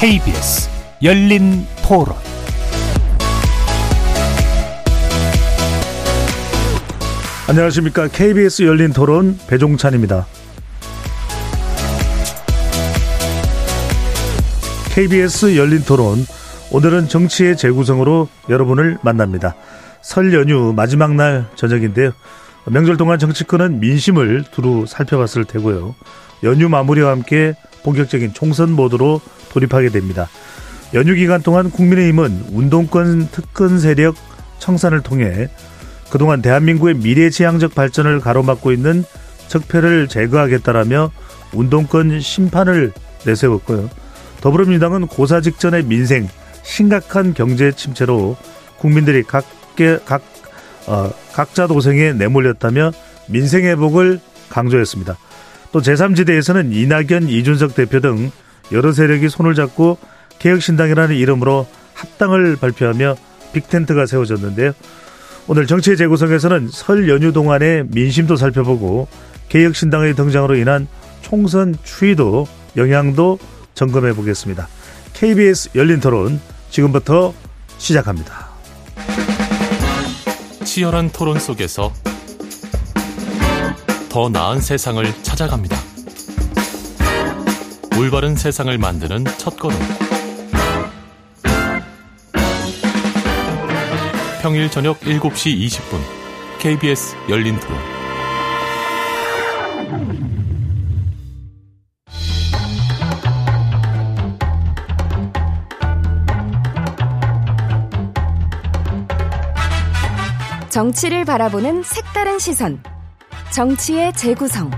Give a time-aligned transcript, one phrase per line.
[0.00, 0.70] KBS
[1.02, 2.16] 열린 토론
[7.46, 8.08] 안녕하십니까.
[8.08, 10.26] KBS 열린 토론 배종찬입니다.
[14.94, 16.24] KBS 열린 토론
[16.70, 19.54] 오늘은 정치의 재구성으로 여러분을 만납니다.
[20.00, 22.12] 설 연휴 마지막 날 저녁인데요.
[22.64, 25.94] 명절 동안 정치권은 민심을 두루 살펴봤을 테고요.
[26.44, 29.20] 연휴 마무리와 함께 본격적인 총선 모드로
[29.50, 30.28] 돌입하게 됩니다.
[30.94, 34.16] 연휴 기간 동안 국민의힘은 운동권 특권 세력
[34.58, 35.48] 청산을 통해
[36.10, 39.04] 그동안 대한민국의 미래지향적 발전을 가로막고 있는
[39.48, 41.12] 적폐를 제거하겠다라며
[41.52, 42.92] 운동권 심판을
[43.24, 43.88] 내세웠고요.
[44.40, 46.28] 더불어민주당은 고사 직전의 민생,
[46.62, 48.36] 심각한 경제 침체로
[48.78, 50.22] 국민들이 각계, 각,
[50.86, 52.92] 어, 각자 도생에 내몰렸다며
[53.26, 55.16] 민생 회복을 강조했습니다.
[55.72, 58.30] 또 제3지대에서는 이낙연, 이준석 대표 등
[58.72, 59.98] 여러 세력이 손을 잡고
[60.38, 63.16] 개혁신당이라는 이름으로 합당을 발표하며
[63.52, 64.72] 빅텐트가 세워졌는데요.
[65.46, 69.08] 오늘 정치의 재구성에서는 설 연휴 동안의 민심도 살펴보고
[69.48, 70.86] 개혁신당의 등장으로 인한
[71.22, 73.38] 총선 추이도 영향도
[73.74, 74.68] 점검해 보겠습니다.
[75.14, 77.34] KBS 열린 토론 지금부터
[77.78, 78.48] 시작합니다.
[80.64, 81.92] 치열한 토론 속에서
[84.10, 85.76] 더 나은 세상을 찾아갑니다.
[87.96, 89.78] 올바른 세상을 만드는 첫걸음.
[94.42, 96.00] 평일 저녁 7시 20분
[96.58, 97.78] KBS 열린 토론.
[110.68, 112.82] 정치를 바라보는 색다른 시선.
[113.52, 114.70] 정치의 재구성.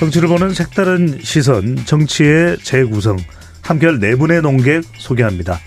[0.00, 3.16] 정치를 보는 색다른 시선, 정치의 재구성.
[3.62, 5.58] 함께할 네 분의 농객 소개합니다.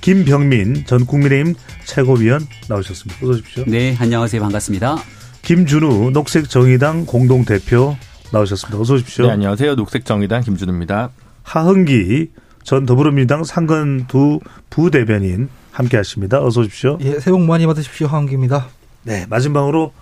[0.00, 3.20] 김병민 전 국민의힘 최고위원 나오셨습니다.
[3.22, 3.64] 어서 오십시오.
[3.66, 4.40] 네, 안녕하세요.
[4.40, 4.96] 반갑습니다.
[5.42, 7.96] 김준우 녹색정의당 공동대표
[8.32, 8.80] 나오셨습니다.
[8.80, 9.26] 어서 오십시오.
[9.26, 9.74] 네, 안녕하세요.
[9.74, 11.10] 녹색정의당 김준우입니다.
[11.42, 12.30] 하흥기
[12.64, 14.40] 전 더불어민주당 상근 두
[14.70, 16.42] 부대변인 함께 하십니다.
[16.42, 16.98] 어서 오십시오.
[17.02, 18.06] 예, 새해 복 많이 받으십시오.
[18.08, 18.68] 하흥기입니다.
[19.08, 19.94] 네, 마지막으로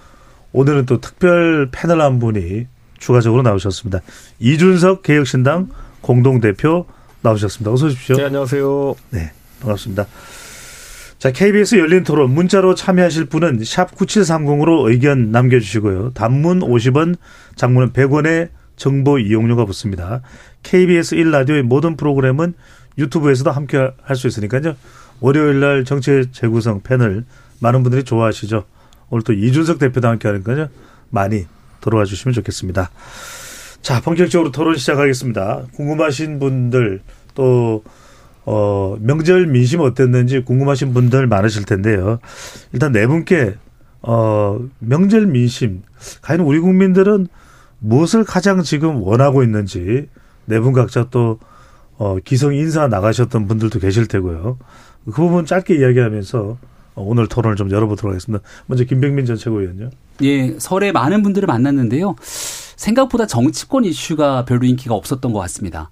[0.53, 2.67] 오늘은 또 특별 패널 한 분이
[2.99, 4.01] 추가적으로 나오셨습니다.
[4.41, 5.69] 이준석 개혁신당
[6.01, 6.87] 공동대표
[7.23, 7.71] 나오셨습니다.
[7.71, 8.17] 어서 오십시오.
[8.17, 8.97] 네, 안녕하세요.
[9.11, 9.31] 네,
[9.61, 10.07] 반갑습니다.
[11.21, 16.11] 자, KBS 열린 토론 문자로 참여하실 분은 샵 9730으로 의견 남겨주시고요.
[16.15, 17.15] 단문 50원,
[17.55, 20.23] 장문은 100원의 정보 이용료가 붙습니다.
[20.65, 22.55] KBS 1라디오의 모든 프로그램은
[22.99, 24.75] 유튜브에서도 함께 할 수 있으니까요.
[25.21, 27.25] 월요일 날 정치 재구성 패널
[27.61, 28.65] 많은 분들이 좋아하시죠.
[29.11, 30.69] 오늘 또 이준석 대표도 함께 하니까요.
[31.11, 31.47] 많이
[31.81, 32.91] 들어와 주시면 좋겠습니다.
[33.83, 35.67] 자, 본격적으로 토론 시작하겠습니다.
[35.75, 37.03] 궁금하신 분들
[37.35, 37.85] 또
[38.45, 42.19] 어, 명절 민심 어땠는지 궁금하신 분들 많으실 텐데요.
[42.73, 43.55] 일단 네 분께
[44.03, 45.83] 어, 명절 민심
[46.23, 47.27] 과연 우리 국민들은
[47.79, 50.09] 무엇을 가장 지금 원하고 있는지
[50.47, 51.39] 네 분 각자 또
[51.99, 54.59] 어, 기성 인사 나가셨던 분들도 계실 테고요.
[55.07, 56.57] 그 부분 짧게 이야기하면서
[56.97, 58.45] 오늘 토론을 좀 열어보도록 하겠습니다.
[58.67, 59.91] 먼저 김병민 전 최고위원요.
[60.23, 62.17] 예, 설에 많은 분들을 만났는데요.
[62.77, 65.91] 생각보다 정치권 이슈가 별로 인기가 없었던 것 같습니다.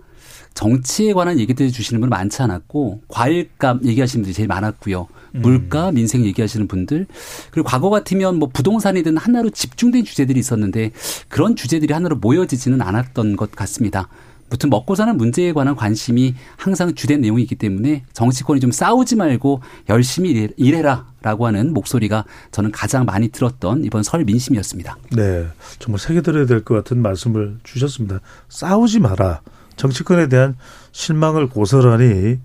[0.55, 5.09] 정치에 관한 얘기들 주시는 분 많지 않았고 과일값 얘기하시는 분들이 제일 많았고요.
[5.33, 7.07] 물가, 민생 얘기하시는 분들
[7.51, 10.93] 그리고 과거 같으면 뭐 부동산이든 하나로 집중된 주제들이 있었는데
[11.29, 14.09] 그런 주제들이 하나로 모여지지는 않았던 것 같습니다.
[14.51, 20.49] 무튼 먹고 사는 문제에 관한 관심이 항상 주된 내용이기 때문에 정치권이 좀 싸우지 말고 열심히
[20.57, 24.97] 일해라 라고 하는 목소리가 저는 가장 많이 들었던 이번 설 민심이었습니다.
[25.17, 25.47] 네,
[25.79, 28.21] 정말 새겨들어야 될 것 같은 말씀을 주셨습니다.
[28.49, 29.41] 싸우지 마라.
[29.77, 30.57] 정치권에 대한
[30.93, 32.39] 실망을 고스란히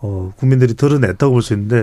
[0.00, 1.82] 어, 국민들이 드러냈다고 볼 수 있는데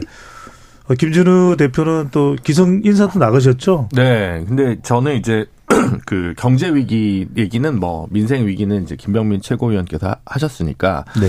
[0.88, 3.90] 어, 김준우 대표는 또 기성 인사도 나가셨죠?
[3.94, 5.46] 네, 근데 저는 이제
[6.06, 11.28] 그 경제 위기 얘기는 뭐 민생 위기는 이제 김병민 최고위원께서 하셨으니까 네.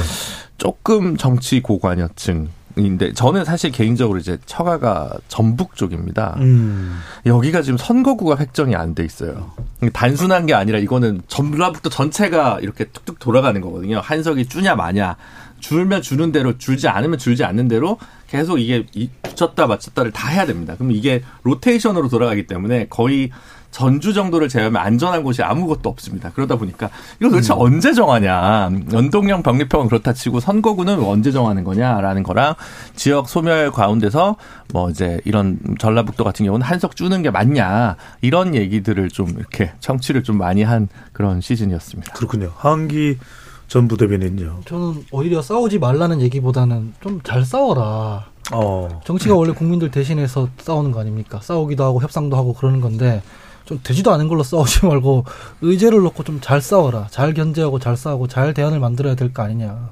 [0.58, 6.36] 조금 정치 고관여층 인데 저는 사실 개인적으로 이제 처가가 전북 쪽입니다.
[6.40, 6.98] 음.
[7.24, 9.52] 여기가 지금 선거구가 획정이 안 돼 있어요.
[9.92, 14.00] 단순한 게 아니라 이거는 전라북도 전체가 이렇게 툭툭 돌아가는 거거든요.
[14.00, 15.16] 한석이 주냐 마냐
[15.60, 17.98] 줄면 주는 대로 줄지 않으면 줄지 않는 대로
[18.28, 18.84] 계속 이게
[19.22, 20.74] 붙였다 맞췄다를 다 해야 됩니다.
[20.76, 23.30] 그럼 이게 로테이션으로 돌아가기 때문에 거의
[23.74, 26.30] 전주 정도를 제외하면 안전한 곳이 아무것도 없습니다.
[26.32, 27.58] 그러다 보니까 이거 도대체 음.
[27.58, 28.70] 언제 정하냐.
[28.92, 32.54] 연동형 병립형은 그렇다 치고 선거구는 언제 정하는 거냐라는 거랑
[32.94, 34.36] 지역 소멸 가운데서
[34.72, 37.96] 뭐 이제 이런 전라북도 같은 경우는 한석 주는 게 맞냐.
[38.20, 42.12] 이런 얘기들을 좀 이렇게 청취를 좀 많이 한 그런 시즌이었습니다.
[42.12, 42.52] 그렇군요.
[42.56, 43.18] 하기
[43.66, 44.60] 전 부 대변인요.
[44.66, 48.26] 저는 오히려 싸우지 말라는 얘기보다는 좀 잘 싸워라.
[48.52, 49.00] 어.
[49.04, 51.40] 정치가 원래 국민들 대신해서 싸우는 거 아닙니까?
[51.42, 53.20] 싸우기도 하고 협상도 하고 그러는 건데
[53.64, 55.24] 좀 되지도 않은 걸로 싸우지 말고
[55.62, 57.06] 의제를 놓고 좀 잘 싸워라.
[57.10, 59.90] 잘 견제하고 잘 싸우고 잘 대안을 만들어야 될 거 아니냐.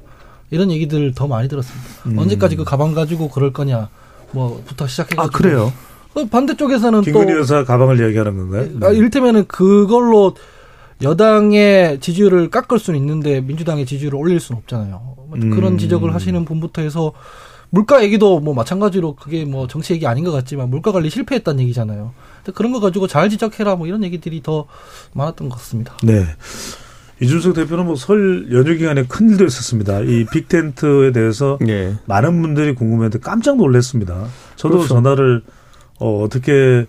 [0.51, 1.89] 이런 얘기들 더 많이 들었습니다.
[2.07, 2.19] 음.
[2.19, 3.89] 언제까지 그 가방 가지고 그럴 거냐.
[4.33, 5.23] 뭐부터 시작해가지고.
[5.23, 5.73] 아 그래요?
[6.15, 8.69] 어, 반대쪽에서는 또 김건희 여사 가방을 이야기하는 건가요?
[8.83, 10.35] 아, 이를테면은 그걸로
[11.03, 14.91] 여당의 지지율을 깎을 수는 있는데 민주당의 지지율을 올릴 수는 없잖아요.
[15.17, 15.51] 뭐 음.
[15.51, 17.13] 그런 지적을 하시는 분부터 해서
[17.75, 22.13] 물가 얘기도 뭐 마찬가지로 그게 뭐 정치 얘기 아닌 것 같지만 물가 관리 실패했다는 얘기잖아요.
[22.55, 24.67] 그런 거 가지고 잘 지적해라 뭐 이런 얘기들이 더
[25.15, 25.97] 많았던 것 같습니다.
[26.03, 26.27] 네.
[27.23, 30.01] 이준석 대표는 뭐 설 연휴 기간에 큰 일도 있었습니다.
[30.01, 31.95] 이 빅텐트에 대해서 예.
[32.05, 34.27] 많은 분들이 궁금했는데 깜짝 놀랐습니다.
[34.57, 34.89] 저도 그렇죠.
[34.95, 35.43] 전화를
[35.99, 36.85] 어, 어떻게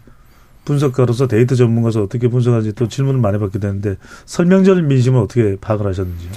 [0.65, 3.95] 분석가로서 데이터 전문가로서 어떻게 분석하는지 또 질문을 많이 받게 되는데
[4.25, 6.31] 설명절 민심은 어떻게 파악을 하셨는지요?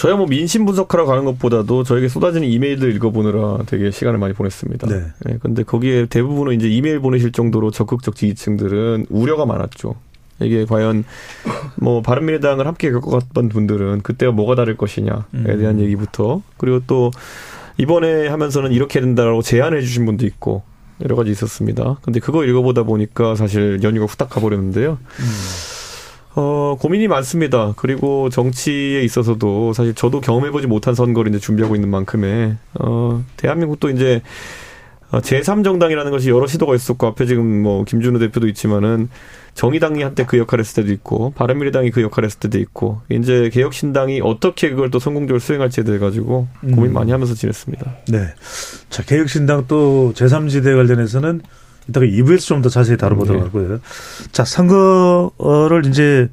[0.00, 4.86] 저야 뭐 민심 분석하러 가는 것보다도 저에게 쏟아지는 이메일들 읽어보느라 되게 시간을 많이 보냈습니다.
[4.86, 5.02] 네.
[5.28, 9.96] 예, 근데 거기에 대부분은 이제 이메일 보내실 정도로 적극적 지지층들은 우려가 많았죠.
[10.40, 11.04] 이게 과연
[11.76, 15.58] 뭐 바른미래당을 함께 겪어갔던 분들은 그때와 뭐가 다를 것이냐에 음.
[15.58, 17.10] 대한 얘기부터 그리고 또
[17.76, 20.62] 이번에 하면서는 이렇게 된다라고 제안해 주신 분도 있고
[21.02, 21.98] 여러 가지 있었습니다.
[22.00, 24.96] 근데 그거 읽어보다 보니까 사실 연휴가 후딱 가버렸는데요.
[26.34, 27.74] 어, 고민이 많습니다.
[27.76, 34.22] 그리고 정치에 있어서도 사실 저도 경험해보지 못한 선거를 이제 준비하고 있는 만큼에, 어, 대한민국도 이제,
[35.10, 39.08] 어, 제3정당이라는 것이 여러 시도가 있었고, 앞에 지금 뭐, 김준우 대표도 있지만은,
[39.54, 44.20] 정의당이 한때 그 역할을 했을 때도 있고, 바른미래당이 그 역할을 했을 때도 있고, 이제 개혁신당이
[44.22, 46.92] 어떻게 그걸 또 성공적으로 수행할지에 대해 가지고 고민 음.
[46.92, 47.96] 많이 하면서 지냈습니다.
[48.06, 48.28] 네.
[48.88, 51.42] 자, 개혁신당 또 제3지대 관련해서는
[51.88, 53.46] 이따가 2부에서 좀 더 자세히 다뤄보도록 네.
[53.46, 53.80] 하고요.
[54.32, 56.28] 자, 선거를 이제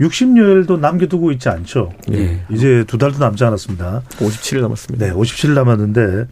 [0.00, 1.92] 60여일도 남겨두고 있지 않죠.
[2.12, 2.42] 예.
[2.50, 4.02] 이제 두 달도 남지 않았습니다.
[4.18, 5.06] 57일 남았습니다.
[5.06, 6.26] 네, 57일 남았는데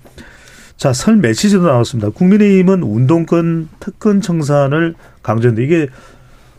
[0.77, 2.11] 자, 설 메시지도 나왔습니다.
[2.11, 5.89] 국민의힘은 운동권 특권 청산을 강조했는데 이게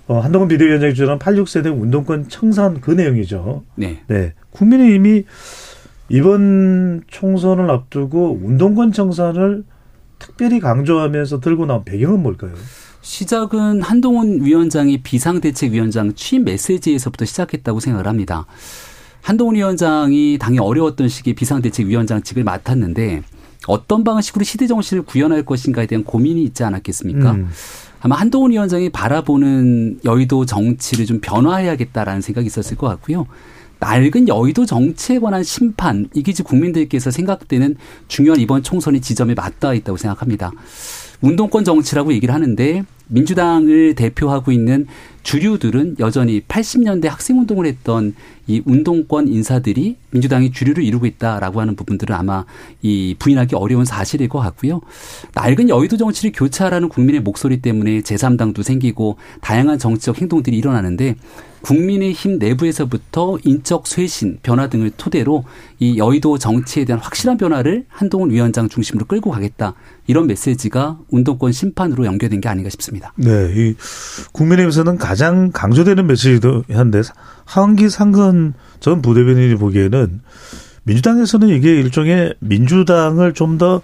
[0.08, 3.64] 어, 한동훈 비대위원장이 주장한 86세대 운동권 청산 그 내용이죠.
[3.76, 4.02] 네.
[4.08, 4.34] 네.
[4.52, 5.26] 국민의힘이
[6.10, 9.64] 이번 총선을 앞두고 운동권 청산을
[10.22, 12.54] 특별히 강조하면서 들고 나온 배경은 뭘까요?
[13.02, 18.46] 시작은 한동훈 위원장이 비상대책위원장 취임 메시지에서부터 시작했다고 생각을 합니다.
[19.22, 23.24] 한동훈 위원장이 당이 어려웠던 시기에 비상대책위원장직을 맡았는데
[23.68, 27.32] 어떤 방식으로 시대 정신을 구현할 것인가에 대한 고민이 있지 않았겠습니까?
[27.32, 27.50] 음.
[28.02, 33.28] 아마 한동훈 위원장이 바라보는 여의도 정치를 좀 변화해야겠다라는 생각이 있었을 것 같고요.
[33.82, 37.76] 낡은 여의도 정치에 관한 심판 이게 지금 국민들께서 생각되는
[38.08, 40.52] 중요한 이번 총선의 지점에 맞닿아 있다고 생각합니다.
[41.22, 44.88] 운동권 정치라고 얘기를 하는데 민주당을 대표하고 있는
[45.24, 48.16] 주류들은 여전히 80년대 학생 운동을 했던
[48.48, 52.46] 이 운동권 인사들이 민주당이 주류를 이루고 있다라고 하는 부분들은 아마
[52.82, 54.82] 이 부인하기 어려운 사실일 것 같고요.
[55.34, 61.16] 낡은 여의도 정치를 교차하라는 국민의 목소리 때문에 제3당도 생기고 다양한 정치적 행동들이 일어나는데
[61.62, 65.46] 국민의힘 내부에서부터 인적 쇄신, 변화 등을 토대로
[65.80, 69.76] 이 여의도 정치에 대한 확실한 변화를 한동훈 위원장 중심으로 끌고 가겠다.
[70.08, 73.14] 이런 메시지가 운동권 심판으로 연결된 게 아닌가 싶습니다.
[73.16, 73.76] 네, 이
[74.32, 77.02] 국민의힘에서는 가장 강조되는 메시지도 한데
[77.46, 80.22] 하원기 상근 전 부대변인이 보기에는
[80.84, 83.82] 민주당에서는 이게 일종의 민주당을 좀 더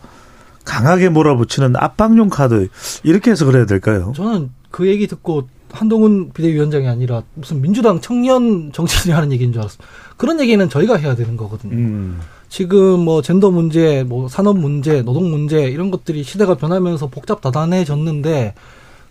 [0.67, 2.67] 강하게 몰아붙이는 압박용 카드
[3.03, 4.11] 이렇게 해서 그래야 될까요?
[4.15, 9.79] 저는 그 얘기 듣고 한동훈 비대위원장이 아니라 무슨 민주당 청년 정치인이 하는 얘기인 줄 알았어요.
[10.17, 11.73] 그런 얘기는 저희가 해야 되는 거거든요.
[11.73, 12.19] 음.
[12.49, 18.53] 지금 뭐 젠더 문제, 뭐 산업 문제, 노동 문제 이런 것들이 시대가 변하면서 복잡 다단해졌는데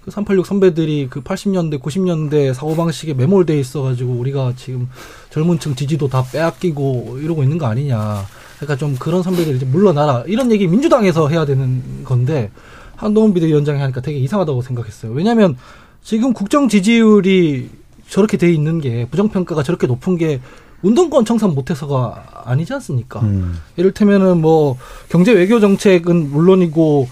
[0.06, 4.88] 그 386 선배들이 그 80년대, 90년대 사고방식에 매몰돼 있어가지고 우리가 지금
[5.30, 8.24] 젊은 층 지지도 다 빼앗기고 이러고 있는 거 아니냐.
[8.56, 10.22] 그러니까 좀 그런 선배들 이제 물러나라.
[10.28, 12.52] 이런 얘기 민주당에서 해야 되는 건데
[12.94, 15.10] 한동훈 비대위원장이 하니까 되게 이상하다고 생각했어요.
[15.10, 15.56] 왜냐하면
[16.04, 17.68] 지금 국정 지지율이
[18.08, 20.40] 저렇게 돼 있는 게 부정평가가 저렇게 높은 게
[20.82, 23.18] 운동권 청산 못해서가 아니지 않습니까?
[23.22, 23.58] 음.
[23.76, 27.08] 이를테면은 뭐 경제 외교 정책은 물론이고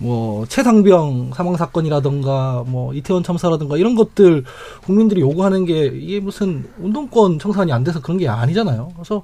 [0.00, 4.44] 뭐 최상병 사망 사건이라든가 뭐 이태원 참사라든가 이런 것들
[4.84, 8.90] 국민들이 요구하는 게 이게 무슨 운동권 청산이 안 돼서 그런 게 아니잖아요.
[8.94, 9.22] 그래서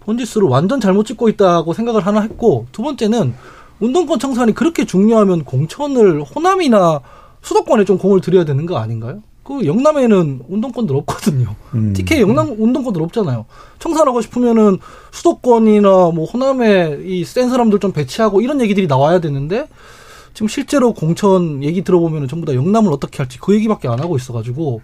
[0.00, 3.34] 본지수를 완전 잘못 찍고 있다고 생각을 하나 했고 두 번째는
[3.80, 7.00] 운동권 청산이 그렇게 중요하면 공천을 호남이나
[7.42, 9.22] 수도권에 좀 공을 들여야 되는 거 아닌가요?
[9.44, 11.54] 그 영남에는 운동권들 없거든요.
[11.74, 11.92] 음.
[11.92, 13.44] TK 영남 운동권들 없잖아요.
[13.78, 14.78] 청산하고 싶으면은
[15.12, 19.68] 수도권이나 뭐 호남에 이 센 사람들 좀 배치하고 이런 얘기들이 나와야 되는데
[20.36, 24.82] 지금 실제로 공천 얘기 들어보면은 전부 다 영남을 어떻게 할지 그 얘기밖에 안 하고 있어가지고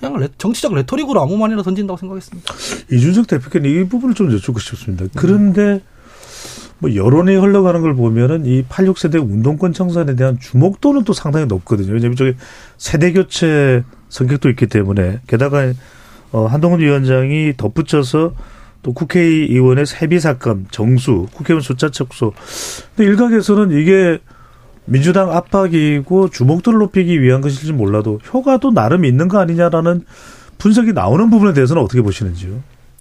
[0.00, 2.52] 그냥 레- 정치적 레토릭으로 아무 말이나 던진다고 생각했습니다.
[2.90, 5.04] 이준석 대표께는 이 부분을 좀 여쭙고 싶습니다.
[5.14, 5.82] 그런데
[6.80, 11.92] 뭐 여론이 흘러가는 걸 보면은 이 86세대 운동권 청산에 대한 주목도는 또 상당히 높거든요.
[11.92, 12.34] 왜냐하면 저기
[12.76, 15.72] 세대 교체 성격도 있기 때문에 게다가
[16.32, 18.34] 어 한동훈 위원장이 덧붙여서
[18.82, 22.32] 또 국회의원의 세비 삭감, 정수, 국회의원 숫자 축소.
[22.96, 24.18] 근데 일각에서는 이게
[24.88, 30.04] 민주당 압박이고 주목도를 높이기 위한 것일지 몰라도 효과도 나름 있는 거 아니냐라는
[30.56, 32.60] 분석이 나오는 부분에 대해서는 어떻게 보시는지요?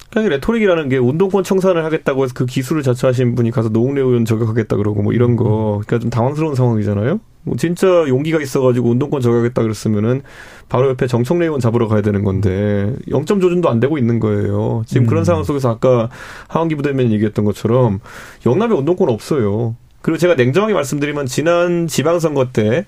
[0.09, 4.77] 그러니까 레토릭이라는 게 운동권 청산을 하겠다고 해서 그 기술을 자처하신 분이 가서 노웅래 의원 저격하겠다
[4.77, 7.19] 그러고 뭐 이런 거 그러니까 좀 당황스러운 상황이잖아요.
[7.43, 10.21] 뭐 진짜 용기가 있어가지고 운동권 저격하겠다 그랬으면은
[10.69, 14.83] 바로 옆에 정청래 의원 잡으러 가야 되는 건데 0점 조준도 안 되고 있는 거예요.
[14.85, 15.07] 지금 음.
[15.07, 16.09] 그런 상황 속에서 아까
[16.47, 17.99] 하원기 부대변인 얘기했던 것처럼
[18.45, 19.75] 영남에 운동권 없어요.
[20.01, 22.85] 그리고 제가 냉정하게 말씀드리면 지난 지방선거 때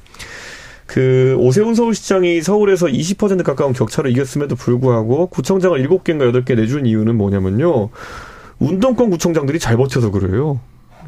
[0.90, 7.90] 그 오세훈 서울시장이 서울에서 20% 가까운 격차로 이겼음에도 불구하고 구청장을 7개인가 8개 내준 이유는 뭐냐면요.
[8.58, 10.60] 운동권 구청장들이 잘 버텨서 그래요.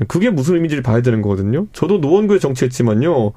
[0.07, 1.65] 그게 무슨 의미인지를 봐야 되는 거거든요.
[1.73, 3.33] 저도 노원구에 정치했지만요.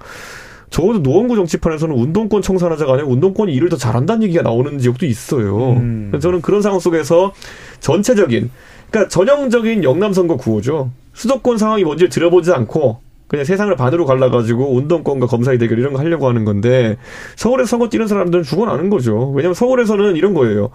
[0.68, 5.74] 적어도 노원구 정치판에서는 운동권 청산하자가 아니라 운동권이 일을 더 잘한다는 얘기가 나오는 지역도 있어요.
[5.74, 6.12] 음.
[6.20, 7.32] 저는 그런 상황 속에서
[7.80, 8.50] 전체적인,
[8.90, 10.90] 그러니까 전형적인 영남 선거 구호죠.
[11.14, 16.28] 수도권 상황이 뭔지를 들어보지 않고 그냥 세상을 반으로 갈라가지고 운동권과 검사의 대결 이런 거 하려고
[16.28, 16.96] 하는 건데
[17.36, 19.30] 서울에서 선거 뛰는 사람들은 죽어나는 거죠.
[19.30, 20.70] 왜냐하면 서울에서는 이런 거예요.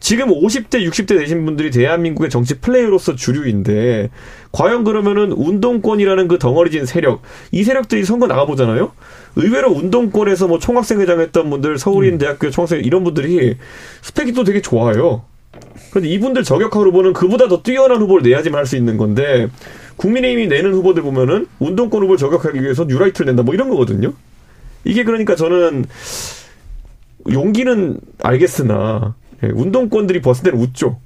[0.00, 4.10] 지금 50대, 60대 되신 분들이 대한민국의 정치 플레이어로서 주류인데
[4.52, 8.92] 과연 그러면은 운동권이라는 그 덩어리진 세력 이 세력들이 선거 나가보잖아요.
[9.36, 13.56] 의외로 운동권에서 뭐 총학생회장 했던 분들 서울인 대학교 총학생 이런 분들이
[14.02, 15.22] 스펙이 또 되게 좋아요.
[15.90, 19.48] 그런데 이분들 저격한 후보는 그보다 더 뛰어난 후보를 내야지만 할 수 있는 건데
[19.96, 24.12] 국민의힘이 내는 후보들 보면은 운동권 후보를 저격하기 위해서 뉴라이트를 낸다 뭐 이런 거거든요.
[24.84, 25.84] 이게 그러니까 저는
[27.30, 30.98] 용기는 알겠으나 예, 운동권들이 벗을 때는 웃죠.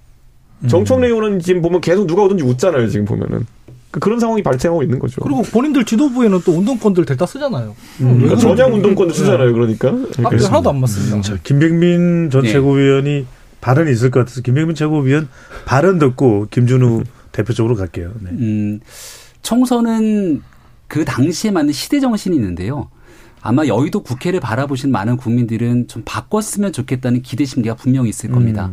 [0.68, 2.88] 정청래 의원은 지금 보면 계속 누가 오든지 웃잖아요.
[2.88, 3.46] 지금 보면은
[3.92, 5.20] 그- 그런 상황이 발생하고 있는 거죠.
[5.22, 7.74] 그리고 본인들 지도부에는 또 운동권들 델다 쓰잖아요.
[8.00, 8.06] 음.
[8.06, 8.36] 왜 그러니까.
[8.36, 9.52] 전향 운동권도 쓰잖아요.
[9.52, 11.20] 그러니까 앞에 그래서 하나도 안 맞습니다.
[11.20, 12.50] 자, 김병민 전 네.
[12.52, 13.26] 최고위원이
[13.60, 15.28] 발언이 있을 것 같아서 김병민 최고위원
[15.64, 18.12] 발언 듣고 김준우 대표 쪽으로 갈게요.
[18.20, 18.30] 네.
[18.30, 18.80] 음,
[19.42, 20.42] 총선은
[20.86, 22.88] 그 당시에 맞는 시대 정신이 있는데요.
[23.40, 28.70] 아마 여의도 국회를 바라보신 많은 국민들은 좀 바꿨으면 좋겠다는 기대 심리가 분명히 있을 겁니다.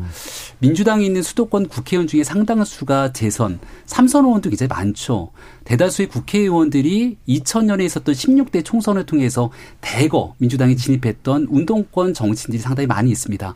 [0.59, 5.31] 민주당이 있는 수도권 국회의원 중에 상당수가 재선, 삼선 의원도 굉장히 많죠.
[5.65, 9.51] 대다수의 국회의원들이 2000년에 있었던 16대 총선을 통해서
[9.81, 13.55] 대거 민주당이 진입했던 운동권 정치인들이 상당히 많이 있습니다.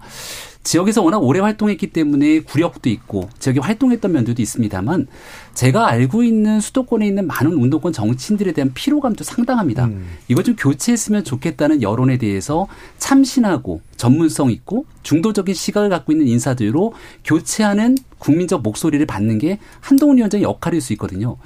[0.70, 5.08] 지역에서 워낙 오래 활동했기 때문에 구력도 있고 지역에 활동했던 면들도 있습니다만
[5.56, 9.90] 제가 알고 있는 수도권에 있는 많은 운동권 정치인들에 대한 피로감도 상당합니다.
[10.28, 12.68] 이걸 좀 교체했으면 좋겠다는 여론에 대해서
[13.00, 16.94] 참신하고 전문성 있고 중도적인 시각을 갖고 있는 인사들로
[17.26, 21.38] 교체하는 국민적 목소리를 받는 게 한동훈 위원장의 역할일 수 있거든요.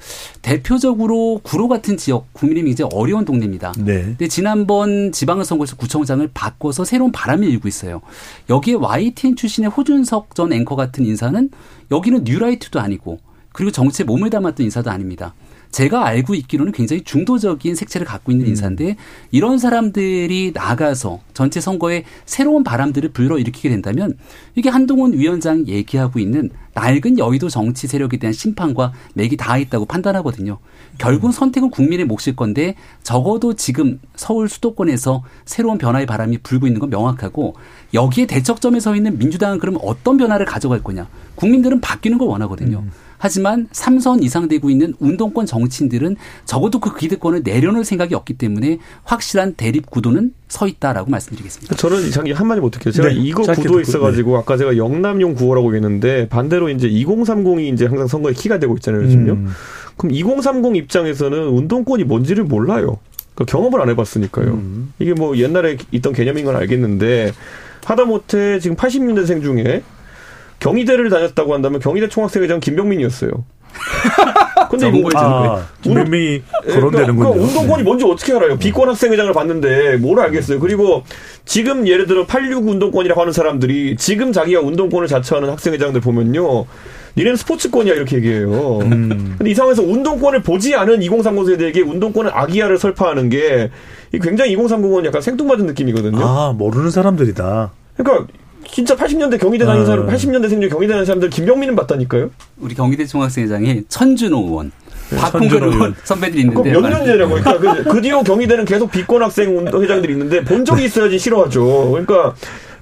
[0.42, 3.72] 대표적으로 구로 같은 지역 국민의힘이 이제 어려운 동네입니다.
[3.78, 4.02] 네.
[4.02, 8.02] 근데 지난번 지방선거에서 구청장을 바꿔서 새로운 바람이 일고 있어요.
[8.50, 11.48] 여기에 YTN 출신의 호준석 전 앵커 같은 인사는
[11.90, 13.18] 여기는 뉴라이트도 아니고
[13.54, 15.32] 그리고 정치에 몸을 담았던 인사도 아닙니다.
[15.74, 18.94] 제가 알고 있기로는 굉장히 중도적인 색채를 갖고 있는 인사인데
[19.32, 24.16] 이런 사람들이 나가서 전체 선거에 새로운 바람들을 불러일으키게 된다면
[24.54, 30.58] 이게 한동훈 위원장 얘기하고 있는 낡은 여의도 정치 세력에 대한 심판과 맥이 다 있다고 판단하거든요.
[30.98, 36.90] 결국 선택은 국민의 몫일 건데 적어도 지금 서울 수도권에서 새로운 변화의 바람이 불고 있는 건
[36.90, 37.56] 명확하고
[37.92, 41.08] 여기에 대척점에 서 있는 민주당은 그러면 어떤 변화를 가져갈 거냐.
[41.34, 42.84] 국민들은 바뀌는 걸 원하거든요.
[43.24, 49.54] 하지만 삼선 이상 되고 있는 운동권 정치인들은 적어도 그 기득권을 내려놓을 생각이 없기 때문에 확실한
[49.54, 51.74] 대립 구도는 서 있다라고 말씀드리겠습니다.
[51.74, 52.92] 저는 장기 한마디 못할게요.
[52.92, 57.86] 제가 네, 이거 구도에 듣고, 있어가지고 아까 제가 영남용 구호라고 했는데 반대로 이제 2030이 이제
[57.86, 59.04] 항상 선거에 키가 되고 있잖아요.
[59.04, 59.32] 요즘요.
[59.32, 59.48] 음.
[59.96, 62.98] 그럼 2030 입장에서는 운동권이 뭔지를 몰라요.
[63.34, 64.48] 그러니까 경험을 안 해봤으니까요.
[64.48, 64.92] 음.
[64.98, 67.32] 이게 뭐 옛날에 있던 개념인 건 알겠는데
[67.86, 69.82] 하다못해 지금 80년대생 중에
[70.60, 73.30] 경희대를 다녔다고 한다면 경희대 총학생회장 김병민이었어요.
[74.70, 77.30] 근데 이거 아, 김병민이 거론되는군요.
[77.30, 78.56] 그러니까 운동권이 뭔지 어떻게 알아요?
[78.56, 80.60] 비권 학생회장을 봤는데 뭘 알겠어요?
[80.60, 81.02] 그리고
[81.44, 86.66] 지금 예를 들어 86 운동권이라고 하는 사람들이 지금 자기가 운동권을 자처하는 학생회장들 보면요.
[87.16, 88.78] 니네는 스포츠권이야 이렇게 얘기해요.
[88.78, 89.36] 음.
[89.38, 93.70] 근데 이 상황에서 운동권을 보지 않은 2030 세대에게 운동권을 악의화를 설파하는 게
[94.20, 96.18] 굉장히 2030은 약간 생뚱맞은 느낌이거든요.
[96.26, 97.70] 아 모르는 사람들이다.
[97.96, 98.26] 그러니까
[98.70, 99.86] 진짜 80년대 경희대 다닌 아.
[99.86, 102.30] 사람, 80년대 생중 경희대 다닌 사람들 김병민은 봤다니까요.
[102.58, 104.72] 우리 경희대 총학생회장에 천준호 의원,
[105.16, 105.94] 박홍근 천준호 의원.
[106.04, 107.34] 선배들이 있는데 몇 년 전이라고.
[107.34, 111.90] 그러니까 그, 그 뒤로 경희대는 계속 비권 학생 운동 회장들이 있는데 본 적이 있어야지 싫어하죠.
[111.90, 112.34] 그러니까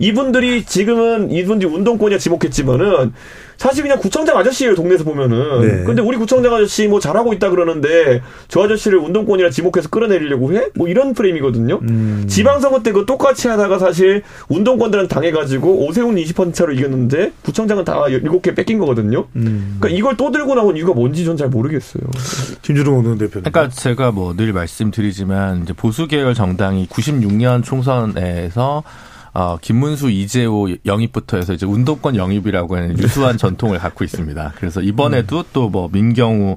[0.02, 3.12] 이분들이 지금은 이분들이 운동권이야 지목했지만은
[3.56, 5.60] 사실 그냥 구청장 아저씨예요 동네에서 보면은.
[5.60, 5.84] 네.
[5.84, 10.66] 근데 우리 구청장 아저씨 뭐 잘하고 있다 그러는데 저 아저씨를 운동권이라 지목해서 끌어내리려고 해?
[10.74, 11.78] 뭐 이런 프레임이거든요.
[11.82, 12.24] 음.
[12.28, 18.54] 지방선거 때 그 똑같이 하다가 사실 운동권들은 당해가지고 오세훈 20% 차로 이겼는데 구청장은 다 7개
[18.56, 19.26] 뺏긴 거거든요.
[19.36, 19.76] 음.
[19.78, 22.02] 그러니까 이걸 또 들고 나온 이유가 뭔지 전 잘 모르겠어요.
[22.62, 23.44] 김준호 공동 대표님.
[23.50, 28.82] 그러니까 제가 뭐 늘 말씀드리지만 이제 보수 계열 정당이 96년 총선에서
[29.34, 34.52] 어, 김문수, 이재호 영입부터 해서 이제 운동권 영입이라고 하는 유수한 전통을 갖고 있습니다.
[34.56, 36.56] 그래서 이번에도 또뭐 민경우,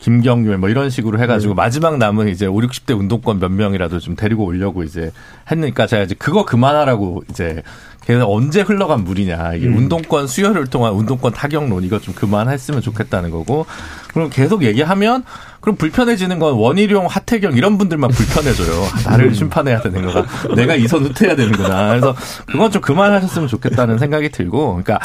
[0.00, 4.44] 김경률 뭐 이런 식으로 해가지고 마지막 남은 이제 5, 60대 운동권 몇 명이라도 좀 데리고
[4.44, 5.12] 오려고 이제
[5.50, 7.62] 했으니까 제가 이제 그거 그만하라고 이제
[8.06, 9.54] 걔는 언제 흘러간 물이냐.
[9.54, 13.66] 이게 운동권 수혈을 통한 운동권 타격론 이거 좀 그만했으면 좋겠다는 거고.
[14.12, 15.24] 그럼 계속 얘기하면
[15.66, 18.86] 그럼 불편해지는 건 원희룡, 하태경 이런 분들만 불편해져요.
[19.04, 21.88] 나를 심판해야 되는 거가 내가 이선 후퇴해야 되는구나.
[21.88, 22.14] 그래서
[22.46, 25.00] 그건 좀 그만하셨으면 좋겠다는 생각이 들고, 그러니까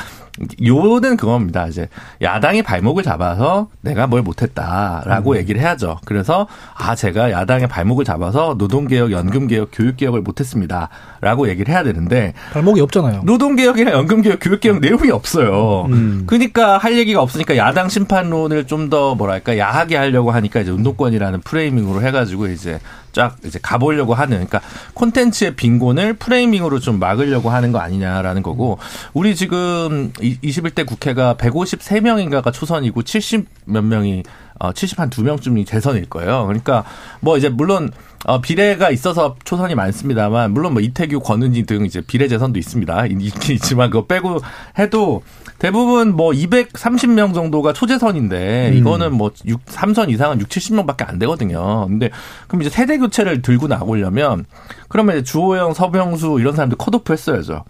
[0.63, 1.65] 요는 그겁니다.
[1.65, 1.89] 이제
[2.22, 6.00] 야당이 발목을 잡아서 내가 뭘 못했다라고 얘기를 해야죠.
[6.06, 10.89] 그래서 아 제가 야당의 발목을 잡아서 노동개혁, 연금개혁, 교육개혁을 못했습니다
[11.21, 13.21] 라고 얘기를 해야 되는데 발목이 없잖아요.
[13.25, 15.85] 노동개혁이나 연금개혁, 교육개혁 내용이 없어요.
[15.91, 16.23] 음.
[16.25, 22.01] 그러니까 할 얘기가 없으니까 야당 심판론을 좀 더 뭐랄까 야하게 하려고 하니까 이제 운동권이라는 프레이밍으로
[22.01, 22.79] 해가지고 이제
[23.13, 24.59] 쫙 이제 가보려고 하는 그러니까
[24.95, 28.79] 콘텐츠의 빈곤을 프레이밍으로 좀 막으려고 하는 거 아니냐라는 거고
[29.13, 34.23] 우리 지금 21대 국회가 153명인가가 초선이고 70 몇 명이
[34.59, 36.45] 어, 70 한 두 명쯤이 재선일 거예요.
[36.47, 36.83] 그러니까
[37.19, 37.91] 뭐 이제 물론
[38.25, 43.05] 어, 비례가 있어서 초선이 많습니다만 물론 뭐 이태규, 권은희 등 이제 비례 재선도 있습니다.
[43.07, 44.39] 있긴 있지만 그거 빼고
[44.77, 45.23] 해도
[45.57, 51.85] 대부분 뭐 230명 정도가 초재선인데 이거는 뭐 6, 3선 이상은 6, 70명밖에 안 되거든요.
[51.87, 52.10] 근데
[52.47, 54.45] 그럼 이제 세대 교체를 들고 나오려면
[54.88, 57.63] 그러면 이제 주호영, 서병수 이런 사람들 컷오프 했어야죠.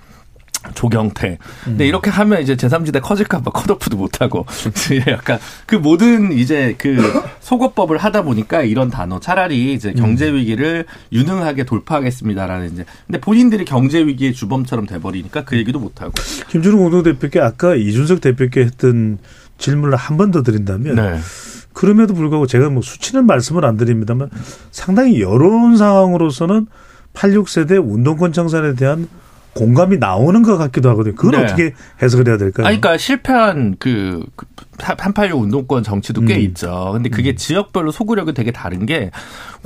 [0.73, 1.37] 조경태.
[1.63, 4.45] 근데 이렇게 하면 이제 제3지대 커질까봐 컷오프도 못하고.
[5.07, 6.97] 약간 그 모든 이제 그
[7.39, 12.85] 속어법을 하다 보니까 이런 단어 차라리 이제 경제위기를 유능하게 돌파하겠습니다라는 이제.
[13.07, 16.13] 근데 본인들이 경제위기의 주범처럼 돼버리니까 그 얘기도 못하고.
[16.49, 19.17] 김준호 공동 대표께 아까 이준석 대표께 했던
[19.57, 21.19] 질문을 한 번 더 드린다면 네.
[21.73, 24.29] 그럼에도 불구하고 제가 뭐 수치는 말씀을 안 드립니다만
[24.71, 26.67] 상당히 여론 상황으로서는
[27.13, 29.07] 86세대 운동권 청산에 대한
[29.53, 31.15] 공감이 나오는 것 같기도 하거든요.
[31.15, 31.45] 그건 네.
[31.45, 32.67] 어떻게 해석을 해야 될까요?
[32.67, 34.23] 아니, 그러니까 실패한 그,
[34.77, 36.41] 그386 운동권 정치도 꽤 음.
[36.41, 36.91] 있죠.
[36.93, 39.11] 근데 그게 지역별로 소구력이 되게 다른 게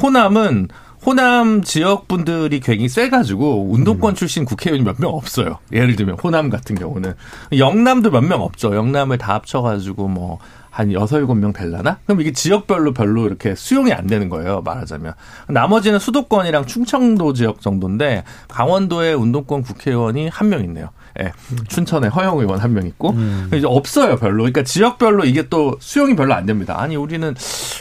[0.01, 0.69] 호남은
[1.05, 4.15] 호남 지역 분들이 굉장히 세가지고 운동권 음.
[4.15, 5.59] 출신 국회의원이 몇 명 없어요.
[5.71, 7.13] 예를 들면 호남 같은 경우는
[7.55, 8.75] 영남도 몇 명 없죠.
[8.75, 10.39] 영남을 다 합쳐가지고 뭐
[10.75, 11.99] 한 여섯 일곱 명 될라나?
[12.05, 14.61] 그럼 이게 지역별로 별로 이렇게 수용이 안 되는 거예요.
[14.61, 15.13] 말하자면
[15.47, 20.89] 나머지는 수도권이랑 충청도 지역 정도인데 강원도에 운동권 국회의원이 한 명 있네요.
[21.21, 21.31] 예.
[21.69, 23.15] 춘천에 허영 의원 한 명 있고
[23.53, 24.37] 이제 없어요 별로.
[24.43, 26.75] 그러니까 지역별로 이게 또 수용이 별로 안 됩니다.
[26.77, 27.33] 아니 우리는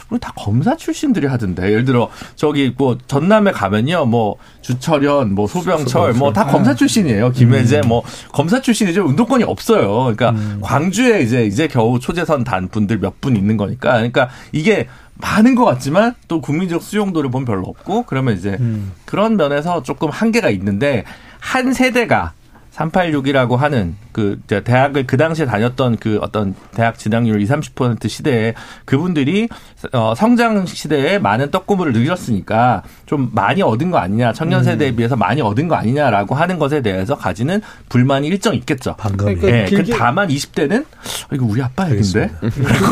[0.09, 6.13] 우리 다 검사 출신들이 하던데 예를 들어 저기 뭐 전남에 가면요 뭐 주철현 뭐 소병철
[6.13, 7.31] 뭐 다 검사 출신이에요.
[7.31, 9.03] 김혜재 뭐 검사 출신이죠.
[9.05, 10.13] 운동권이 없어요.
[10.15, 15.55] 그러니까 광주에 이제 이제 겨우 초재선 단 분들 몇 분 있는 거니까 그러니까 이게 많은
[15.55, 18.57] 것 같지만 또 국민적 수용도를 보면 별로 없고 그러면 이제
[19.05, 21.05] 그런 면에서 조금 한계가 있는데
[21.39, 22.33] 한 세대가
[22.75, 28.53] 386이라고 하는 그 대학을 그 당시에 다녔던 그 어떤 대학 진학률 20, 30% 시대에
[28.85, 29.49] 그분들이
[29.91, 35.41] 어 성장 시대에 많은 떡고물을 누렸으니까 좀 많이 얻은 거 아니냐 청년 세대에 비해서 많이
[35.41, 38.95] 얻은 거 아니냐라고 하는 것에 대해서 가지는 불만이 일정 있겠죠.
[38.97, 39.35] 반감이.
[39.35, 40.85] 그러니까 예, 그 길게- 다만 20대는
[41.33, 42.31] 이거 우리 아빠 얘긴데.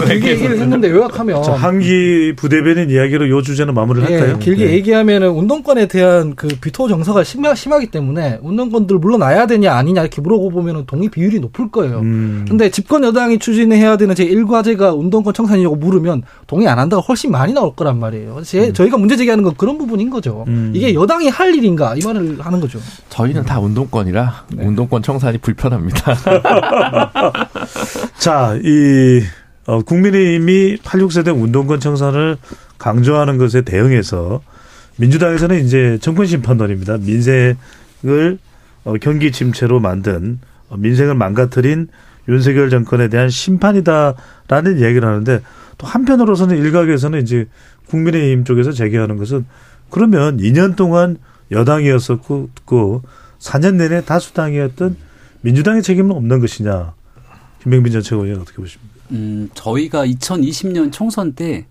[0.10, 4.40] 길게 얘기를 했는데 요약하면 자, 한기 부대변인 이야기로 요 주제는 마무리를 예, 할까요?
[4.40, 4.74] 길게 네.
[4.74, 10.86] 얘기하면은 운동권에 대한 그 비토 정서가 심하, 심하기 때문에 운동권들 물러나야 되냐 아니냐 이렇게 물어보면은
[10.86, 12.00] 동의 비율이 높을 거예요.
[12.00, 12.46] 음.
[12.50, 17.54] 근데 집권 여당이 추진해야 되는 제 1과제가 운동권 청산이라고 물으면 동의 안 한다가 훨씬 많이
[17.54, 18.42] 나올 거란 말이에요.
[18.44, 20.44] 제, 저희가 문제 제기하는 건 그런 부분인 거죠.
[20.48, 20.72] 음.
[20.74, 22.80] 이게 여당이 할 일인가 이 말을 하는 거죠.
[23.10, 24.66] 저희는 다 운동권이라 네.
[24.66, 26.16] 운동권 청산이 불편합니다.
[28.18, 29.22] 자, 이
[29.68, 32.38] 어, 국민의힘이 86세대 운동권 청산을
[32.80, 34.42] 강조하는 것에 대응해서
[34.96, 36.98] 민주당에서는 이제 정권 심판론입니다.
[36.98, 38.40] 민생을
[38.84, 41.88] 어, 경기 침체로 만든 어, 민생을 망가뜨린
[42.28, 45.42] 윤석열 정권에 대한 심판이다라는 얘기를 하는데
[45.78, 47.48] 또 한편으로서는 일각에서는 이제
[47.88, 49.46] 국민의힘 쪽에서 제기하는 것은
[49.90, 51.18] 그러면 2년 동안
[51.52, 53.02] 여당이었었고 그
[53.40, 54.96] 4년 내내 다수당이었던
[55.42, 56.94] 민주당의 책임은 없는 것이냐.
[57.62, 58.94] 김병빈 전 최고위원 어떻게 보십니까?
[59.12, 61.66] 음, 저희가 2020년 총선 때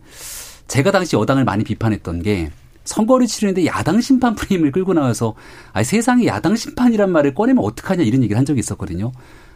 [0.69, 2.51] 제가 당시 여당을 많이 비판했던 게
[2.85, 5.35] 선거를 치르는데 야당 심판 프레임을 끌고 나와서
[5.73, 9.13] 아 세상에 야당 심판이란 말을 꺼내면 어떡하냐 이런 얘기를 한 적이 있었거든요.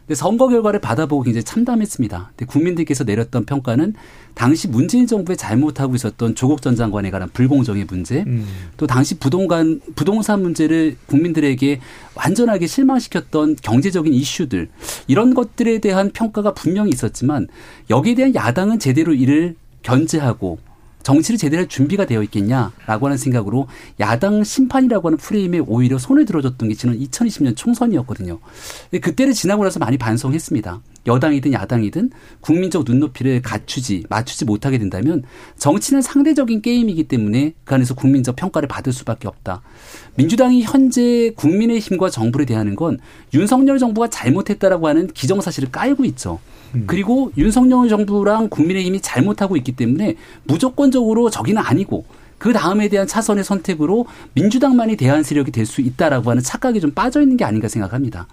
[0.07, 2.31] 근데 선거 결과를 받아보고 굉장히 참담했습니다.
[2.37, 3.95] 근데 국민들께서 내렸던 평가는
[4.35, 8.47] 당시 문재인 정부의 잘못하고 있었던 조국 전 장관에 관한 불공정의 문제, 음.
[8.77, 11.81] 또 당시 부동산 부동산 문제를 국민들에게
[12.15, 14.69] 완전하게 실망시켰던 경제적인 이슈들
[15.09, 17.49] 이런 것들에 대한 평가가 분명히 있었지만
[17.91, 20.59] 여기에 대한 야당은 제대로 이를 견제하고
[21.07, 23.69] 정치를 제대로 할 준비가 되어 있겠냐라고 하는 생각으로
[24.01, 28.41] 야당 심판이라고 하는 프레임에 오히려 손을 들어줬던 게 지난 2020년 총선이었거든요.
[29.01, 30.81] 그때를 지나고 나서 많이 반성했습니다.
[31.07, 35.23] 여당이든 야당이든 국민적 눈높이를 갖추지 맞추지 못하게 된다면
[35.59, 39.63] 정치는 상대적인 게임이기 때문에 그 안에서 국민적 평가를 받을 수밖에 없다.
[40.17, 42.99] 민주당이 현재 국민의힘과 정부를 대하는 건
[43.33, 46.41] 윤석열 정부가 잘못했다라고 하는 기정사실을 깔고 있죠.
[46.87, 52.05] 그리고 윤석열 정부랑 국민의힘이 잘못하고 있기 때문에 무조건적으로 저기는 아니고
[52.39, 57.23] 그 다음에 대한 차선의 선택으로 민주당만이 대한 세력이 될 수 있다라고 하는 착각이 좀 빠져
[57.23, 58.27] 있는 게 아닌가 생각합니다.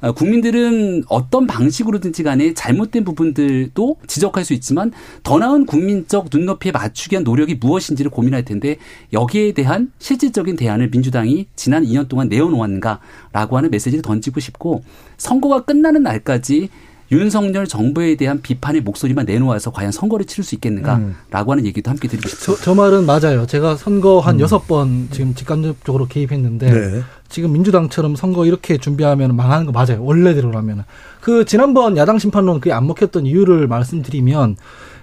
[0.00, 7.14] 어, 국민들은 어떤 방식으로든지 간에 잘못된 부분들도 지적할 수 있지만 더 나은 국민적 눈높이에 맞추기
[7.14, 8.76] 위한 노력이 무엇인지를 고민할 텐데
[9.12, 14.82] 여기에 대한 실질적인 대안을 민주당이 지난 2년 동안 내어놓았는가라고 하는 메시지를 던지고 싶고
[15.18, 16.70] 선거가 끝나는 날까지
[17.12, 22.28] 윤석열 정부에 대한 비판의 목소리만 내놓아서 과연 선거를 치를 수 있겠는가라고 하는 얘기도 함께 드리고
[22.28, 22.64] 저, 싶습니다.
[22.64, 23.46] 저 말은 맞아요.
[23.46, 27.02] 제가 선거 한 여섯 번 지금 직간접적으로 개입했는데 네.
[27.28, 30.04] 지금 민주당처럼 선거 이렇게 준비하면 망하는 거 맞아요.
[30.04, 30.84] 원래대로라면.
[31.20, 34.56] 그 지난번 야당 심판론 그게 안 먹혔던 이유를 말씀드리면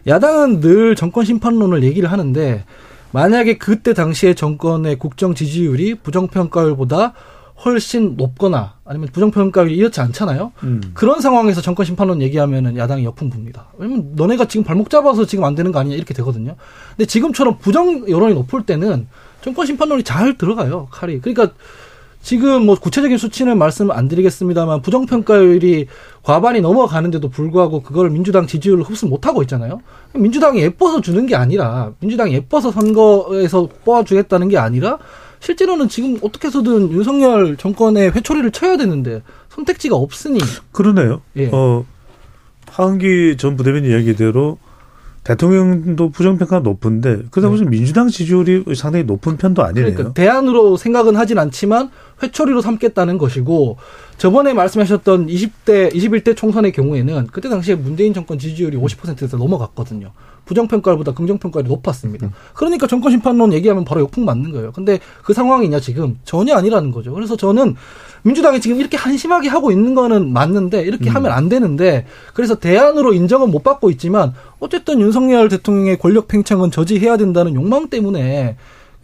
[0.07, 2.63] 야당은 늘 정권 심판론을 얘기를 하는데
[3.11, 7.13] 만약에 그때 당시에 정권의 국정 지지율이 부정평가율보다
[7.65, 10.51] 훨씬 높거나 아니면 부정평가율이 이렇지 않잖아요.
[10.63, 10.81] 음.
[10.93, 13.65] 그런 상황에서 정권 심판론 얘기하면은 야당이 역풍 붑니다.
[13.77, 16.55] 왜냐면 너네가 지금 발목 잡아서 지금 안 되는 거 아니냐 이렇게 되거든요.
[16.91, 19.07] 근데 지금처럼 부정 여론이 높을 때는
[19.41, 20.87] 정권 심판론이 잘 들어가요.
[20.91, 21.19] 칼이.
[21.19, 21.53] 그러니까
[22.21, 25.87] 지금 뭐 구체적인 수치는 말씀 안 드리겠습니다만 부정평가율이
[26.23, 29.79] 과반이 넘어가는데도 불구하고 그걸 민주당 지지율을 흡수 못하고 있잖아요.
[30.13, 34.97] 민주당이 예뻐서 주는 게 아니라 민주당이 예뻐서 선거에서 뽑아주겠다는 게 아니라
[35.39, 40.39] 실제로는 지금 어떻게 해서든 윤석열 정권의 회초리를 쳐야 되는데 선택지가 없으니
[40.71, 41.21] 그러네요.
[41.35, 41.49] 예.
[41.51, 41.85] 어,
[42.69, 44.57] 하은기 전 부대변인 이야기대로
[45.27, 49.93] 대통령도 부정평가가 높은데 그러다 보니 민주당 지지율이 상당히 높은 편도 아니네요.
[49.93, 51.89] 그러니까 대안으로 생각은 하진 않지만
[52.23, 53.75] 회초리로 삼겠다는 것이고
[54.17, 60.13] 저번에 말씀하셨던 20대 21대 총선의 경우에는 그때 당시에 문재인 정권 지지율이 50%에서 넘어갔거든요.
[60.47, 62.31] 부정평가율보다 긍정평가율이 높았습니다.
[62.53, 64.71] 그러니까 정권 심판론 얘기하면 바로 역풍 맞는 거예요.
[64.71, 67.13] 근데 그 상황이냐 지금 전혀 아니라는 거죠.
[67.13, 67.75] 그래서 저는
[68.23, 73.51] 민주당이 지금 이렇게 한심하게 하고 있는 거는 맞는데 이렇게 하면 안 되는데 그래서 대안으로 인정은
[73.51, 78.57] 못 받고 있지만 어쨌든 윤석열 대통령의 권력 팽창은 저지해야 된다는 욕망 때문에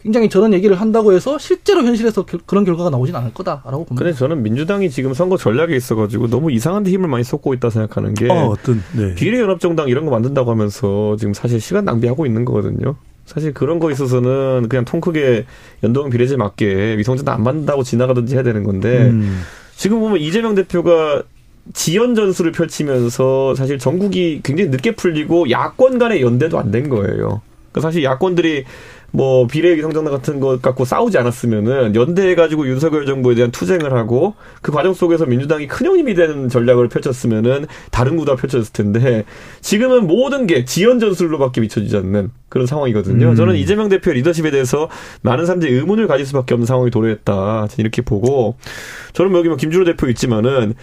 [0.04, 4.04] 굉장히 저런 얘기를 한다고 해서 실제로 현실에서 겨- 그런 결과가 나오진 않을 거다라고 봅니다.
[4.04, 8.12] 근데 저는 민주당이 지금 선거 전략에 있어가지고 너무 이상한 데 힘을 많이 쏟고 있다 생각하는
[8.12, 9.14] 게 어, 어떤 네.
[9.14, 12.96] 비례연합정당 이런 거 만든다고 하면서 지금 사실 시간 낭비하고 있는 거거든요.
[13.24, 15.46] 사실 그런 거 있어서는 그냥 통 크게
[15.82, 19.40] 연동 비례제 맞게 위성정당 안 만든다고 지나가든지 해야 되는 건데 음.
[19.74, 21.22] 지금 보면 이재명 대표가
[21.72, 27.40] 지연 전술을 펼치면서 사실 전국이 굉장히 늦게 풀리고 야권 간의 연대도 안 된 거예요.
[27.72, 28.64] 그러니까 사실 야권들이
[29.14, 34.34] 뭐 비례 위성정당 같은 것 갖고 싸우지 않았으면은 연대해 가지고 윤석열 정부에 대한 투쟁을 하고
[34.60, 39.24] 그 과정 속에서 민주당이 큰 힘이 되는 전략을 펼쳤으면은 다른 구도가 펼쳐졌을 텐데
[39.60, 43.28] 지금은 모든 게 지연 전술로밖에 비춰지지 않는 그런 상황이거든요.
[43.28, 43.34] 음.
[43.36, 44.90] 저는 이재명 대표 리더십에 대해서
[45.22, 47.68] 많은 사람들이 의문을 가질 수밖에 없는 상황이 도래했다.
[47.78, 48.56] 이렇게 보고
[49.12, 50.74] 저는 뭐 여기 뭐 김준호 대표 있지만은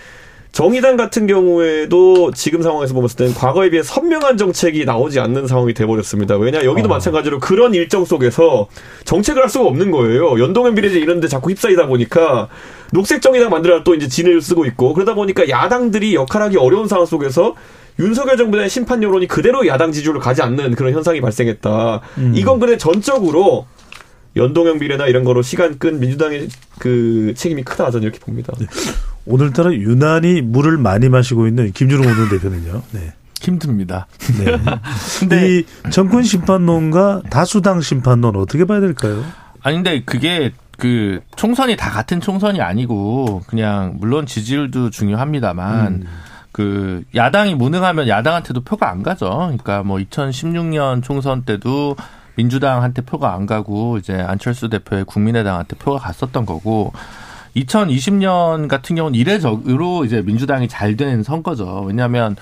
[0.51, 6.35] 정의당 같은 경우에도 지금 상황에서 봤을 때는 과거에 비해 선명한 정책이 나오지 않는 상황이 돼버렸습니다.
[6.35, 6.89] 왜냐 여기도 어.
[6.89, 8.67] 마찬가지로 그런 일정 속에서
[9.05, 10.39] 정책을 할 수가 없는 거예요.
[10.39, 12.49] 연동형 비례제 이런데 자꾸 휩싸이다 보니까
[12.91, 17.55] 녹색 정의당 만들어 또 이제 진을 쓰고 있고 그러다 보니까 야당들이 역할하기 어려운 상황 속에서
[17.99, 22.01] 윤석열 대한 심판 여론이 그대로 야당 지지율을 가지 않는 그런 현상이 발생했다.
[22.17, 22.33] 음.
[22.35, 23.67] 이건 근데 전적으로
[24.35, 26.47] 연동형 비례나 이런 거로 시간 끈 민주당의
[26.79, 28.53] 그 책임이 크다 저는 이렇게 봅니다.
[29.31, 32.81] 오늘따라 유난히 물을 많이 마시고 있는 김준호 오전 대표는요.
[32.91, 33.13] 네.
[33.39, 34.07] 힘듭니다.
[34.37, 34.57] 네.
[35.19, 39.23] 근데 이 정권 심판론과 다수당 심판론 어떻게 봐야 될까요?
[39.63, 46.07] 아니 근데 그게 그 총선이 다 같은 총선이 아니고 그냥 물론 지지율도 중요합니다만 음.
[46.51, 49.29] 그 야당이 무능하면 야당한테도 표가 안 가죠.
[49.29, 51.95] 그러니까 뭐 2016년 총선 때도
[52.35, 56.91] 민주당한테 표가 안 가고 이제 안철수 대표의 국민의당한테 표가 갔었던 거고
[57.55, 61.83] 2020년 같은 경우는 이례적으로 이제 민주당이 잘 된 선거죠.
[61.87, 62.35] 왜냐하면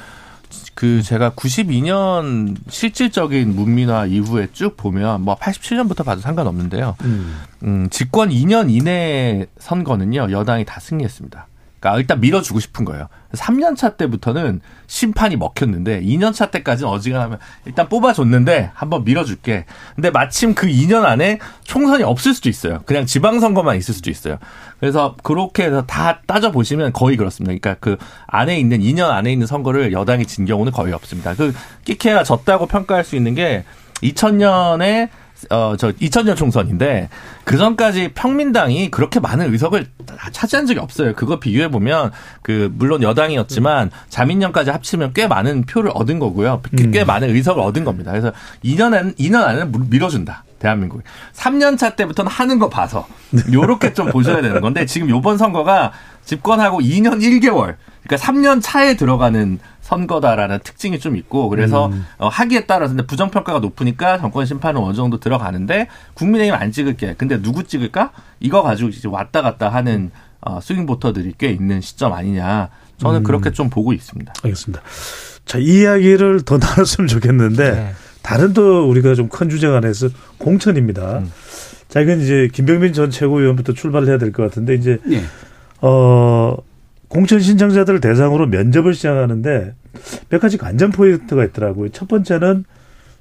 [0.73, 6.95] 그 제가 92년 실질적인 문민화 이후에 쭉 보면 뭐 87년부터 봐도 상관없는데요.
[7.03, 7.39] 음.
[7.63, 11.47] 음, 집권 2년 이내 선거는요 여당이 다 승리했습니다.
[11.79, 13.07] 그러니까 일단 밀어주고 싶은 거예요.
[13.33, 19.65] 3년 차 때부터는 심판이 먹혔는데 2년 차 때까지는 어지간하면 일단 뽑아줬는데 한번 밀어줄게.
[19.95, 22.81] 근데 마침 그 2년 안에 총선이 없을 수도 있어요.
[22.85, 24.39] 그냥 지방선거만 있을 수도 있어요.
[24.79, 27.49] 그래서 그렇게 해서 다 따져 보시면 거의 그렇습니다.
[27.59, 31.33] 그러니까 그 안에 있는 2년 안에 있는 선거를 여당이 진 경우는 거의 없습니다.
[31.35, 31.53] 그
[31.85, 33.65] 끼케가 졌다고 평가할 수 있는 게
[34.01, 35.09] 2000년에
[35.49, 37.09] 어, 저 2000년 총선인데
[37.45, 39.87] 그 전까지 평민당이 그렇게 많은 의석을
[40.31, 41.13] 차지한 적이 없어요.
[41.15, 42.11] 그거 비교해 보면
[42.41, 46.61] 그 물론 여당이었지만 자민련까지 합치면 꽤 많은 표를 얻은 거고요.
[46.91, 47.07] 꽤 음.
[47.07, 48.11] 많은 의석을 얻은 겁니다.
[48.11, 48.33] 그래서
[48.65, 50.43] 2년 안 2년 안에는 밀어준다.
[50.59, 53.07] 대한민국이 3년 차 때부터는 하는 거 봐서
[53.51, 55.91] 요렇게 좀 보셔야 되는 건데 지금 요번 선거가
[56.25, 62.05] 집권하고 2년 1개월 그러니까 3년 차에 들어가는 선거다라는 특징이 좀 있고 그래서 음.
[62.19, 67.15] 어, 하기에 따라서 근데 부정평가가 높으니까 정권 심판은 어느 정도 들어가는데 국민의힘 안 찍을게.
[67.17, 68.11] 근데 누구 찍을까?
[68.39, 72.69] 이거 가지고 이제 왔다 갔다 하는 어, 스윙 보터들이 꽤 있는 시점 아니냐.
[72.97, 73.23] 저는 음.
[73.23, 74.33] 그렇게 좀 보고 있습니다.
[74.43, 74.83] 알겠습니다.
[75.45, 77.93] 자, 이 이야기를 더 나눴으면 좋겠는데 네.
[78.21, 81.19] 다른 또 우리가 좀 큰 주제가 안에서 공천입니다.
[81.19, 81.31] 음.
[81.87, 85.21] 자, 이건 이제 김병민 전 최고위원부터 출발을 해야 될 것 같은데 이제 예.
[85.81, 86.55] 어
[87.07, 89.73] 공천 신청자들을 대상으로 면접을 시작하는데
[90.29, 91.89] 몇 가지 관전 포인트가 있더라고요.
[91.89, 92.65] 첫 번째는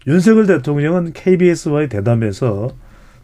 [0.06, 2.70] 윤석열 대통령은 KBS와의 대담에서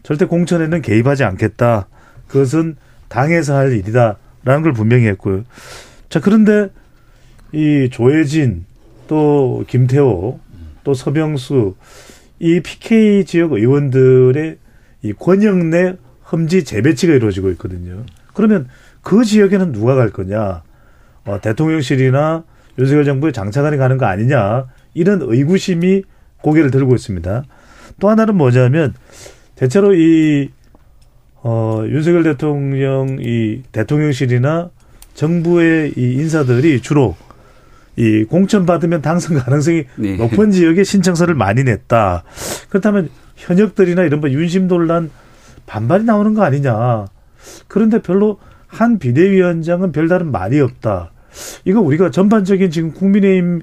[0.03, 1.87] 절대 공천에는 개입하지 않겠다.
[2.27, 2.75] 그것은
[3.07, 5.43] 당에서 할 일이다라는 걸 분명히 했고요.
[6.09, 6.69] 자, 그런데
[7.51, 8.65] 이 조혜진
[9.07, 10.39] 또 김태호
[10.85, 11.75] 또 서병수
[12.39, 14.57] 이 PK 지역 의원들의
[15.01, 15.97] 이 권역 내
[16.31, 18.03] 험지 재배치가 이루어지고 있거든요.
[18.33, 18.69] 그러면
[19.01, 20.63] 그 지역에는 누가 갈 거냐?
[21.25, 22.43] 어, 대통령실이나
[22.79, 24.67] 윤석열 정부의 장차관이 가는 거 아니냐?
[24.93, 26.03] 이런 의구심이
[26.41, 27.43] 고개를 들고 있습니다.
[27.99, 28.93] 또 하나는 뭐냐면
[29.55, 30.49] 대체로 이
[31.41, 34.69] 어, 윤석열 대통령 이 대통령실이나
[35.13, 37.15] 정부의 이 인사들이 주로
[37.97, 40.17] 이 공천 받으면 당선 가능성이 네.
[40.17, 42.23] 높은 지역에 신청서를 많이 냈다.
[42.69, 45.09] 그렇다면 현역들이나 이런 뭐 윤심 논란
[45.65, 47.05] 반발이 나오는 거 아니냐.
[47.67, 51.11] 그런데 별로 한 비대위원장은 별다른 말이 없다.
[51.65, 53.61] 이거 우리가 전반적인 지금 국민의힘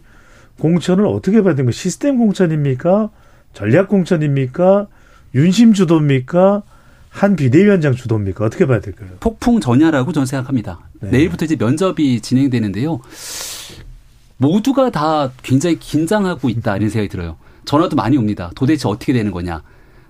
[0.59, 3.11] 공천을 어떻게 봐야 되는 거 시스템 공천입니까?
[3.53, 4.88] 전략 공천입니까?
[5.35, 6.62] 윤심 주도입니까?
[7.09, 8.45] 한 비대위원장 주도입니까?
[8.45, 9.11] 어떻게 봐야 될까요?
[9.21, 10.88] 폭풍 전야라고 저는 생각합니다.
[11.01, 11.11] 네.
[11.11, 13.01] 내일부터 이제 면접이 진행되는데요.
[14.37, 17.37] 모두가 다 굉장히 긴장하고 있다 이런 생각이 들어요.
[17.64, 18.51] 전화도 많이 옵니다.
[18.55, 19.62] 도대체 어떻게 되는 거냐.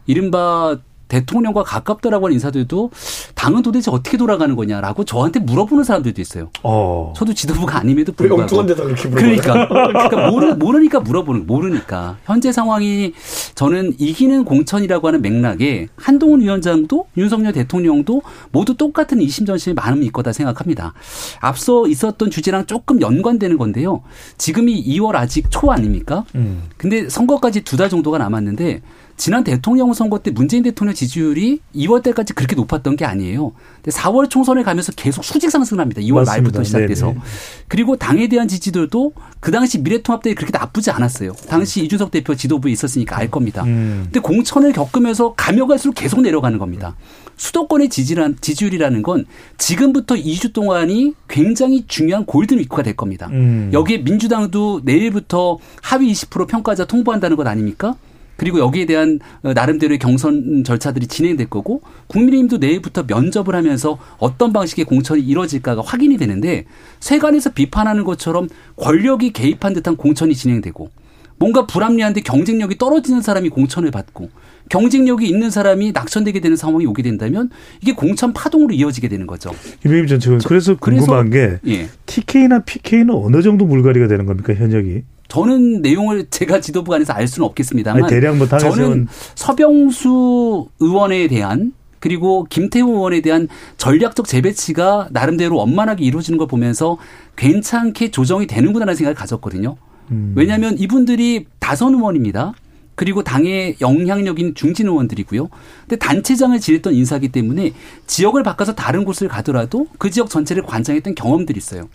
[0.06, 0.78] 이른바
[1.16, 2.90] 대통령과 가깝다라고 하는 인사들도
[3.34, 6.48] 당은 도대체 어떻게 돌아가는 거냐라고 저한테 물어보는 사람들도 있어요.
[6.62, 7.12] 어.
[7.14, 9.36] 저도 지도부가 아님에도 왜 불구하고 엉뚱한 데다 그렇게 물어봐요?
[9.36, 9.68] 그러니까
[10.08, 13.12] 그러니까 모르, 모르니까 물어보는 거, 모르니까 현재 상황이
[13.54, 20.32] 저는 이기는 공천이라고 하는 맥락에 한동훈 위원장도 윤석열 대통령도 모두 똑같은 이심전심의 마음이 있 거다
[20.32, 20.94] 생각합니다.
[21.40, 24.02] 앞서 있었던 주제랑 조금 연관되는 건데요.
[24.38, 26.24] 지금이 2월 아직 초 아닙니까?
[26.34, 26.62] 음.
[26.78, 28.80] 근데 선거까지 두 달 정도가 남았는데
[29.22, 33.52] 지난 대통령 선거 때 문재인 대통령 지지율이 2월 때까지 그렇게 높았던 게 아니에요.
[33.76, 36.00] 근데 4월 총선에 가면서 계속 수직 상승을 합니다.
[36.00, 36.32] 2월 맞습니다.
[36.32, 37.06] 말부터 시작돼서.
[37.06, 37.20] 네네.
[37.68, 41.34] 그리고 당에 대한 지지도도 그 당시 미래통합당이 그렇게 나쁘지 않았어요.
[41.48, 43.62] 당시 이준석 대표 지도부에 있었으니까 알 겁니다.
[43.62, 44.00] 음.
[44.06, 46.96] 근데 공천을 겪으면서 가며 갈수록 계속 내려가는 겁니다.
[47.36, 53.28] 수도권의 지지란, 지지율이라는 건 지금부터 2주 동안이 굉장히 중요한 골든위크가 될 겁니다.
[53.30, 53.70] 음.
[53.72, 57.94] 여기에 민주당도 내일부터 하위 20% 평가자 통보한다는 것 아닙니까?
[58.36, 64.84] 그리고 여기에 대한 어, 나름대로의 경선 절차들이 진행될 거고 국민의힘도 내일부터 면접을 하면서 어떤 방식의
[64.84, 66.64] 공천이 이뤄질까가 확인이 되는데
[67.00, 70.90] 세간에서 비판하는 것처럼 권력이 개입한 듯한 공천이 진행되고
[71.38, 74.30] 뭔가 불합리한데 경쟁력이 떨어지는 사람이 공천을 받고
[74.68, 79.50] 경쟁력이 있는 사람이 낙천되게 되는 상황이 오게 된다면 이게 공천 파동으로 이어지게 되는 거죠.
[79.82, 80.40] 김영임 전 최고위원.
[80.46, 81.88] 그래서 그래서- 궁금한 게 예.
[82.06, 85.02] TK나 PK는 어느 정도 물갈이가 되는 겁니까 현역이?
[85.32, 91.72] 저는 내용을 제가 지도부 안에서 알 수는 없겠습니다만 아니, 대략 뭐 저는 서병수 의원에 대한
[92.00, 96.98] 그리고 김태우 의원에 대한 전략적 재배치가 나름대로 원만하게 이루어지는 걸 보면서
[97.36, 99.76] 괜찮게 조정이 되는구나라는 생각을 가졌거든요.
[100.10, 100.34] 음.
[100.36, 102.52] 왜냐하면 이분들이 다선 의원입니다.
[102.94, 105.48] 그리고 당의 영향력인 중진 의원들이고요.
[105.82, 107.72] 근데 단체장을 지냈던 인사기 때문에
[108.06, 111.88] 지역을 바꿔서 다른 곳을 가더라도 그 지역 전체를 관장했던 경험들이 있어요.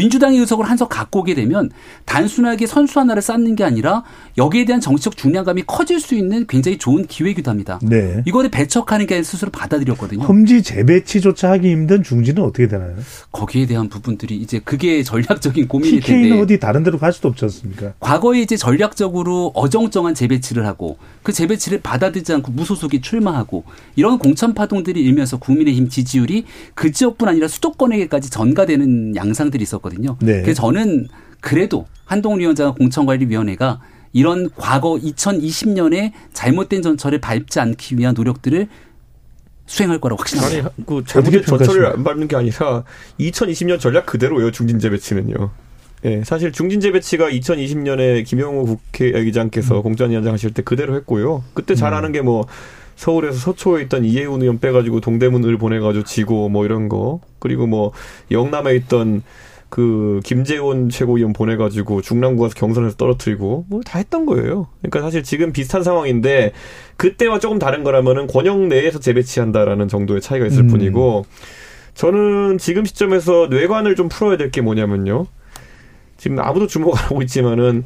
[0.00, 1.68] 민주당의 의석을 한 석 갖고 오게 되면
[2.06, 4.02] 단순하게 선수 하나를 쌓는 게 아니라
[4.38, 7.78] 여기에 대한 정치적 중량감이 커질 수 있는 굉장히 좋은 기회이기도 합니다.
[7.82, 8.22] 네.
[8.26, 10.24] 이거를 배척하는 게 스스로 받아들였거든요.
[10.24, 12.94] 험지 재배치조차 하기 힘든 중지는 어떻게 되나요?
[13.30, 17.44] 거기에 대한 부분들이 이제 그게 전략적인 고민일 TK는 텐데 어디 다른 데로 갈 수도 없지
[17.44, 17.92] 않습니까?
[18.00, 23.64] 과거에 이제 전략적으로 어정쩡한 재배치를 하고 그 재배치를 받아들이지 않고 무소속이 출마하고
[23.96, 29.89] 이런 공천 파동들이 일면서 국민의힘 지지율이 그 지역뿐 아니라 수도권에게까지 전가되는 양상들이 있었거든요.
[30.20, 30.42] 네.
[30.42, 31.08] 그래서 저는
[31.40, 33.80] 그래도 한동훈 위원장과 공천관리위원회가
[34.12, 38.68] 이런 과거 2020년에 잘못된 전철을 밟지 않기 위한 노력들을
[39.66, 40.70] 수행할 거라고 확신합니다.
[40.76, 41.86] 아니 그 잘못된 전철을?
[41.86, 42.84] 안 밟는 게 아니라
[43.20, 45.50] 2020년 전략 그대로예요 중진 재 배치는요.
[46.06, 49.82] 예, 사실 중진 재 배치가 2020년에 김영호 국회의장께서 음.
[49.82, 51.44] 공천위원장 하실 때 그대로 했고요.
[51.54, 52.46] 그때 잘하는 게 뭐
[53.00, 57.92] 서울에서 서초에 있던 이해운 의원 빼가지고 동대문을 보내가지고 지고 뭐 이런 거 그리고 뭐
[58.30, 59.22] 영남에 있던
[59.70, 64.66] 그 김재원 최고위원 보내가지고 중랑구 가서 경선에서 떨어뜨리고 뭐 다 했던 거예요.
[64.80, 66.52] 그러니까 사실 지금 비슷한 상황인데
[66.96, 70.66] 그때와 조금 다른 거라면은 권역 내에서 재배치한다라는 정도의 차이가 있을 음.
[70.68, 71.24] 뿐이고
[71.94, 75.26] 저는 지금 시점에서 뇌관을 좀 풀어야 될 게 뭐냐면요.
[76.16, 77.84] 지금 아무도 주목 안 하고 있지만은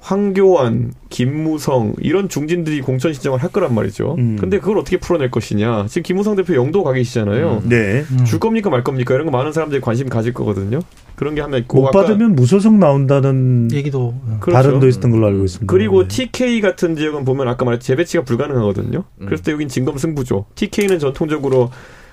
[0.00, 4.16] 황교안, 김무성 이런 중진들이 공천 신청을 할 거란 말이죠.
[4.18, 4.36] 음.
[4.40, 5.86] 근데 그걸 어떻게 풀어낼 것이냐.
[5.88, 7.62] 지금 김무성 대표 영도 가 계시잖아요.
[7.66, 8.04] 네.
[8.24, 10.80] 줄 겁니까 말 겁니까 이런 거 많은 사람들이 관심 가질 거거든요.
[11.16, 14.56] 그런 게 하나 있고 못 받으면 무소속 나온다는 얘기도 그렇죠.
[14.56, 15.70] 발언도 있었던 걸로 알고 있습니다.
[15.70, 16.08] 그리고 네.
[16.08, 19.04] TK 같은 지역은 보면 아까 말했 재배치가 불가능하거든요.
[19.26, 20.46] 그래서 또 여긴 진검승부죠.
[20.54, 21.70] TK는 전통적으로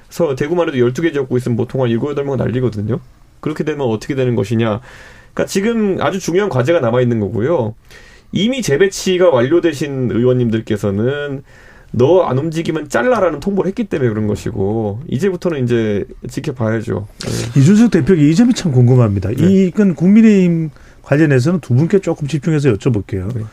[0.10, 3.00] 서 대구만 해도 12개 지역구 있으면 보통 한 7, 8명 날리거든요.
[3.40, 4.82] 그렇게 되면 어떻게 되는 것이냐.
[5.38, 7.76] 그러니까 지금 아주 중요한 과제가 남아 있는 거고요.
[8.32, 11.44] 이미 재배치가 완료되신 의원님들께서는
[11.92, 17.08] 너 안 움직이면 잘라라는 통보를 했기 때문에 그런 것이고 이제부터는 이제 지켜봐야죠.
[17.20, 17.60] 네.
[17.62, 19.30] 이준석 대표가 이 점이 참 궁금합니다.
[19.30, 19.36] 네.
[19.38, 20.72] 이건 국민의힘
[21.04, 23.34] 관련해서는 두 분께 조금 집중해서 여쭤볼게요.
[23.34, 23.44] 네.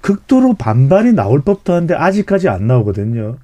[0.00, 3.36] 극도로 반발이 나올 법도 한데 아직까지 안 나오거든요.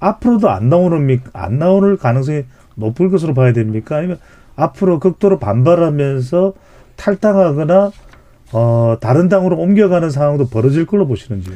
[0.00, 2.42] 앞으로도 안 나오는 안 나오는 가능성이
[2.74, 3.96] 높을 것으로 봐야 됩니까?
[3.96, 4.18] 아니면
[4.56, 6.52] 앞으로 극도로 반발하면서
[7.00, 7.90] 탈당하거나
[8.52, 11.54] 어 다른 당으로 옮겨가는 상황도 벌어질 걸로 보시는지요?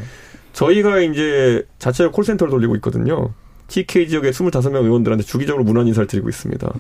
[0.53, 3.31] 저희가 이제 자체적 콜센터를 돌리고 있거든요.
[3.69, 6.73] TK 지역의 25명 의원들한테 주기적으로 문안 인사를 드리고 있습니다.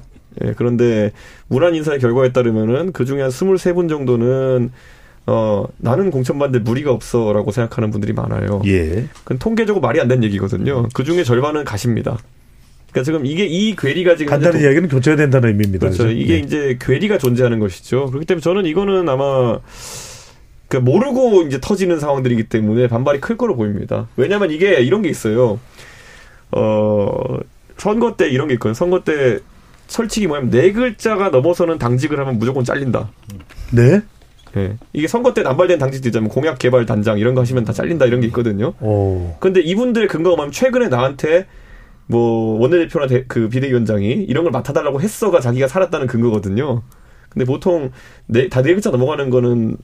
[0.44, 1.12] 예, 그런데
[1.48, 4.70] 문안 인사의 결과에 따르면은 그 중에 한 23분 정도는
[5.26, 8.62] 어, 나는 공천받는데 무리가 없어 라고 생각하는 분들이 많아요.
[8.66, 9.06] 예.
[9.24, 10.88] 그건 통계적으로 말이 안 되는 얘기거든요.
[10.92, 12.18] 그 중에 절반은 가십니다.
[12.94, 15.80] 그러니까 지금 이게 이 괴리가 지금 간단히 이제 이야기는 교체가 된다는 의미입니다.
[15.80, 16.04] 그렇죠.
[16.04, 16.16] 그죠?
[16.16, 16.38] 이게 예.
[16.38, 18.06] 이제 괴리가 존재하는 것이죠.
[18.06, 19.58] 그렇기 때문에 저는 이거는 아마
[20.68, 24.06] 그 모르고 이제 터지는 상황들이기 때문에 반발이 클 거로 보입니다.
[24.16, 25.58] 왜냐하면 이게 이런 게 있어요.
[26.52, 27.38] 어
[27.78, 28.74] 선거 때 이런 게 있거든요.
[28.74, 29.40] 선거 때
[29.88, 33.10] 설칙이 뭐냐면 네 글자가 넘어서는 당직을 하면 무조건 잘린다.
[33.72, 34.02] 네.
[34.56, 34.76] 예.
[34.92, 38.20] 이게 선거 때 남발된 당직도 있자면 공약 개발 단장 이런 거 하시면 다 잘린다 이런
[38.20, 38.72] 게 있거든요.
[38.80, 39.34] 오.
[39.40, 41.46] 근데 이분들의 근거가 뭐냐면 최근에 나한테
[42.06, 46.82] 뭐 원내대표나 대- 그 비대위원장이 이런 걸 맡아달라고 했어가 자기가 살았다는 근거거든요.
[47.30, 47.90] 근데 보통
[48.26, 49.76] 네, 다네 글자 넘어가는 거는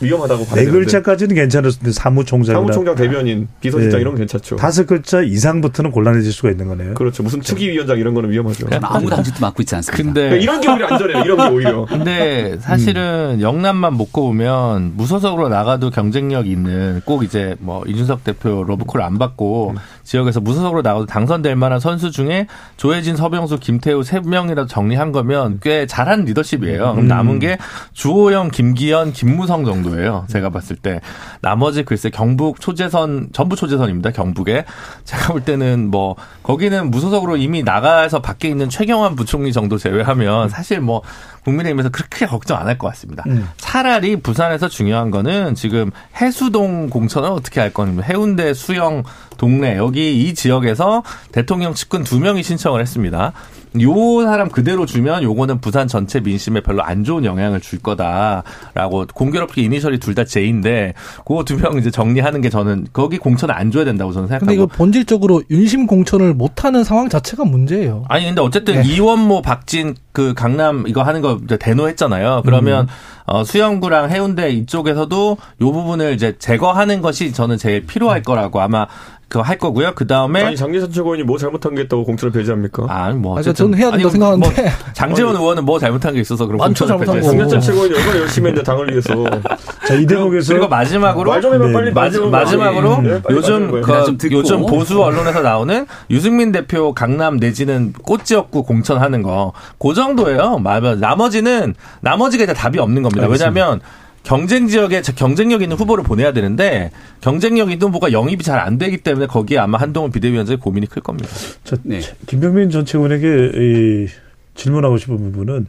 [0.00, 4.00] 위험하다고 봐야 네 글자까지는 괜찮을 텐데 사무총장이나 사무총장 대변인 비서실장 네.
[4.00, 4.56] 이런 건 괜찮죠.
[4.56, 6.94] 다섯 글자 이상부터는 곤란해질 수가 있는 거네요.
[6.94, 7.22] 그렇죠.
[7.22, 8.66] 무슨 특위위원장 이런 거는 위험하죠.
[8.82, 10.02] 아무 당직도 맡고 있지 않습니다.
[10.02, 11.24] 근데 그러니까 이런 게 오히려 안전해요.
[11.24, 11.84] 이런 게 오히려.
[11.90, 19.02] 근데 사실은 영남만 먹고 오면 무소속으로 나가도 경쟁력 있는 꼭 이제 뭐 이준석 대표 러브콜
[19.02, 25.12] 안 받고 지역에서 무소속으로 나가도 당선될 만한 선수 중에 조혜진, 서병수, 김태우 세 명이라도 정리한
[25.12, 26.92] 거면 꽤 잘한 리더십이에요.
[26.92, 27.58] 그럼 남은 게
[27.92, 30.26] 주호영, 김기현, 김무성 정도 예요.
[30.28, 31.00] 제가 봤을 때
[31.40, 34.10] 나머지 글쎄 경북 초재선 전부 초재선입니다.
[34.12, 34.64] 경북에
[35.04, 40.80] 제가 볼 때는 뭐 거기는 무소속으로 이미 나가서 밖에 있는 최경환 부총리 정도 제외하면 사실
[40.80, 41.02] 뭐
[41.44, 43.24] 국민의힘에서 그렇게 걱정 안 할 것 같습니다.
[43.26, 43.48] 음.
[43.56, 49.02] 차라리 부산에서 중요한 거는 지금 해수동 공천을 어떻게 할 거냐면 해운대 수영
[49.40, 53.32] 동네 여기 이 지역에서 대통령 측근 두 명이 신청을 했습니다.
[53.80, 59.62] 요 사람 그대로 주면 요거는 부산 전체 민심에 별로 안 좋은 영향을 줄 거다라고 공교롭게
[59.62, 60.92] 이니셜이 둘다 J인데
[61.24, 64.54] 그거 두 명 이제 정리하는 게 저는 거기 공천을 안 줘야 된다고 저는 근데 생각하고
[64.54, 68.04] 이거 본질적으로 윤심 공천을 못 하는 상황 자체가 문제예요.
[68.08, 68.88] 아니 근데 어쨌든 네.
[68.88, 72.42] 이원모 박진 그 강남 이거 하는 거 대노했잖아요.
[72.44, 72.88] 그러면
[73.32, 78.88] 어 수영구랑 해운대 이쪽에서도 요 부분을 이제 제거하는 것이 저는 제일 필요할 거라고 아마
[79.28, 79.92] 그거 할 거고요.
[79.94, 82.86] 그 다음에 아니 장재선 최고위원이 뭐 잘못한 게 있다고 공천을 배제합니까?
[82.88, 84.62] 아, 뭐 아, 어쨌든 저는 해야 된다고 아니, 생각하는데.
[84.62, 87.22] 뭐 장재원 의원은 뭐 잘못한 게 있어서 그런 공천을 배제했어요.
[87.38, 87.38] 거.
[87.38, 89.14] 장재선 최고위원이 얼마나 열심히 했는데 당을 위해서
[89.86, 93.02] 자, 이 대목에서 그리고 마지막으로 말 좀 해봐 네, 빨리 마지, 마지막으로.
[93.02, 94.28] 네, 빨리 요즘 그.
[94.32, 100.58] 요즘 보수 언론에서 나오는 유승민 대표 강남 내지는 꽃지역구 공천하는 거 그 정도예요.
[100.58, 103.19] 말- 나머지는 나머지가 이제 답이 없는 겁니다.
[103.24, 103.48] 알겠습니다.
[103.50, 103.80] 왜냐하면
[104.22, 106.90] 경쟁 지역에 경쟁력 있는 후보를 보내야 되는데
[107.20, 111.30] 경쟁력 있는 후보가 영입이 잘 안 되기 때문에 거기에 아마 한동훈 비대위원장의 고민이 클 겁니다.
[111.64, 112.00] 저, 네.
[112.26, 114.06] 김병민 전 최고원에게 이
[114.54, 115.66] 질문하고 싶은 부분은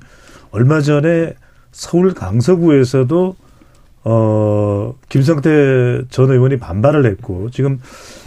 [0.52, 1.34] 얼마 전에
[1.72, 3.36] 서울 강서구에서도
[4.04, 7.80] 어 김성태 전 의원이 반발을 했고 지금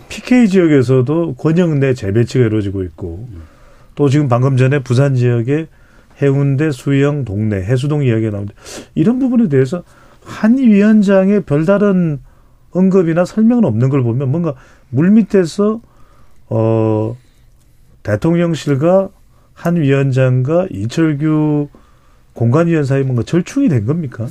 [0.09, 3.29] PK 지역에서도 권역 내 재배치가 이루어지고 있고
[3.97, 5.67] 또 지금 방금 전에 부산 지역에
[6.23, 8.55] 해운대 수영 동네 해수동 이야기가 나오는데
[8.95, 9.83] 이런 부분에 대해서
[10.23, 12.21] 한 위원장의 별다른
[12.71, 14.55] 언급이나 설명은 없는 걸 보면 뭔가
[14.91, 15.81] 물 밑에서
[16.49, 17.17] 어
[18.03, 19.09] 대통령실과
[19.55, 21.69] 한 위원장과 이철규
[22.33, 24.27] 공관위원 사이 뭔가 절충이 된 겁니까?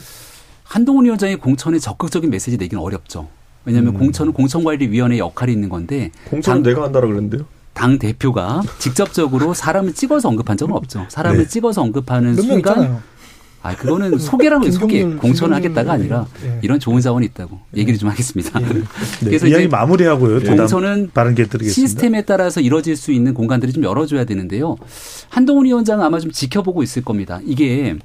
[0.64, 3.30] 한동훈 위원장이 공천에 적극적인 메시지 내기는 어렵죠.
[3.66, 4.00] 왜냐하면 음.
[4.00, 7.46] 공천은 공천관리위원회 역할이 있는 건데 공천은 당- 내가 한다라 그랬는데요.
[7.74, 11.06] 당 대표가 직접적으로 사람을 찍어서 언급한 적은 없죠.
[11.10, 11.48] 사람을 네.
[11.48, 13.02] 찍어서 언급하는 순간.
[13.66, 14.72] 아 그거는 소개라고 해요.
[14.74, 16.60] 소개 김경률, 공천을 김경률, 하겠다가 아니라 예.
[16.62, 18.60] 이런 좋은 자원이 있다고 얘기를 좀 하겠습니다.
[18.60, 18.84] 네,
[19.24, 20.42] 그래서 이야기 이제 마무리하고요.
[20.42, 21.46] 공천은 다른 게.
[21.70, 24.76] 시스템에 따라서 이뤄질 수 있는 공간들을 좀 열어줘야 되는데요.
[25.30, 27.40] 한동훈 위원장은 아마 좀 지켜보고 있을 겁니다.
[27.46, 27.96] 이게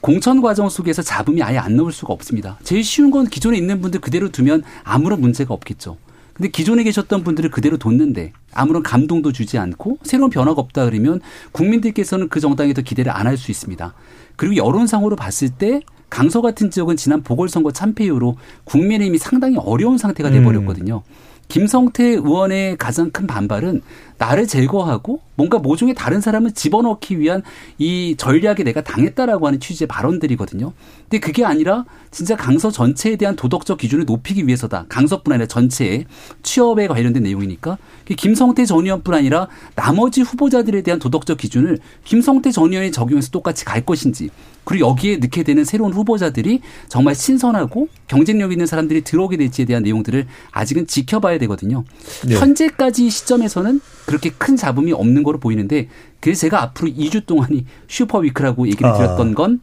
[0.00, 2.58] 공천 과정 속에서 잡음이 아예 안 나올 수가 없습니다.
[2.62, 5.96] 제일 쉬운 건 기존에 있는 분들 그대로 두면 아무런 문제가 없겠죠.
[6.34, 11.20] 근데 기존에 계셨던 분들을 그대로 뒀는데 아무런 감동도 주지 않고 새로운 변화가 없다 그러면
[11.52, 13.94] 국민들께서는 그 정당에 더 기대를 안 할 수 있습니다.
[14.36, 15.80] 그리고 여론상으로 봤을 때
[16.10, 21.02] 강서 같은 지역은 지난 보궐선거 참패 이후로 국민의힘이 상당히 어려운 상태가 돼버렸거든요.
[21.48, 23.82] 김성태 의원의 가장 큰 반발은
[24.18, 27.42] 나를 제거하고 뭔가 모종의 다른 사람을 집어넣기 위한
[27.76, 30.72] 이 전략에 내가 당했다라고 하는 취지의 발언들이거든요.
[31.08, 34.86] 근데 그게 아니라 진짜 강서 전체에 대한 도덕적 기준을 높이기 위해서다.
[34.88, 36.04] 강서뿐 아니라 전체에
[36.44, 37.76] 취업에 관련된 내용이니까
[38.16, 43.84] 김성태 전 의원뿐 아니라 나머지 후보자들에 대한 도덕적 기준을 김성태 전 의원에 적용해서 똑같이 갈
[43.84, 44.30] 것인지
[44.64, 50.26] 그리고 여기에 넣게 되는 새로운 후보자들이 정말 신선하고 경쟁력 있는 사람들이 들어오게 될지에 대한 내용들을
[50.52, 51.84] 아직은 지켜봐야 되거든요.
[52.26, 52.36] 네.
[52.36, 55.88] 현재까지 시점에서는 그렇게 큰 잡음이 없는 거로 보이는데
[56.20, 58.96] 그래서 제가 앞으로 2주 동안이 슈퍼 위크라고 얘기를 아.
[58.96, 59.60] 드렸던 건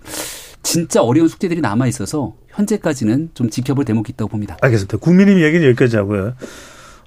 [0.64, 4.58] 진짜 어려운 숙제들이 남아 있어서 현재까지는 좀 지켜볼 대목이 있다고 봅니다.
[4.62, 4.98] 알겠습니다.
[4.98, 6.34] 국민의힘 얘기는 여기까지 하고요.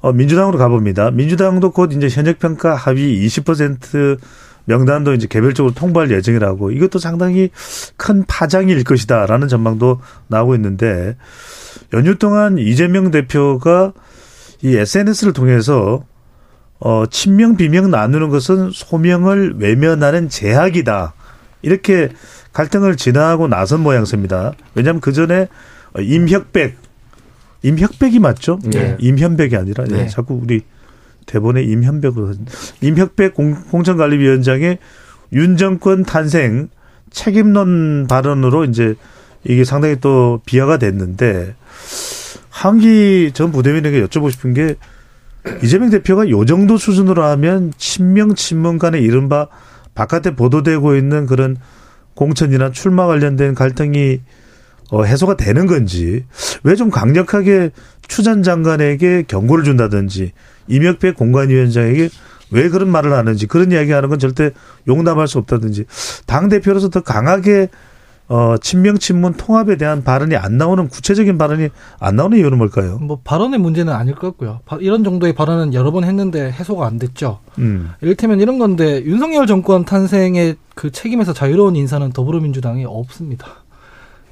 [0.00, 1.10] 어, 민주당으로 가봅니다.
[1.10, 4.18] 민주당도 곧 이제 현역 평가 하위 20%
[4.64, 7.50] 명단도 이제 개별적으로 통보할 예정이라고 이것도 상당히
[7.96, 11.16] 큰 파장일 것이다라는 전망도 나오고 있는데
[11.92, 13.92] 연휴 동안 이재명 대표가
[14.62, 16.04] 이 SNS를 통해서
[16.84, 21.14] 어, 친명 비명 나누는 것은 소명을 외면하는 제약이다.
[21.62, 22.08] 이렇게
[22.52, 24.52] 갈등을 진화하고 나선 모양새입니다.
[24.74, 25.46] 왜냐하면 그 전에
[25.96, 26.76] 임혁백,
[27.62, 28.58] 임혁백이 맞죠?
[28.64, 28.96] 네.
[28.98, 30.08] 임현백이 아니라 예, 네.
[30.08, 30.62] 자꾸 우리
[31.26, 32.34] 대본에 임현백으로
[32.80, 34.78] 임혁백 공, 공천관리위원장의
[35.34, 36.68] 윤 정권 탄생
[37.10, 38.96] 책임론 발언으로 이제
[39.44, 41.54] 이게 상당히 또 비하가 됐는데
[42.50, 44.74] 한기 전 부대변인에게 여쭤보고 싶은 게
[45.62, 49.48] 이재명 대표가 요 정도 수준으로 하면 친명 친문 간의 이른바
[49.94, 51.56] 바깥에 보도되고 있는 그런
[52.14, 54.20] 공천이나 출마 관련된 갈등이
[54.90, 56.24] 어, 해소가 되는 건지
[56.64, 57.70] 왜 좀 강력하게
[58.06, 60.32] 추전 장관에게 경고를 준다든지
[60.68, 62.10] 이명백 공관위원장에게
[62.50, 64.50] 왜 그런 말을 하는지 그런 이야기하는 건 절대
[64.86, 65.86] 용납할 수 없다든지
[66.26, 67.68] 당 대표로서 더 강하게
[68.32, 71.68] 어 친명 친문 통합에 대한 발언이 안 나오는 구체적인 발언이
[72.00, 72.96] 안 나오는 이유는 뭘까요?
[72.98, 74.60] 뭐 발언의 문제는 아닐 것 같고요.
[74.64, 77.40] 바- 이런 정도의 발언은 여러 번 했는데 해소가 안 됐죠.
[77.58, 77.90] 음.
[78.00, 83.48] 이를테면 이런 건데 윤석열 정권 탄생의 그 책임에서 자유로운 인사는 더불어민주당이 없습니다.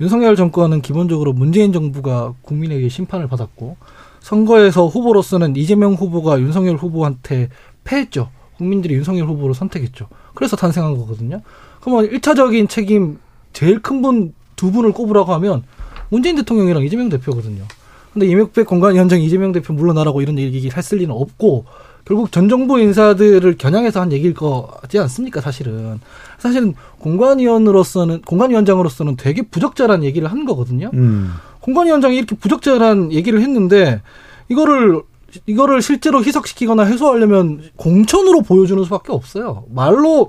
[0.01, 3.77] 윤석열 정권은 기본적으로 문재인 정부가 국민에게 심판을 받았고
[4.21, 7.51] 선거에서 후보로서는 이재명 후보가 윤석열 후보한테
[7.85, 8.31] 패했죠.
[8.57, 10.07] 국민들이 윤석열 후보를 선택했죠.
[10.35, 11.43] 그래서 탄생한 거거든요.
[11.83, 13.19] 그러면 1차적인 책임
[13.53, 15.63] 제일 큰 분 두 분을 꼽으라고 하면
[16.11, 17.65] 문재인 대통령이랑 이재명 대표거든요.
[18.13, 21.65] 근데 이명백 공관위원장 이재명 대표 물러나라고 이런 얘기 했을 리는 없고
[22.05, 25.99] 결국 전 정부 인사들을 겨냥해서 한 얘기일 거지 않습니까 사실은
[26.39, 31.33] 사실은 공관위원으로서는 공관위원장으로서는 되게 부적절한 얘기를 한 거거든요 음.
[31.61, 34.03] 공관위원장이 이렇게 부적절한 얘기를 했는데
[34.51, 35.01] 이거를
[35.47, 40.29] 이거를 실제로 희석시키거나 해소하려면 공천으로 보여주는 수밖에 없어요 말로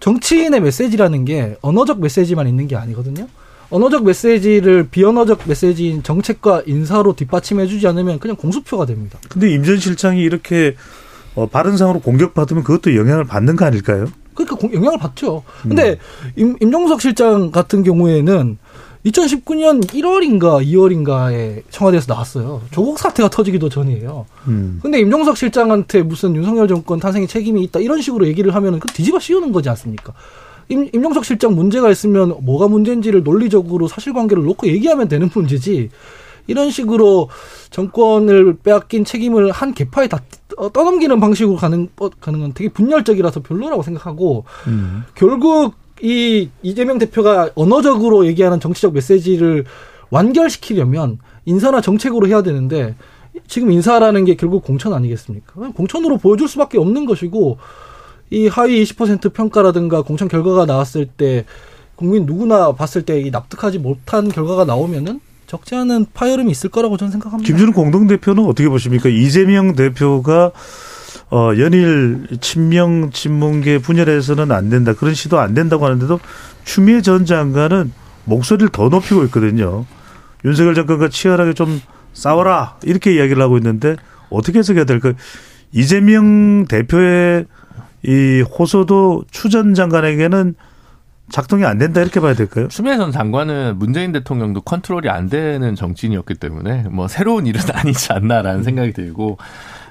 [0.00, 3.26] 정치인의 메시지라는 게 언어적 메시지만 있는 게 아니거든요
[3.70, 9.18] 언어적 메시지를 비언어적 메시지인 정책과 인사로 뒷받침해주지 않으면 그냥 공수표가 됩니다.
[9.28, 10.74] 근데 임 전 실장이 이렇게
[11.34, 14.06] 어, 발언상으로 공격받으면 그것도 영향을 받는 거 아닐까요?
[14.34, 15.42] 그러니까 공- 영향을 받죠.
[15.62, 15.98] 근데
[16.36, 18.56] 임, 임종석 실장 같은 경우에는
[19.08, 22.62] 2019년 1월인가 2월인가에 청와대에서 나왔어요.
[22.70, 24.26] 조국 사태가 터지기도 전이에요.
[24.48, 24.78] 음.
[24.82, 29.18] 근데 임종석 실장한테 무슨 윤석열 정권 탄생에 책임이 있다 이런 식으로 얘기를 하면은 그 뒤집어
[29.18, 30.12] 씌우는 거지 않습니까?
[30.68, 35.90] 임, 임종석 실장 문제가 있으면 뭐가 문제인지를 논리적으로 사실관계를 놓고 얘기하면 되는 문제지.
[36.46, 37.28] 이런 식으로
[37.70, 40.20] 정권을 빼앗긴 책임을 한 개파에 다
[40.56, 45.04] 어, 떠넘기는 방식으로 가는 어, 가는 건 되게 분열적이라서 별로라고 생각하고 음.
[45.14, 49.64] 결국 이 이재명 대표가 언어적으로 얘기하는 정치적 메시지를
[50.10, 52.94] 완결시키려면 인사나 정책으로 해야 되는데
[53.46, 55.54] 지금 인사라는 게 결국 공천 아니겠습니까?
[55.74, 57.58] 공천으로 보여줄 수밖에 없는 것이고
[58.30, 61.44] 이 하위 20% 평가라든가 공천 결과가 나왔을 때
[61.96, 67.10] 국민 누구나 봤을 때 이 납득하지 못한 결과가 나오면은 적지 않은 파열음이 있을 거라고 저는
[67.12, 67.46] 생각합니다.
[67.46, 69.08] 김준우 공동대표는 어떻게 보십니까?
[69.08, 70.52] 이재명 대표가
[71.30, 74.94] 어, 연일 친명 친문계 분열해서는 안 된다.
[74.94, 76.20] 그런 시도 안 된다고 하는데도
[76.64, 77.92] 추미애 전 장관은
[78.24, 79.84] 목소리를 더 높이고 있거든요.
[80.44, 81.80] 윤석열 정권과 치열하게 좀
[82.14, 82.76] 싸워라.
[82.82, 83.96] 이렇게 이야기를 하고 있는데
[84.30, 85.12] 어떻게 해석해야 될까요?
[85.72, 87.44] 이재명 대표의
[88.04, 90.54] 이 호소도 추 전 장관에게는
[91.30, 92.68] 작동이 안 된다 이렇게 봐야 될까요?
[92.68, 98.62] 추미애 전 장관은 문재인 대통령도 컨트롤이 안 되는 정치인이었기 때문에 뭐 새로운 일은 아니지 않나라는
[98.62, 99.36] 생각이 들고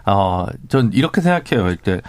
[0.07, 1.69] 어, 전 이렇게 생각해요.
[1.71, 2.01] 이때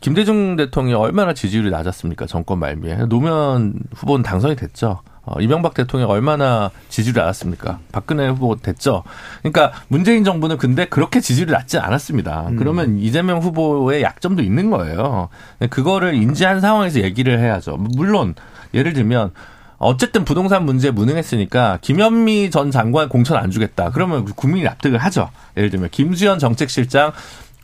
[0.00, 2.26] 김대중 대통령이 얼마나 지지율이 낮았습니까?
[2.26, 3.06] 정권 말미에.
[3.08, 5.02] 노무현 후보는 당선이 됐죠.
[5.22, 7.80] 어, 이명박 대통령이 얼마나 지지율이 낮았습니까?
[7.92, 9.02] 박근혜 후보 됐죠.
[9.42, 12.50] 그러니까 문재인 정부는 근데 그렇게 지지율이 낮지 않았습니다.
[12.56, 15.28] 그러면 이재명 후보의 약점도 있는 거예요.
[15.68, 17.76] 그거를 인지한 상황에서 얘기를 해야죠.
[17.76, 18.34] 물론
[18.72, 19.32] 예를 들면
[19.80, 23.90] 어쨌든 부동산 문제에 무능했으니까 김현미 전 장관 공천 안 주겠다.
[23.90, 25.30] 그러면 국민이 납득을 하죠.
[25.56, 27.12] 예를 들면 김수현 정책실장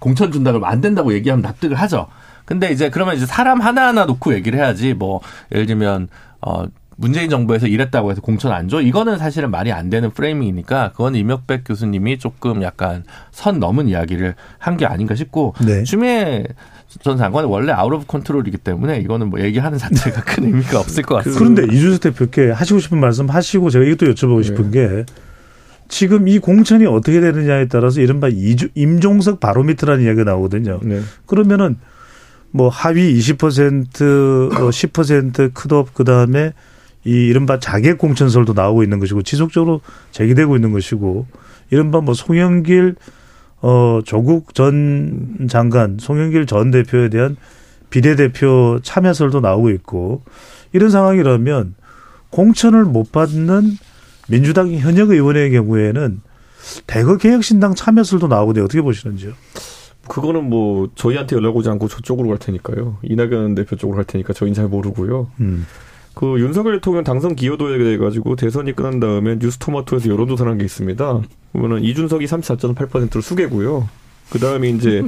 [0.01, 2.09] 공천 준다 그러면 안 된다고 얘기하면 납득을 하죠.
[2.47, 5.21] 근데 이제 그러면 이제 사람 하나하나 놓고 얘기를 해야지 뭐
[5.53, 6.09] 예를 들면
[6.41, 6.65] 어
[6.99, 8.81] 문재인 정부에서 이랬다고 해서 공천 안 줘?
[8.81, 14.79] 이거는 사실은 말이 안 되는 프레이밍이니까 그건 임혁백 교수님이 조금 약간 선 넘은 이야기를 한
[14.79, 15.83] 게 아닌가 싶고 네.
[15.83, 16.45] 추미애
[17.03, 21.17] 전 장관은 원래 out of control이기 때문에 이거는 뭐 얘기하는 자체가 큰 의미가 없을 것
[21.17, 21.39] 같습니다.
[21.39, 25.05] 그런데 이준석 대표께 하시고 싶은 말씀 하시고 제가 이것도 여쭤보고 싶은 게
[25.89, 30.81] 지금 이 공천이 어떻게 되느냐에 따라서 이른바 이주, 임종석 바로미터라는 이야기가 나오거든요.
[30.83, 31.01] 네.
[31.27, 31.77] 그러면은
[32.51, 36.53] 뭐 하위 20% 어, 10% 컷오프 그다음에
[37.05, 39.81] 이 이른바 자객 공천설도 나오고 있는 것이고 지속적으로
[40.11, 41.27] 제기되고 있는 것이고
[41.71, 42.97] 이른바 뭐 송영길
[43.63, 47.37] 어 조국 전 장관 송영길 전 대표에 대한
[47.91, 50.23] 비례대표 참여설도 나오고 있고
[50.73, 51.75] 이런 상황이라면
[52.31, 53.79] 공천을 못 받는
[54.29, 56.21] 민주당 현역 의원의 경우에는
[56.87, 59.33] 대거 개혁신당 참여설도 나오는데 어떻게 보시는지요?
[60.09, 62.99] 그거는 뭐 저희한테 연락 오지 않고 저쪽으로 갈 테니까요.
[63.03, 65.31] 이낙연 대표 쪽으로 갈 테니까 저희는 잘 모르고요.
[65.41, 65.67] 음.
[66.17, 71.21] 그 윤석열 대통령 당선 기여도에 대해 가지고 대선이 끝난 다음에 뉴스토마토에서 여론조사한 게 있습니다.
[71.53, 73.87] 보면은 이준석이 34.8%로 수계고요.
[74.31, 75.03] 그 다음에 이제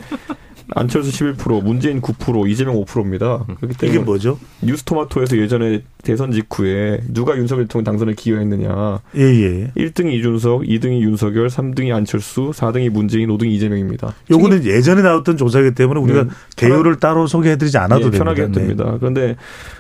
[0.75, 3.45] 안철수 11%, 문재인 9%, 이재명 5%입니다.
[3.61, 4.39] 그렇기 때문에 이게 뭐죠?
[4.63, 9.01] 뉴스토마토에서 예전에 대선 직후에 누가 윤석열 대통령 당선에 기여했느냐.
[9.17, 9.73] 예, 예.
[9.77, 14.15] 1등이 이준석, 2등이 윤석열, 3등이 안철수, 4등이 문재인, 5등이 이재명입니다.
[14.31, 16.31] 요거는 예전에 나왔던 조사이기 때문에 우리가 네.
[16.57, 18.25] 개요를 따로 소개해드리지 않아도 예, 됩니다.
[18.25, 18.53] 편하게 네.
[18.53, 18.97] 됩니다.
[18.99, 19.37] 그런데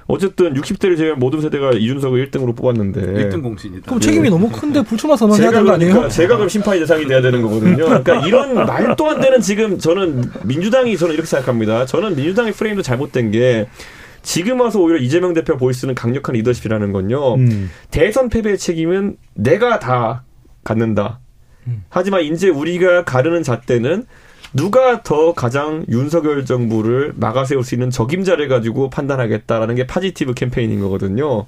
[0.07, 3.82] 어쨌든 60대를 제외한 모든 세대가 이준석을 1등으로 뽑았는데 1등 공신이다.
[3.86, 5.93] 그럼 책임이 너무 큰데 불출마 선언해야 되는 거 아니에요?
[5.93, 7.84] 그러니까 제가 그럼 심판의 대상이 돼야 되는 거거든요.
[7.84, 11.86] 그러니까 이런 말도 안 되는 지금 저는 민주당 이 저는 이렇게 생각합니다.
[11.86, 13.66] 저는 민주당의 프레임도 잘못된 게
[14.22, 17.34] 지금 와서 오히려 이재명 대표 보이스는 강력한 리더십이라는 건요.
[17.36, 17.70] 음.
[17.90, 20.24] 대선 패배의 책임은 내가 다
[20.64, 21.20] 갖는다.
[21.88, 24.06] 하지만 이제 우리가 가르는 잣대는
[24.55, 31.46] 누가 더 가장 윤석열 정부를 막아세울 수 있는 적임자를 가지고 판단하겠다라는 게 파지티브 캠페인인 거거든요.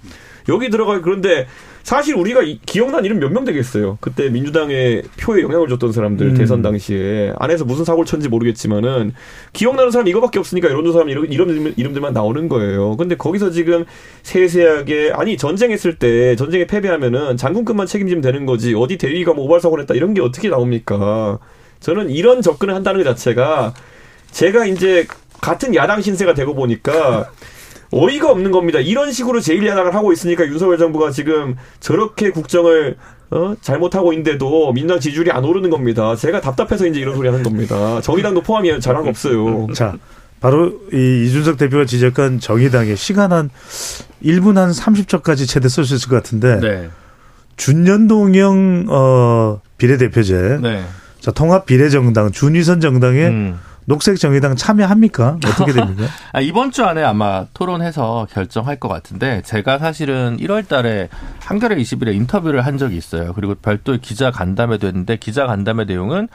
[0.48, 1.46] 여기 들어가 그런데
[1.82, 3.96] 사실 우리가 이- 기억난 이름 몇 명 되겠어요.
[4.00, 6.34] 그때 민주당의 표에 영향을 줬던 사람들 음.
[6.34, 9.12] 대선 당시에 안에서 무슨 사고를 쳤는지 모르겠지만은
[9.54, 12.96] 기억나는 사람 이거밖에 없으니까 여론조사 하면 이런, 이런 이름들만 나오는 거예요.
[12.96, 13.84] 근데 거기서 지금
[14.22, 19.82] 세세하게 아니 전쟁했을 때 전쟁에 패배하면은 장군급만 책임지면 되는 거지 어디 대위가 뭐 오발 사고를
[19.82, 21.38] 했다 이런 게 어떻게 나옵니까?
[21.80, 23.74] 저는 이런 접근을 한다는 것 자체가
[24.30, 25.06] 제가 이제
[25.40, 27.30] 같은 야당 신세가 되고 보니까
[27.92, 28.78] 어이가 없는 겁니다.
[28.78, 32.96] 이런 식으로 제1야당을 하고 있으니까 윤석열 정부가 지금 저렇게 국정을
[33.30, 33.54] 어?
[33.60, 36.14] 잘못하고 있는데도 민주당 지지율이 안 오르는 겁니다.
[36.16, 38.00] 제가 답답해서 이제 이런 소리 하는 겁니다.
[38.00, 39.68] 정의당도 포함이 잘한 거 없어요.
[39.72, 39.94] 자,
[40.40, 43.50] 바로 이 이준석 대표가 지적한 정의당의 시간 한
[44.22, 46.90] 1분 한 30초까지 최대 쓸 수 있을 것 같은데 네.
[47.56, 50.58] 준연동형 어 비례대표제.
[50.62, 50.84] 네.
[51.20, 53.58] 자, 통합 비례정당 준위선 정당에 음.
[53.84, 55.38] 녹색 정의당 참여합니까?
[55.44, 56.04] 어떻게 됩니까?
[56.32, 61.08] 아, 이번 주 안에 아마 토론해서 결정할 것 같은데 제가 사실은 1월 달에
[61.40, 63.32] 한겨레 20일에 인터뷰를 한 적이 있어요.
[63.34, 66.28] 그리고 별도의 기자 간담회도 했는데 기자 간담회 내용은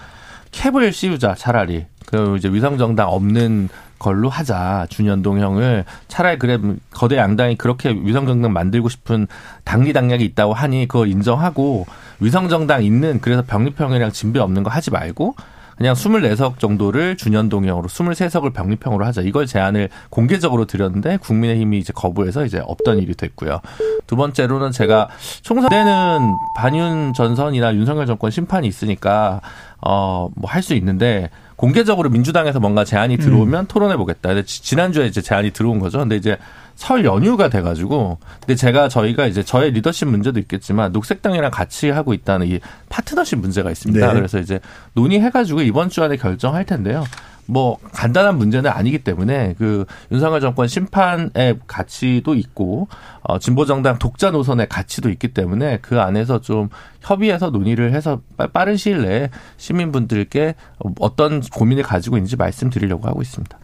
[0.51, 1.85] 캡을 씌우자 차라리.
[2.05, 3.69] 그 이제 위성정당 없는
[4.05, 6.59] 걸로 하자 준연동형을 차라리 그래
[6.91, 9.25] 거대 양당이 그렇게 위성정당 만들고 싶은
[9.63, 11.87] 당리 당략이 있다고 하니 그걸 인정하고
[12.19, 15.33] 위성정당 있는 그래서 병립형이랑 진배 없는 거 하지 말고
[15.75, 19.21] 그냥 24석 정도를 준연동형으로 23석을 병립형으로 하자.
[19.21, 23.59] 이걸 제안을 공개적으로 드렸는데 국민의힘이 이제 거부해서 이제 없던 일이 됐고요.
[24.07, 25.09] 두 번째로는 제가
[25.41, 29.41] 총선 때는 반윤 전선이나 윤석열 정권 심판이 있으니까
[29.81, 34.29] 어 뭐 할 수 있는데 공개적으로 민주당에서 뭔가 제안이 들어오면 토론해 보겠다.
[34.29, 35.99] 근데 지- 지난주에 이제 제안이 들어온 거죠.
[35.99, 36.37] 근데 이제
[36.75, 42.47] 설 연휴가 돼가지고 근데 제가 저희가 이제 저의 리더십 문제도 있겠지만 녹색당이랑 같이 하고 있다는
[42.47, 44.05] 이 파트너십 문제가 있습니다.
[44.07, 44.13] 네.
[44.13, 44.59] 그래서 이제
[44.93, 47.05] 논의해가지고 이번 주 안에 결정할 텐데요.
[47.47, 52.87] 뭐 간단한 문제는 아니기 때문에 그 윤석열 정권 심판의 가치도 있고
[53.21, 56.69] 어 진보 정당 독자 노선의 가치도 있기 때문에 그 안에서 좀
[57.01, 60.55] 협의해서 논의를 해서 빠- 빠른 시일 내에 시민분들께
[60.99, 63.57] 어떤 고민을 가지고 있는지 말씀드리려고 하고 있습니다.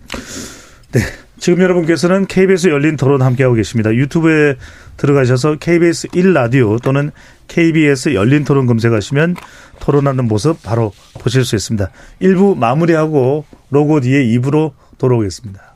[1.40, 3.92] 지금 여러분께서는 KBS 열린 토론 함께하고 계십니다.
[3.94, 4.56] 유튜브에
[4.98, 7.12] 들어가셔서 KBS 1라디오 또는
[7.52, 9.36] KBS 열린 토론 검색하시면
[9.82, 11.92] 토론하는 모습 바로 보실 수 있습니다.
[12.22, 15.76] 1부 마무리하고 로고 뒤에 2부로 돌아오겠습니다.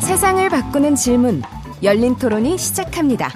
[0.00, 1.42] 세상을 바꾸는 질문
[1.82, 3.28] 열린 토론이 시작합니다.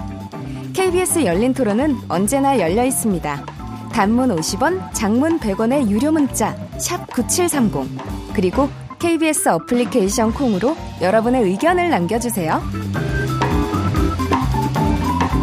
[0.73, 3.58] KBS 열린 토론은 언제나 열려 있습니다.
[3.99, 7.99] 단문 50원, 장문 100원의 유료 문자 샵 9730
[8.33, 8.71] 그리고
[9.01, 12.63] KBS 어플리케이션 콩으로 여러분의 의견을 남겨주세요.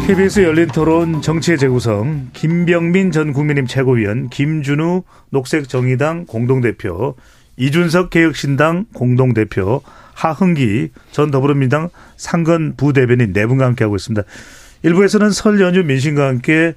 [0.06, 7.14] KBS 열린 토론 정치의 재구성 김병민 전 국민의힘 최고위원 김준우 녹색정의당 공동대표
[7.58, 9.82] 이준석 개혁신당 공동대표
[10.14, 14.22] 하흥기 전 더불어민주당 상근 부대변인 네 분과 함께하고 있습니다.
[14.82, 16.74] 일부에서는 설 연휴 민심과 함께 어,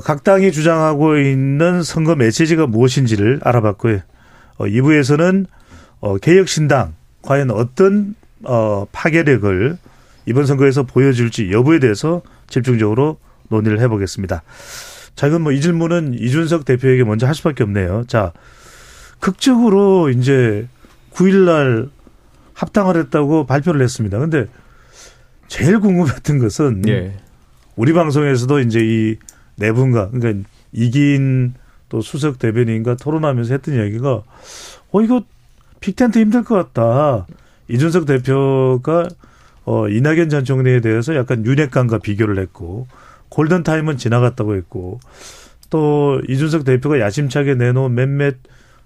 [0.00, 4.00] 각 당이 주장하고 있는 선거 메시지가 무엇인지를 알아봤고요.
[4.58, 5.46] 어, 2부에서는
[6.00, 8.14] 어, 개혁신당 과연 어떤
[8.44, 9.78] 어, 파괴력을
[10.26, 13.18] 이번 선거에서 보여줄지 여부에 대해서 집중적으로
[13.48, 14.42] 논의를 해보겠습니다.
[15.14, 18.04] 자, 이건 뭐 이 질문은 이준석 대표에게 먼저 할 수밖에 없네요.
[18.06, 18.32] 자,
[19.20, 20.68] 극적으로 이제
[21.12, 21.90] 9일날
[22.52, 24.18] 합당을 했다고 발표를 했습니다.
[24.18, 24.46] 근데
[25.48, 27.16] 제일 궁금했던 것은 예.
[27.74, 29.16] 우리 방송에서도 이제 이
[29.58, 31.54] 네 분과 그러니까 이긴
[31.88, 34.22] 또 수석 대변인과 토론하면서 했던 이야기가
[34.92, 35.22] 어 이거
[35.80, 37.26] 픽텐트 힘들 것 같다.
[37.68, 39.08] 이준석 대표가
[39.64, 42.86] 어 이낙연 전 총리에 대해서 약간 윤핵관과 비교를 했고
[43.28, 45.00] 골든 타임은 지나갔다고 했고
[45.70, 48.36] 또 이준석 대표가 야심차게 내놓은 몇몇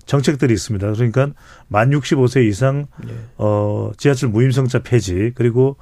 [0.04, 0.92] 정책들이 있습니다.
[0.92, 1.28] 그러니까
[1.68, 2.86] 만 65세 이상
[3.36, 5.76] 어 지하철 무임승차 폐지 그리고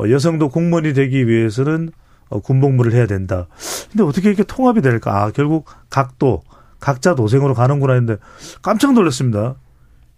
[0.00, 1.98] 어, 여성도 공무원이 되기 위해서는 어,
[2.38, 3.48] 군복무를 해야 된다.
[3.90, 5.24] 근데 어떻게 이렇게 통합이 될까?
[5.24, 6.42] 아, 결국 각도,
[6.78, 8.20] 각자 도생으로 가는구나 했는데
[8.62, 9.56] 깜짝 놀랐습니다.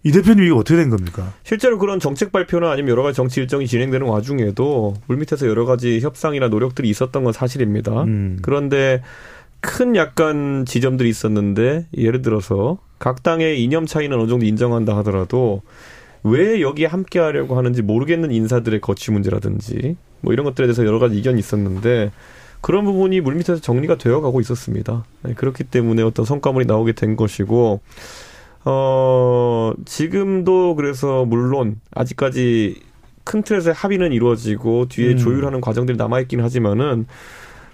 [0.04, 1.32] 이 대표님 이게 어떻게 된 겁니까?
[1.44, 6.48] 실제로 그런 정책 발표나 아니면 여러 가지 정치 일정이 진행되는 와중에도 물밑에서 여러 가지 협상이나
[6.48, 8.02] 노력들이 있었던 건 사실입니다.
[8.02, 8.38] 음.
[8.42, 9.02] 그런데
[9.60, 15.62] 큰 약간 지점들이 있었는데 예를 들어서 각 당의 이념 차이는 어느 정도 인정한다 하더라도
[16.24, 21.18] 왜 여기에 함께 하려고 하는지 모르겠는 인사들의 거취 문제라든지 뭐 이런 것들에 대해서 여러 가지
[21.18, 22.10] 이견이 있었는데
[22.60, 25.04] 그런 부분이 물밑에서 정리가 되어 가고 있었습니다.
[25.22, 27.80] 네, 그렇기 때문에 어떤 성과물이 나오게 된 것이고
[28.64, 32.80] 어 지금도 그래서 물론 아직까지
[33.24, 35.16] 큰 틀에서 합의는 이루어지고 뒤에 음.
[35.16, 37.06] 조율하는 과정들이 남아 있긴 하지만은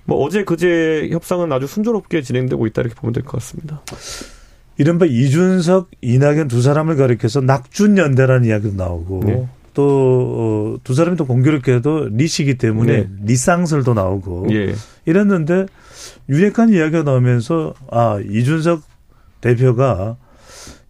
[0.05, 3.83] 뭐 어제 그제 협상은 아주 순조롭게 진행되고 있다 이렇게 보면 될 것 같습니다.
[4.79, 9.49] 이른바 이준석, 이낙연 두 사람을 가리켜서 낙준연대라는 이야기도 나오고 네.
[9.79, 13.09] 또 두 사람이 또 공교롭게도 리시기 때문에 네.
[13.25, 14.75] 리쌍설도 나오고 예.
[15.07, 15.67] 이랬는데
[16.29, 18.83] 윤핵관 이야기가 나오면서 아 이준석
[19.41, 20.17] 대표가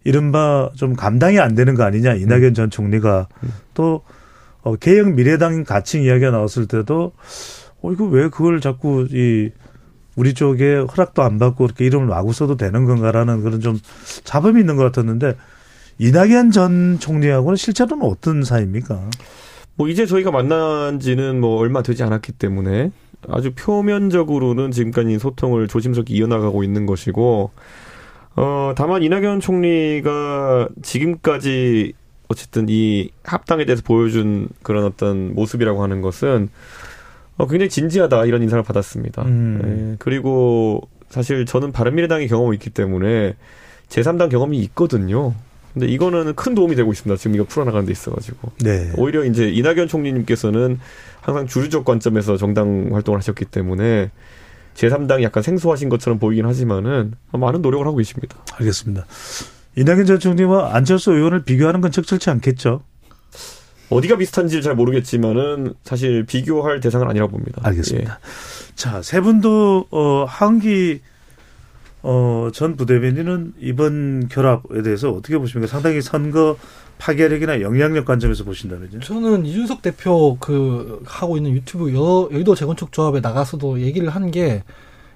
[0.03, 3.27] 이른바 좀 감당이 안 되는 거 아니냐 이낙연 전 총리가
[3.73, 4.01] 또
[4.61, 7.13] 어, 개혁 미래당 가칭 이야기가 나왔을 때도
[7.81, 9.49] 어 이거 왜 그걸 자꾸 이
[10.15, 13.79] 우리 쪽에 허락도 안 받고 이렇게 이름을 마구 써도 되는 건가라는 그런 좀
[14.23, 15.35] 잡음이 있는 것 같았는데
[15.99, 19.09] 이낙연 전 총리하고는 실제로는 어떤 사이입니까?
[19.75, 22.91] 뭐 이제 저희가 만난 지는 뭐 얼마 되지 않았기 때문에
[23.27, 27.51] 아주 표면적으로는 지금까지 소통을 조심스럽게 이어나가고 있는 것이고
[28.37, 31.93] 어, 다만 이낙연 총리가 지금까지
[32.29, 36.49] 어쨌든 이 합당에 대해서 보여준 그런 어떤 모습이라고 하는 것은
[37.35, 39.23] 어, 굉장히 진지하다 이런 인상을 받았습니다.
[39.23, 39.61] 음.
[39.93, 43.35] 예, 그리고 사실 저는 바른미래당의 경험이 있기 때문에
[43.89, 45.33] 제3당 경험이 있거든요.
[45.73, 47.17] 근데 이거는 큰 도움이 되고 있습니다.
[47.17, 48.51] 지금 이거 풀어나가는 데 있어가지고.
[48.61, 48.91] 네.
[48.97, 50.79] 오히려 이제 이낙연 총리님께서는
[51.21, 54.09] 항상 주류적 관점에서 정당 활동을 하셨기 때문에
[54.75, 58.37] 제3당이 약간 생소하신 것처럼 보이긴 하지만은 많은 노력을 하고 계십니다.
[58.55, 59.05] 알겠습니다.
[59.75, 62.81] 이낙연 전 총리와 안철수 의원을 비교하는 건 적절치 않겠죠?
[63.89, 67.61] 어디가 비슷한지 잘 모르겠지만은 사실 비교할 대상은 아니라고 봅니다.
[67.63, 68.19] 알겠습니다.
[68.75, 71.01] 자, 세 분도 어 한기
[72.01, 75.69] 어, 전 부대변인은 이번 결합에 대해서 어떻게 보십니까?
[75.69, 76.57] 상당히 선거
[76.97, 78.99] 파괴력이나 영향력 관점에서 보신다면요?
[79.01, 84.63] 저는 이준석 대표 그 하고 있는 유튜브 여, 여의도 재건축 조합에 나가서도 얘기를 한 게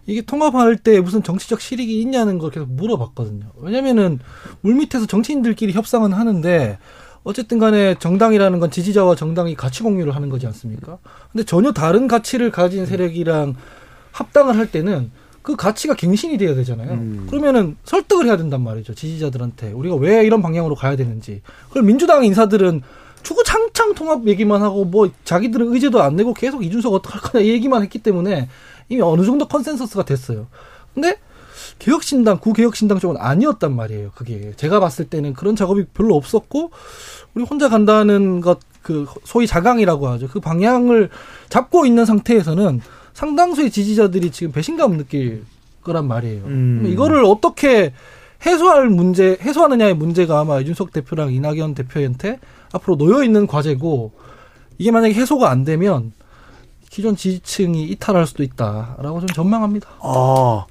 [0.06, 3.46] 이게 통합할 때 무슨 정치적 실익이 있냐는 걸 계속 물어봤거든요.
[3.62, 4.20] 왜냐면은
[4.62, 6.78] 물밑에서 정치인들끼리 협상은 하는데
[7.24, 10.98] 어쨌든 간에 정당이라는 건 지지자와 정당이 가치 공유를 하는 거지 않습니까?
[11.32, 13.56] 근데 전혀 다른 가치를 가진 세력이랑
[14.12, 15.10] 합당을 할 때는
[15.44, 16.94] 그 가치가 갱신이 돼야 되잖아요.
[16.94, 17.28] 음.
[17.30, 18.96] 그러면은 설득을 해야 된단 말이죠.
[18.96, 19.72] 지지자들한테.
[19.74, 21.42] 우리가 왜 이런 방향으로 가야 되는지.
[21.68, 22.82] 그걸 민주당 인사들은
[23.22, 27.84] 주구장창 통합 얘기만 하고 뭐 자기들은 의제도 안 내고 계속 이준석 어떡할 거냐 이 얘기만
[27.84, 28.50] 했기 때문에
[28.90, 30.48] 이미 어느 정도 consensus가 됐어요.
[30.94, 31.18] 근데
[31.80, 34.12] 개혁신당, 구개혁신당 쪽은 아니었단 말이에요.
[34.16, 36.72] 그게 제가 봤을 때는 그런 작업이 별로 없었고
[37.36, 40.28] 우리 혼자 간다는 것 그 소위 자강이라고 하죠.
[40.28, 41.10] 그 방향을
[41.50, 42.82] 잡고 있는 상태에서는
[43.14, 45.44] 상당수의 지지자들이 지금 배신감 느낄
[45.84, 46.44] 거란 말이에요.
[46.46, 46.84] 음.
[46.88, 47.94] 이거를 어떻게
[48.46, 52.40] 해소할 문제, 해소하느냐의 문제가 아마 이준석 대표랑 이낙연 대표한테
[52.72, 54.12] 앞으로 놓여 있는 과제고
[54.78, 56.12] 이게 만약에 해소가 안 되면
[56.90, 59.90] 기존 지지층이 이탈할 수도 있다라고 좀 전망합니다.
[60.02, 60.66] 아,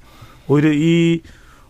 [0.47, 1.21] 오히려 이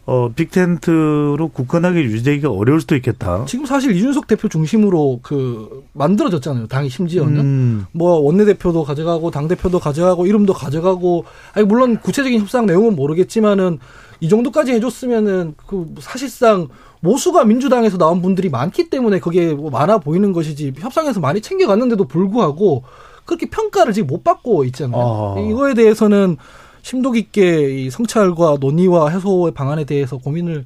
[0.06, 3.46] 어, 빅텐트로 굳건하게 유지되기가 어려울 수도 있겠다.
[3.46, 6.68] 지금 사실 이준석 대표 중심으로 그 만들어졌잖아요.
[6.68, 7.86] 당이 심지어는 음.
[7.94, 11.24] 뭐 원내대표도 가져가고 당 대표도 가져가고 이름도 가져가고
[11.54, 13.80] 아니 물론 구체적인 협상 내용은 모르겠지만은
[14.20, 16.68] 이 정도까지 해줬으면은 그 사실상
[17.00, 22.84] 모수가 민주당에서 나온 분들이 많기 때문에 그게 뭐 많아 보이는 것이지 협상에서 많이 챙겨갔는데도 불구하고
[23.26, 25.36] 그렇게 평가를 지금 못 받고 있잖아요.
[25.38, 25.40] 아.
[25.40, 26.38] 이거에 대해서는
[26.84, 30.66] 심도 깊게 이 성찰과 논의와 해소의 방안에 대해서 고민을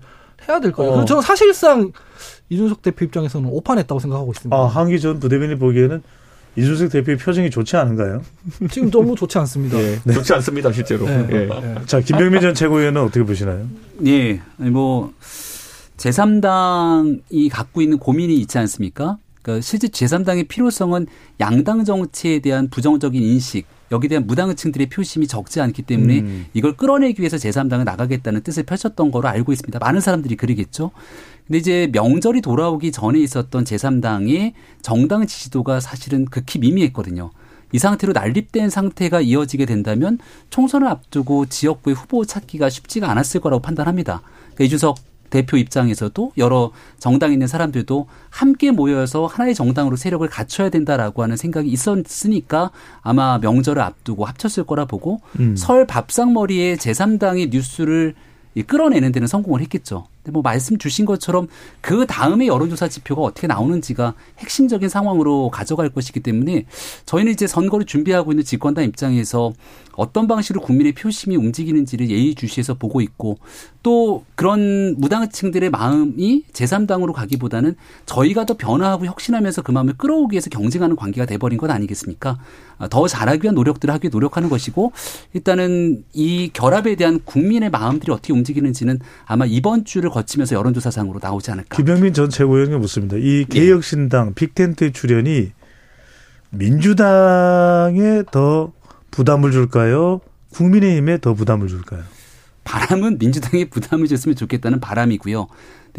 [0.49, 0.91] 해야 될 거예요.
[0.93, 1.05] 어.
[1.05, 1.91] 저는 사실상
[2.49, 4.55] 이준석 대표 입장에서는 오판했다고 생각하고 있습니다.
[4.55, 6.01] 아, 한기 전 부대변인이 보기에는
[6.57, 8.23] 이준석 대표의 표정이 좋지 않은가요?
[8.71, 9.77] 지금 너무 좋지 않습니다.
[9.79, 11.05] 예, 좋지 않습니다, 실제로.
[11.05, 11.27] 네.
[11.31, 11.45] 예.
[11.45, 11.75] 네.
[11.85, 13.67] 자, 김병민 전 최고위원은 어떻게 보시나요?
[14.07, 15.13] 예, 아니 뭐
[15.97, 19.19] 제3당이 갖고 있는 고민이 있지 않습니까?
[19.47, 21.07] 그러니까 실제 제3당의 필요성은
[21.39, 26.45] 양당 정치에 대한 부정적인 인식, 여기에 대한 무당층들의 표심이 적지 않기 때문에 음.
[26.53, 29.79] 이걸 끌어내기 위해서 제3당을 나가겠다는 뜻을 펼쳤던 거로 알고 있습니다.
[29.79, 30.91] 많은 사람들이 그러겠죠.
[31.47, 37.31] 근데 이제 명절이 돌아오기 전에 있었던 제3당의 정당 지지도가 사실은 극히 미미했거든요.
[37.71, 40.19] 이 상태로 난립된 상태가 이어지게 된다면
[40.49, 44.21] 총선을 앞두고 지역구의 후보 찾기가 쉽지가 않았을 거라고 판단합니다.
[44.55, 44.97] 그러니까 이준석
[45.29, 51.69] 대표 입장에서도 여러 정당에 있는 사람들도 함께 모여서 하나의 정당으로 세력을 갖춰야 된다라고 하는 생각이
[51.69, 52.71] 있었으니까
[53.01, 55.55] 아마 명절을 앞두고 합쳤을 거라 보고 음.
[55.55, 58.15] 설 밥상머리에 제3당의 뉴스를
[58.55, 60.07] 이 끌어내는 데는 성공을 했겠죠.
[60.27, 61.47] 근데 뭐 말씀 주신 것처럼
[61.79, 66.65] 그 다음에 여론조사 지표가 어떻게 나오는지가 핵심적인 상황으로 가져갈 것이기 때문에
[67.05, 69.53] 저희는 이제 선거를 준비하고 있는 집권당 입장에서
[69.97, 73.39] 어떤 방식으로 국민의 표심이 움직이는지를 예의주시해서 보고 있고
[73.81, 77.75] 또 그런 무당층들의 마음이 제3당으로 가기보다는
[78.05, 82.37] 저희가 더 변화하고 혁신하면서 그 마음을 끌어오기 위해서 경쟁하는 관계가 돼버린 것 아니겠습니까?
[82.77, 84.91] 아, 더 잘하기 위한 노력들을 하기 위해 노력하는 것이고
[85.33, 91.75] 일단은 이 결합에 대한 국민의 마음들이 어떻게 움직이는지는 아마 이번 주를 거치면서 여론조사상으로 나오지 않을까.
[91.75, 93.17] 김병민 전 최고위원이 묻습니다.
[93.17, 93.45] 이 예.
[93.45, 95.51] 개혁신당 빅텐트의 출연이
[96.49, 98.71] 민주당에 더
[99.11, 100.21] 부담을 줄까요?
[100.53, 102.03] 국민의힘에 더 부담을 줄까요?
[102.63, 105.47] 바람은 민주당에 부담을 줬으면 좋겠다는 바람이고요.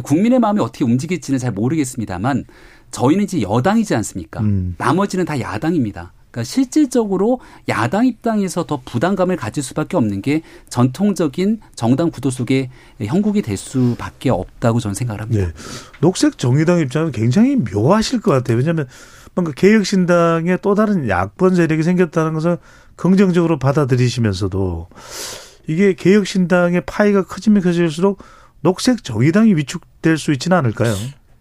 [0.03, 2.45] 국민의 마음이 어떻게 움직일지는 잘 모르겠습니다만
[2.91, 4.41] 저희는 이제 여당이지 않습니까?
[4.41, 4.75] 음.
[4.79, 6.13] 나머지는 다 야당입니다.
[6.39, 12.71] 그러니까 실질적으로 야당 입장에서 더 부담감을 가질 수밖에 없는 게 전통적인 정당 구도 속에
[13.03, 15.47] 형국이 될 수밖에 없다고 저는 생각을 합니다.
[15.47, 15.53] 네.
[16.01, 18.57] 녹색 정의당 입장은 굉장히 묘하실 것 같아요.
[18.59, 18.87] 왜냐하면
[19.35, 22.59] 뭔가 개혁신당에 또 다른 야권 세력이 생겼다는 것을
[22.97, 24.89] 긍정적으로 받아들이시면서도
[25.67, 28.23] 이게 개혁신당의 파이가 커지면 커질수록
[28.61, 30.95] 녹색 정의당이 위축될 수 있지는 않을까요?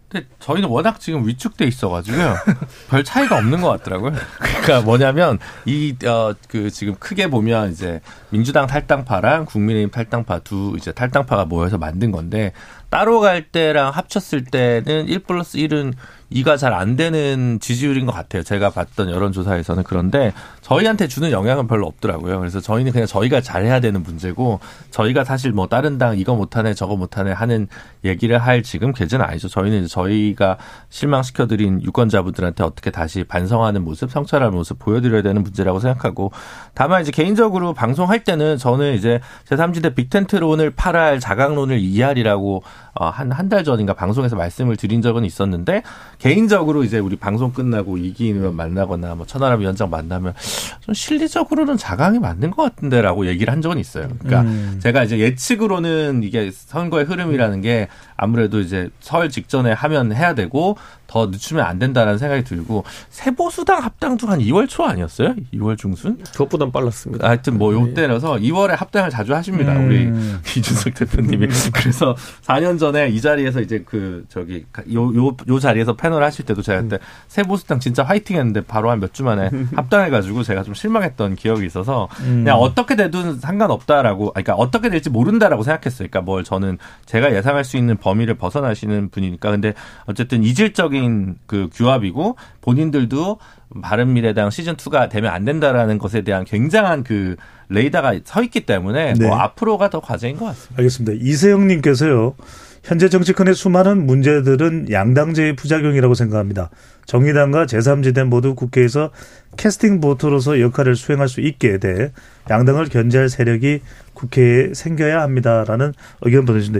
[0.09, 2.35] 근데 저희는 워낙 지금 위축돼 있어가지고요.
[2.89, 4.13] 별 차이가 없는 것 같더라고요.
[4.39, 7.99] 그러니까 뭐냐면 이 어 그 지금 크게 보면 이제
[8.29, 12.53] 민주당 탈당파랑 국민의힘 탈당파 두 이제 탈당파가 모여서 만든 건데
[12.89, 15.93] 따로 갈 때랑 합쳤을 때는 1 플러스 1은
[16.31, 18.43] 2가 잘 안 되는 지지율인 것 같아요.
[18.43, 22.39] 제가 봤던 여론조사에서는 그런데 저희한테 주는 영향은 별로 없더라고요.
[22.39, 24.59] 그래서 저희는 그냥 저희가 잘해야 되는 문제고
[24.91, 27.67] 저희가 사실 뭐 다른 당 이거 못하네 저거 못하네 하는
[28.03, 29.47] 얘기를 할 지금 계제는 아니죠.
[29.47, 30.57] 저희는 이제 저희가
[30.89, 36.31] 실망시켜드린 유권자분들한테 어떻게 다시 반성하는 모습, 성찰할 모습 보여드려야 되는 문제라고 생각하고
[36.73, 43.47] 다만 이제 개인적으로 방송할 때는 저는 이제 제3지대 빅텐트론을 팔할 자강론을 이해하리라고 어, 한, 한
[43.47, 45.83] 달 전인가 방송에서 말씀을 드린 적은 있었는데,
[46.19, 50.33] 개인적으로 이제 우리 방송 끝나고 이기인 의원 만나거나 뭐 천하람 위원장 만나면
[50.81, 54.07] 좀 실리적으로는 자강이 맞는 것 같은데라고 얘기를 한 적은 있어요.
[54.19, 54.79] 그러니까 음.
[54.81, 57.87] 제가 이제 예측으로는 이게 선거의 흐름이라는 게
[58.17, 60.75] 아무래도 이제 설 직전에 하면 해야 되고
[61.07, 65.35] 더 늦추면 안 된다라는 생각이 들고 세보수당 합당도 한 2월 초 아니었어요?
[65.53, 66.17] 2월 중순?
[66.33, 67.25] 그것보단 빨랐습니다.
[67.27, 69.71] 하여튼 뭐 요때라서 2월에 합당을 자주 하십니다.
[69.73, 69.87] 음.
[69.87, 70.11] 우리
[70.59, 71.47] 이준석 대표님이.
[71.73, 72.13] 그래서
[72.45, 76.81] 4년 전에 이 자리에서 이제 그 저기 요 요 요 자리에서 패널 하실 때도 제가
[76.81, 76.97] 그때
[77.29, 81.65] 세보수당 진짜 화이팅 했는데 바로 한 몇 주 만에 합당해 가지고 제가 좀 실망했던 기억이
[81.65, 82.43] 있어서 음.
[82.43, 86.09] 그냥 어떻게 되든 상관없다라고 그러니까 어떻게 될지 모른다라고 생각했어요.
[86.09, 89.73] 그러니까 뭘 저는 제가 예상할 수 있는 범위를 벗어나시는 분이니까 근데
[90.05, 93.39] 어쨌든 이질적인 그 규합이고 본인들도
[93.81, 97.35] 바른 미래당 시즌 2가 되면 안 된다라는 것에 대한 굉장한 그
[97.67, 99.27] 레이더가 서 있기 때문에 네.
[99.27, 100.75] 뭐 앞으로가 더 과제인 것 같습니다.
[100.77, 101.25] 알겠습니다.
[101.25, 102.35] 이세영님께서요.
[102.83, 106.69] 현재 정치권의 수많은 문제들은 양당제의 부작용이라고 생각합니다.
[107.05, 109.11] 정의당과 제3지대 모두 국회에서
[109.57, 112.13] 캐스팅 보트로서 역할을 수행할 수 있게 돼
[112.49, 113.81] 양당을 견제할 세력이
[114.13, 116.79] 국회에 생겨야 합니다라는 의견 보내주신데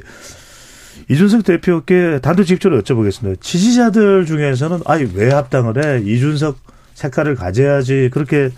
[1.10, 3.40] 이준석 대표께 단도직입적으로 여쭤보겠습니다.
[3.40, 6.02] 지지자들 중에서는 아니 왜 합당을 해?
[6.04, 6.58] 이준석
[6.96, 8.50] 색깔을 가져야지 그렇게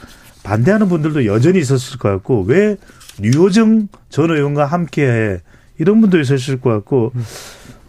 [0.44, 2.78] 반대하는 분들도 여전히 있었을 것 같고 왜
[3.20, 5.40] 류호정 전 의원과 함께해
[5.78, 7.12] 이런 분도 있었을 것 같고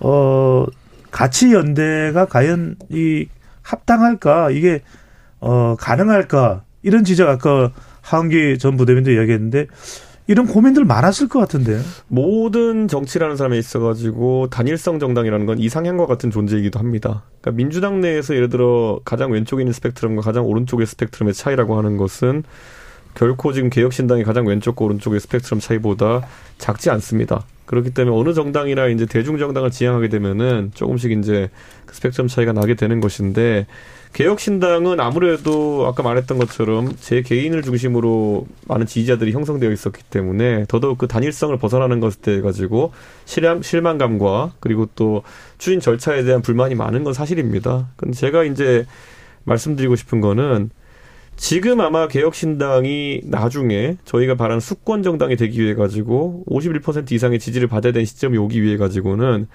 [0.00, 0.66] 어
[1.11, 3.26] 가치 연대가 과연 이
[3.62, 4.82] 합당할까 이게
[5.38, 9.66] 어 가능할까 이런 지적 아까 하은기 전 부대변도 이야기했는데
[10.30, 11.80] 이런 고민들 많았을 것 같은데요.
[12.06, 17.24] 모든 정치라는 사람에 있어가지고 단일성 정당이라는 건 이상향과 같은 존재이기도 합니다.
[17.40, 22.44] 그러니까 민주당 내에서 예를 들어 가장 왼쪽에 있는 스펙트럼과 가장 오른쪽의 스펙트럼의 차이라고 하는 것은
[23.14, 26.24] 결코 지금 개혁신당이 가장 왼쪽과 오른쪽의 스펙트럼 차이보다
[26.58, 27.42] 작지 않습니다.
[27.70, 31.50] 그렇기 때문에 어느 정당이나 이제 대중정당을 지향하게 되면은 조금씩 이제
[31.86, 33.68] 그 스펙트럼 차이가 나게 되는 것인데
[34.12, 41.06] 개혁신당은 아무래도 아까 말했던 것처럼 제 개인을 중심으로 많은 지지자들이 형성되어 있었기 때문에 더더욱 그
[41.06, 42.92] 단일성을 벗어나는 것에 가지고
[43.24, 45.22] 실망, 실망감과 그리고 또
[45.58, 47.86] 추진 절차에 대한 불만이 많은 건 사실입니다.
[47.94, 48.84] 근데 제가 이제
[49.44, 50.70] 말씀드리고 싶은 거는
[51.41, 57.95] 지금 아마 개혁신당이 나중에 저희가 바라는 수권 정당이 되기 위해 가지고 51% 이상의 지지를 받아야
[57.95, 59.49] 되는 시점이 오기 위해 가지고는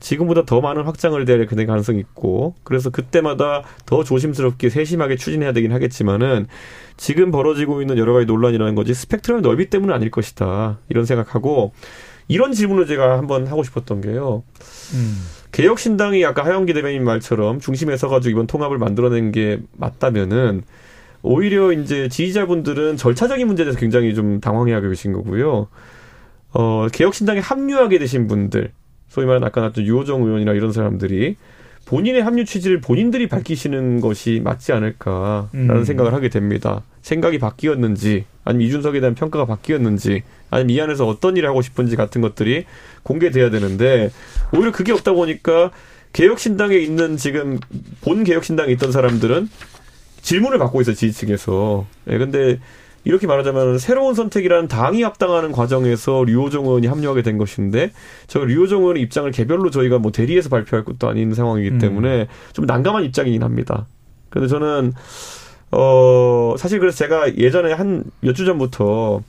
[0.00, 6.48] 지금보다 더 많은 확장을 될 가능성이 있고 그래서 그때마다 더 조심스럽게 세심하게 추진해야 되긴 하겠지만은
[6.96, 11.72] 지금 벌어지고 있는 여러 가지 논란이라는 거지 스펙트럼의 넓이 때문은 아닐 것이다 이런 생각하고
[12.26, 14.42] 이런 질문을 제가 한번 하고 싶었던 게요.
[15.52, 20.64] 개혁신당이 아까 하영기 대변인 말처럼 중심에 서가지고 이번 통합을 만들어낸 게 맞다면은
[21.22, 25.68] 오히려 이제 지지자분들은 절차적인 문제에 대해서 굉장히 좀 당황해하고 계신 거고요.
[26.52, 28.72] 어, 개혁신당에 합류하게 되신 분들,
[29.08, 31.36] 소위 말하는 아까 나왔던 유호정 의원이나 이런 사람들이
[31.84, 35.84] 본인의 합류 취지를 본인들이 밝히시는 것이 맞지 않을까라는 음.
[35.84, 36.82] 생각을 하게 됩니다.
[37.02, 42.20] 생각이 바뀌었는지, 아니면 이준석에 대한 평가가 바뀌었는지, 아니면 이 안에서 어떤 일을 하고 싶은지 같은
[42.20, 42.64] 것들이
[43.02, 44.10] 공개돼야 되는데,
[44.52, 45.72] 오히려 그게 없다 보니까
[46.12, 47.58] 개혁신당에 있는 지금
[48.02, 49.48] 본 개혁신당에 있던 사람들은
[50.22, 51.86] 질문을 받고 있어요, 지지층에서.
[52.10, 52.58] 예, 근데
[53.04, 57.92] 이렇게 말하자면 새로운 선택이라는 당이 합당하는 과정에서 류호정 의원이 합류하게 된 것인데
[58.26, 61.78] 저 류호정 의원의 입장을 개별로 저희가 뭐 대리해서 발표할 것도 아닌 상황이기 음.
[61.78, 63.86] 때문에 좀 난감한 입장이긴 합니다.
[64.28, 64.92] 근데 저는
[65.72, 69.22] 어 사실 그래서 제가 예전에 한 몇 주 전부터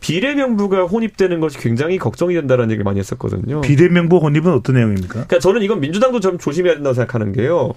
[0.00, 3.60] 비례명부가 혼입되는 것이 굉장히 걱정이 된다는 얘기를 많이 했었거든요.
[3.60, 5.08] 비대명부 혼입은 어떤 내용입니까?
[5.12, 7.72] 그러니까 저는 이건 민주당도 좀 조심해야 된다고 생각하는 게요.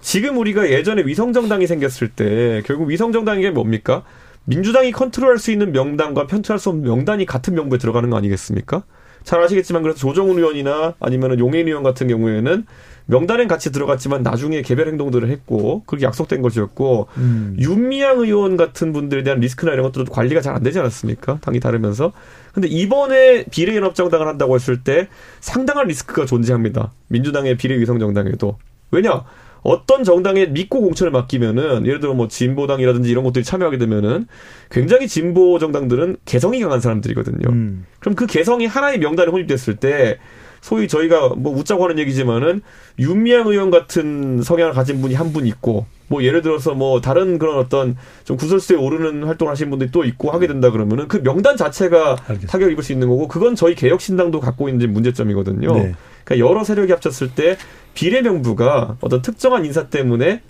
[0.00, 4.02] 지금 우리가 예전에 위성정당이 생겼을 때 결국 위성정당이 게 뭡니까?
[4.44, 8.84] 민주당이 컨트롤할 수 있는 명단과 편투할 수 없는 명단이 같은 명부에 들어가는 거 아니겠습니까?
[9.24, 12.64] 잘 아시겠지만 그래서 조정훈 의원이나 아니면 용해인 의원 같은 경우에는
[13.06, 17.56] 명단엔 같이 들어갔지만 나중에 개별 행동들을 했고 그렇게 약속된 것이었고 음.
[17.58, 21.38] 윤미향 의원 같은 분들에 대한 리스크나 이런 것들도 관리가 잘 안 되지 않았습니까?
[21.40, 22.12] 당이 다르면서.
[22.52, 25.08] 근데 이번에 비례연합정당을 한다고 했을 때
[25.40, 26.92] 상당한 리스크가 존재합니다.
[27.08, 28.58] 민주당의 비례위성정당에도.
[28.92, 29.24] 왜냐?
[29.62, 34.26] 어떤 정당에 믿고 공천을 맡기면은 예를 들어 뭐 진보당이라든지 이런 것들이 참여하게 되면은
[34.70, 37.48] 굉장히 진보 정당들은 개성이 강한 사람들이거든요.
[37.50, 37.84] 음.
[37.98, 40.18] 그럼 그 개성이 하나의 명단에 혼입됐을 때
[40.60, 42.62] 소위 저희가 뭐 웃자고 하는 얘기지만은
[42.98, 47.58] 윤미향 의원 같은 성향을 가진 분이 한 분 있고 뭐 예를 들어서 뭐 다른 그런
[47.58, 52.10] 어떤 좀 구설수에 오르는 활동을 하시는 분들이 또 있고 하게 된다 그러면은 그 명단 자체가
[52.20, 52.46] 알겠습니다.
[52.52, 55.72] 타격을 입을 수 있는 거고 그건 저희 개혁신당도 갖고 있는 문제점이거든요.
[55.72, 55.94] 네.
[56.26, 57.56] 그러니까 여러 세력이 합쳤을 때
[57.94, 60.42] 비례 명부가 어떤 특정한 인사 때문에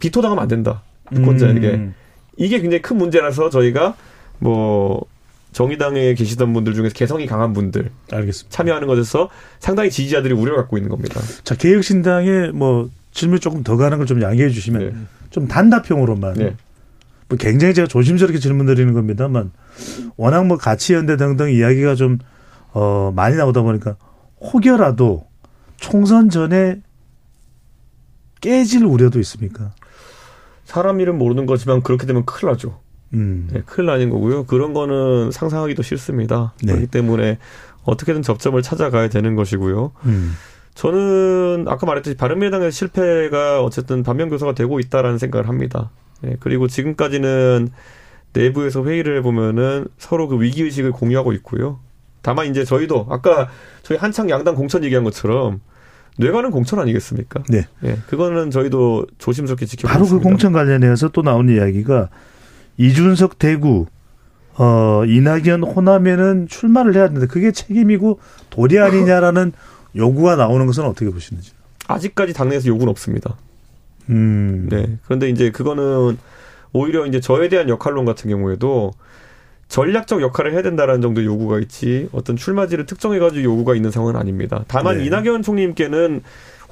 [0.00, 0.82] 비토당하면 안 된다.
[1.12, 1.68] 유권자에게.
[1.68, 1.94] 음.
[2.36, 3.94] 이게 굉장히 큰 문제라서 저희가
[4.38, 5.04] 뭐
[5.52, 8.54] 정의당에 계시던 분들 중에서 개성이 강한 분들 알겠습니다.
[8.54, 9.30] 참여하는 것에서
[9.60, 11.20] 상당히 지지자들이 우려를 갖고 있는 겁니다.
[11.44, 14.92] 자, 개혁신당에 뭐 질문 조금 더 가는 걸 좀 양해해 주시면 네.
[15.30, 16.54] 좀 단답형으로만 네.
[17.28, 19.50] 뭐 굉장히 제가 조심스럽게 질문 드리는 겁니다만
[20.16, 22.18] 워낙 뭐 가치 연대 등등 이야기가 좀
[22.72, 23.96] 어, 많이 나오다 보니까
[24.40, 25.26] 혹여라도
[25.76, 26.80] 총선 전에
[28.40, 29.72] 깨질 우려도 있습니까?
[30.64, 32.78] 사람 이름 모르는 거지만 그렇게 되면 큰일 나죠.
[33.14, 33.48] 음.
[33.52, 34.44] 네, 큰일 나는 거고요.
[34.44, 36.52] 그런 거는 상상하기도 싫습니다.
[36.62, 36.72] 네.
[36.72, 37.38] 그렇기 때문에
[37.84, 39.92] 어떻게든 접점을 찾아가야 되는 것이고요.
[40.04, 40.34] 음.
[40.74, 45.90] 저는 아까 말했듯이 바른미래당의 실패가 어쨌든 반면교사가 되고 있다라는 생각을 합니다.
[46.24, 47.70] 예, 그리고 지금까지는
[48.32, 51.80] 내부에서 회의를 해보면은 서로 그 위기의식을 공유하고 있고요.
[52.22, 53.48] 다만 이제 저희도 아까
[53.82, 55.60] 저희 한창 양당 공천 얘기한 것처럼
[56.18, 57.44] 뇌관은 공천 아니겠습니까?
[57.48, 57.66] 네.
[57.84, 60.28] 예, 그거는 저희도 조심스럽게 지켜보고 바로 그 있습니다.
[60.28, 62.08] 공천 관련해서 또 나온 이야기가
[62.76, 63.86] 이준석 대구
[64.56, 68.18] 어 이낙연 호남에는 출마를 해야 되는데 그게 책임이고
[68.50, 69.52] 도리 아니냐라는
[69.94, 71.52] 요구가 나오는 것은 어떻게 보시는지.
[71.86, 73.36] 아직까지 당내에서 요구는 없습니다.
[74.10, 74.68] 음.
[74.70, 74.98] 네.
[75.04, 76.18] 그런데 이제 그거는
[76.72, 78.92] 오히려 이제 저에 대한 역할론 같은 경우에도
[79.68, 84.64] 전략적 역할을 해야 된다라는 정도의 요구가 있지 어떤 출마지를 특정해가지고 요구가 있는 상황은 아닙니다.
[84.66, 85.06] 다만 네.
[85.06, 86.22] 이낙연 총리님께는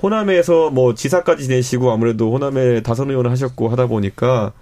[0.02, 4.52] 호남에서 뭐 지사까지 지내시고 아무래도 호남에 다선 의원을 하셨고 하다 보니까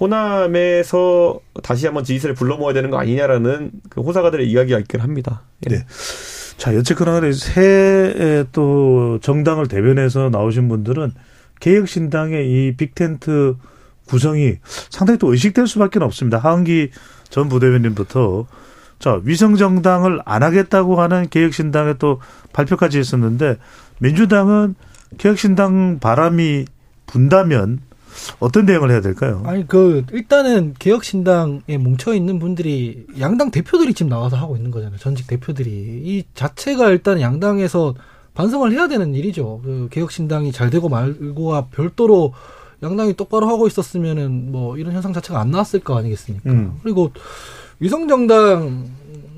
[0.00, 5.42] 호남에서 다시 한번 지지세를 불러 모아야 되는 거 아니냐라는 그 호사가들의 이야기가 있긴 합니다.
[5.66, 5.76] 예.
[5.76, 5.84] 네.
[6.56, 11.12] 자, 여쨌거나 새또 정당을 대변해서 나오신 분들은
[11.60, 13.56] 개혁신당의 이 빅텐트
[14.06, 14.56] 구성이
[14.90, 16.38] 상당히 또 의식될 수밖에 없습니다.
[16.38, 16.90] 하은기
[17.34, 18.46] 전 부대변인부터
[19.00, 22.20] 자 위성정당을 안 하겠다고 하는 개혁신당의 또
[22.52, 23.58] 발표까지 있었는데
[23.98, 24.76] 민주당은
[25.18, 26.64] 개혁신당 바람이
[27.06, 27.80] 분다면
[28.38, 29.42] 어떤 대응을 해야 될까요?
[29.46, 34.98] 아니 그 일단은 개혁신당에 뭉쳐 있는 분들이 양당 대표들이 지금 나와서 하고 있는 거잖아요.
[34.98, 37.96] 전직 대표들이 이 자체가 일단 양당에서
[38.34, 39.60] 반성을 해야 되는 일이죠.
[39.64, 42.32] 그 개혁신당이 잘 되고 말고와 별도로
[42.84, 46.50] 양당이 똑바로 하고 있었으면은 뭐 이런 현상 자체가 안 나왔을 거 아니겠습니까?
[46.50, 46.78] 음.
[46.82, 47.10] 그리고
[47.80, 48.88] 위성정당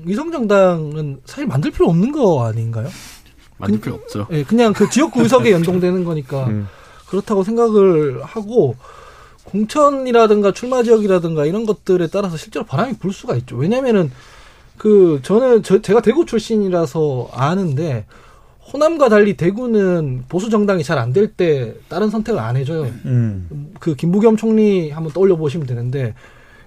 [0.05, 2.87] 위성정당은 사실 만들 필요 없는 거 아닌가요?
[3.57, 4.27] 만들 필요 없죠.
[4.31, 6.67] 예, 그냥 그 지역구 의석에 연동되는 거니까 음.
[7.09, 8.75] 그렇다고 생각을 하고
[9.45, 13.55] 공천이라든가 출마 지역이라든가 이런 것들에 따라서 실제로 바람이 불 수가 있죠.
[13.55, 14.11] 왜냐면은
[14.77, 18.05] 그 저는 저, 제가 대구 출신이라서 아는데
[18.73, 22.83] 호남과 달리 대구는 보수 정당이 잘 안 될 때 다른 선택을 안 해줘요.
[23.05, 23.71] 음.
[23.79, 26.13] 그 김부겸 총리 한번 떠올려 보시면 되는데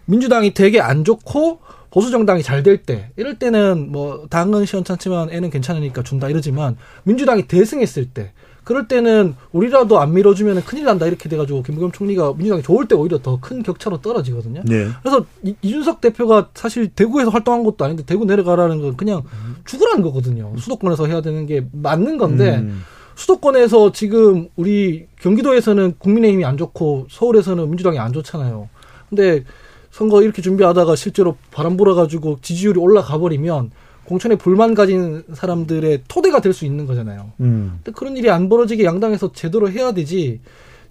[0.06, 5.50] 민주당이 되게 안 좋고 보수 정당이 잘 될 때 이럴 때는 뭐 당은 시원찮지만 애는
[5.50, 8.32] 괜찮으니까 준다 이러지만 민주당이 대승했을 때
[8.70, 13.18] 그럴 때는 우리라도 안 밀어주면 큰일 난다 이렇게 돼가지고 김부겸 총리가 민주당이 좋을 때 오히려
[13.18, 14.62] 더 큰 격차로 떨어지거든요.
[14.64, 14.86] 네.
[15.02, 19.22] 그래서 이, 이준석 대표가 사실 대구에서 활동한 것도 아닌데 대구 내려가라는 건 그냥
[19.64, 20.52] 죽으라는 거거든요.
[20.56, 22.82] 수도권에서 해야 되는 게 맞는 건데 음.
[23.16, 28.68] 수도권에서 지금 우리 경기도에서는 국민의힘이 안 좋고 서울에서는 민주당이 안 좋잖아요.
[29.08, 29.42] 근데
[29.90, 33.72] 선거 이렇게 준비하다가 실제로 바람 불어가지고 지지율이 올라가 버리면
[34.10, 37.30] 공천에 불만 가진 사람들의 토대가 될 수 있는 거잖아요.
[37.40, 37.78] 음.
[37.84, 40.40] 근데 그런 일이 안 벌어지게 양당에서 제대로 해야 되지.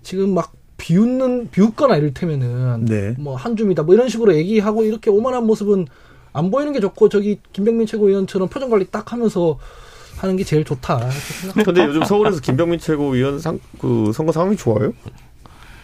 [0.03, 3.13] 지금 막 비웃는 비웃거나 이를테면은 네.
[3.19, 5.87] 뭐 한줌이다 뭐 이런 식으로 얘기하고 이렇게 오만한 모습은
[6.31, 9.59] 안 보이는 게 좋고 저기 김병민 최고위원처럼 표정 관리 딱 하면서
[10.15, 11.09] 하는 게 제일 좋다.
[11.65, 14.93] 근데 요즘 서울에서 김병민 최고위원 상, 그 선거 상황이 좋아요?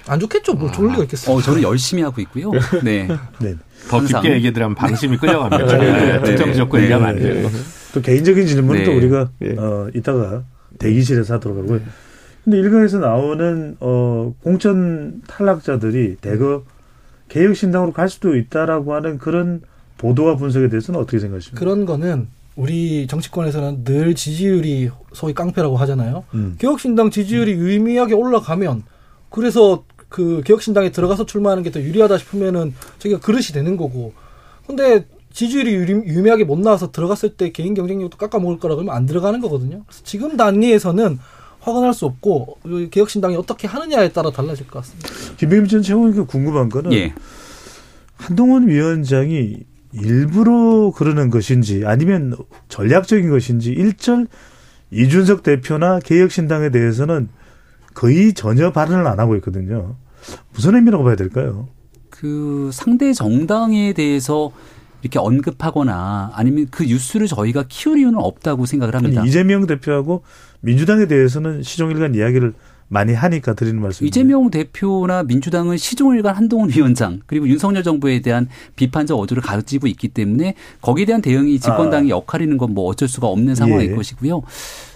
[0.08, 0.54] 안 좋겠죠.
[0.54, 1.36] 뭐 좋을 리가 있겠어요.
[1.36, 2.52] 어, 저는 열심히 하고 있고요.
[2.84, 3.08] 네.
[3.40, 3.56] 네.
[3.90, 4.22] 더 항상.
[4.22, 5.78] 깊게 얘기들하면 방심이 끌려갑니다.
[5.78, 7.22] 네, 네, 네, 특정 네, 지역구 네, 얘기하면 안 네.
[7.22, 7.50] 돼요.
[7.94, 8.86] 또 개인적인 질문은 네.
[8.86, 9.56] 또 우리가 예.
[9.58, 10.44] 어 이따가
[10.80, 11.80] 대기실에서 하도록 하고요.
[12.44, 16.64] 근데 일각에서 나오는 어 공천 탈락자들이 대거
[17.30, 19.62] 개혁신당으로 갈 수도 있다라고 하는 그런
[19.98, 21.60] 보도와 분석에 대해서는 어떻게 생각하십니까?
[21.60, 26.24] 그런 거는 우리 정치권에서는 늘 지지율이 소위 깡패라고 하잖아요.
[26.34, 26.56] 음.
[26.60, 28.84] 개혁신당 지지율이 유의미하게 올라가면
[29.30, 29.84] 그래서
[30.16, 34.14] 그 개혁신당에 들어가서 출마하는 게 더 유리하다 싶으면은 저기가 그릇이 되는 거고.
[34.66, 39.06] 근데 지지율이 유리- 유의미하게 못 나와서 들어갔을 때 개인 경쟁력도 깎아 먹을 거라 그러면 안
[39.06, 39.84] 들어가는 거거든요.
[39.86, 41.20] 그래서 지금 단위에서는
[41.60, 45.10] 화가 날수 없고 이 개혁신당이 어떻게 하느냐에 따라 달라질 것 같습니다.
[45.36, 47.14] 김병임 전 최고위원께 궁금한 거는 예.
[48.16, 49.58] 한동훈 위원장이
[49.92, 52.38] 일부러 그러는 것인지 아니면
[52.70, 54.28] 전략적인 것인지 일절
[54.92, 57.28] 이준석 대표나 개혁신당에 대해서는
[57.94, 59.96] 거의 전혀 발언을 안 하고 있거든요.
[60.54, 61.68] 무슨 의미라고 봐야 될까요?
[62.10, 64.52] 그 상대 정당에 대해서
[65.02, 69.22] 이렇게 언급하거나 아니면 그 뉴스를 저희가 키울 이유는 없다고 생각을 합니다.
[69.22, 70.24] 아니, 이재명 대표하고
[70.62, 72.54] 민주당에 대해서는 시종일관 이야기를
[72.96, 74.08] 많이 하니까 드리는 말씀입니다.
[74.08, 80.56] 이재명 대표나 민주당은 시종일관 한동훈 위원장 그리고 윤석열 정부에 대한 비판적 어조를 가지고 있기 때문에
[80.82, 83.96] 거기에 대한 대응이 집권당의 역할이는 건 뭐 어쩔 수가 없는 상황일 예.
[83.96, 84.42] 것이고요.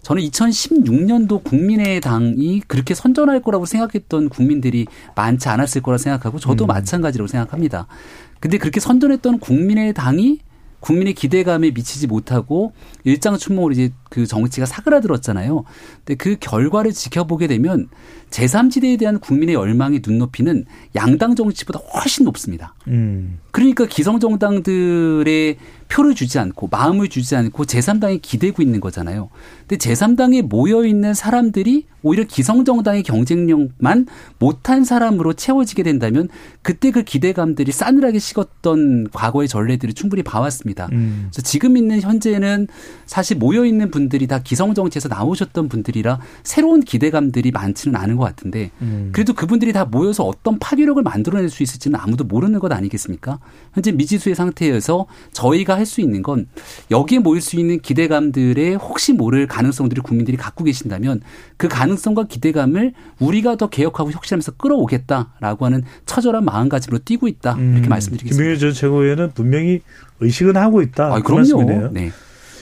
[0.01, 7.87] 저는 2016년도 국민의당이 그렇게 선전할 거라고 생각했던 국민들이 많지 않았을 거라 생각하고 저도 마찬가지라고 생각합니다.
[8.39, 10.39] 근데 그렇게 선전했던 국민의당이
[10.79, 12.73] 국민의 기대감에 미치지 못하고
[13.03, 15.63] 일장 춘몽으로 이제 그 정치가 사그라들었잖아요.
[16.05, 17.89] 근데 그 결과를 지켜보게 되면
[18.29, 20.65] 제3지대에 대한 국민의 열망의 눈높이는
[20.95, 22.73] 양당 정치보다 훨씬 높습니다.
[22.87, 23.39] 음.
[23.51, 25.57] 그러니까 기성정당들의
[25.89, 29.29] 표를 주지 않고 마음을 주지 않고 제3당에 기대고 있는 거잖아요.
[29.67, 34.07] 근데 제3당에 모여 있는 사람들이 오히려 기성정당의 경쟁력만
[34.37, 36.29] 못한 사람으로 채워지게 된다면
[36.61, 40.87] 그때 그 기대감들이 싸늘하게 식었던 과거의 전례들을 충분히 봐왔습니다.
[40.91, 41.29] 음.
[41.31, 42.67] 그래서 지금 있는 현재는
[43.05, 49.09] 사실 모여 있는 분들이 다 기성정치에서 나오셨던 분들이라 새로운 기대감들이 많지는 않은 것 같은데 음.
[49.11, 53.39] 그래도 그분들이 다 모여서 어떤 파괴력을 만들어낼 수 있을지는 아무도 모르는 것 아니겠습니까?
[53.73, 56.45] 현재 미지수의 상태에서 저희가 할 수 있는 건
[56.91, 61.21] 여기에 모일 수 있는 기대감들의 혹시 모를 가능성들을 국민들이 갖고 계신다면
[61.57, 68.35] 그 가능성과 기대감을 우리가 더 개혁하고 혁신하면서 끌어오겠다라고 하는 처절한 마음가짐으로 뛰고 있다 이렇게 말씀드리겠습니다.
[68.35, 68.35] 음.
[68.35, 69.81] 김병일 전 최고위원은 분명히
[70.19, 71.07] 의식은 하고 있다.
[71.13, 71.39] 아, 그 그럼요.
[71.39, 71.89] 말씀이네요.
[71.91, 72.11] 네.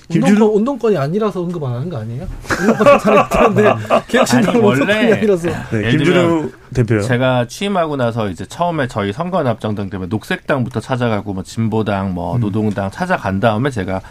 [0.10, 2.26] 운동권, 김준호 운동권이 아니라서 언급 안 하는 거 아니에요?
[2.60, 3.68] 운동권 잘했는데
[4.49, 5.49] 아니, 원래 아니라서.
[5.72, 7.01] 네, 김준호 대표요.
[7.01, 13.39] 제가 취임하고 나서 이제 처음에 저희 선거연합정당 때문에 녹색당부터 찾아가고 뭐 진보당 뭐 노동당 찾아간
[13.39, 14.01] 다음에 제가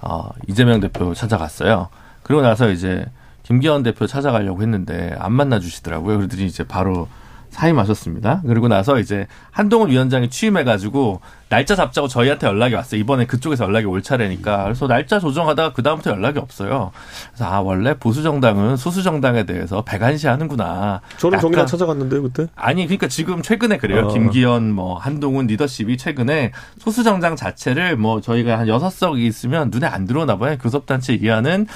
[0.00, 1.88] 어 이재명 대표 찾아갔어요.
[2.22, 3.04] 그리고 나서 이제
[3.42, 6.16] 김기현 대표 찾아가려고 했는데 안 만나 주시더라고요.
[6.16, 7.08] 그러더니 이제 바로
[7.50, 8.42] 사임하셨습니다.
[8.46, 11.20] 그리고 나서 이제 한동훈 위원장이 취임해가지고
[11.52, 12.98] 날짜 잡자고 저희한테 연락이 왔어요.
[12.98, 14.64] 이번에 그쪽에서 연락이 올 차례니까.
[14.64, 16.92] 그래서 날짜 조정하다가 그다음부터 연락이 없어요.
[17.28, 21.02] 그래서 아, 원래 보수정당은 소수정당에 대해서 배관시 하는구나.
[21.18, 22.46] 저는 정의당 약간 찾아갔는데요 그때.
[22.56, 24.06] 아니 그러니까 지금 최근에 그래요.
[24.06, 24.08] 어.
[24.14, 30.06] 김기현 뭐 한동훈 리더십이 최근에 소수정당 자체를 뭐 저희가 한 여섯 석이 있으면 눈에 안
[30.06, 30.56] 들어오나 봐요.
[30.58, 31.66] 교섭단체 이하는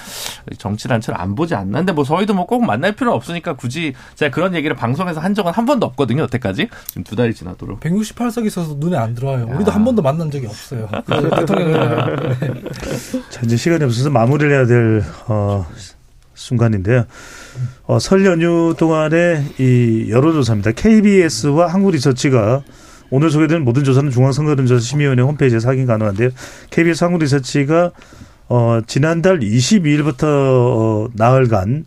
[0.57, 1.81] 정치단체를 안 보지 않나.
[1.81, 5.53] 근데 뭐 저희도 뭐 꼭 만날 필요 없으니까 굳이 제가 그런 얘기를 방송에서 한 적은
[5.53, 6.23] 한 번도 없거든요.
[6.23, 7.81] 여태까지 지금 두 달이 지나도록.
[7.81, 9.49] 168석 있어서 눈에 안 들어와요.
[9.67, 10.89] 우리도 한 번도 만난 적이 없어요.
[11.05, 12.35] 그래서 대통령이랑.
[13.31, 15.67] 자, 이제 시간이 없어서 마무리를 해야 될, 어,
[16.35, 17.05] 순간인데요.
[17.87, 20.73] 어, 설 연휴 동안에 이 여론조사입니다.
[20.73, 22.63] KBS와 한국리서치가
[23.11, 26.31] 오늘 소개된 모든 조사는 중앙선거론조사심의위원회 홈페이지에서 확인 가능한데요.
[26.71, 27.93] KBS 한국리서치가
[28.49, 31.85] 어, 지난달 22일부터 어, 나흘간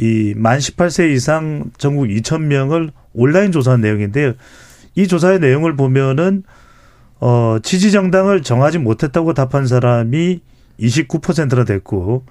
[0.00, 4.34] 이 만 18세 이상 전국 2,000명을 온라인 조사한 내용인데요.
[4.94, 6.42] 이 조사의 내용을 보면은
[7.20, 10.40] 어, 지지 정당을 정하지 못했다고 답한 사람이
[10.80, 12.24] 29%나 됐고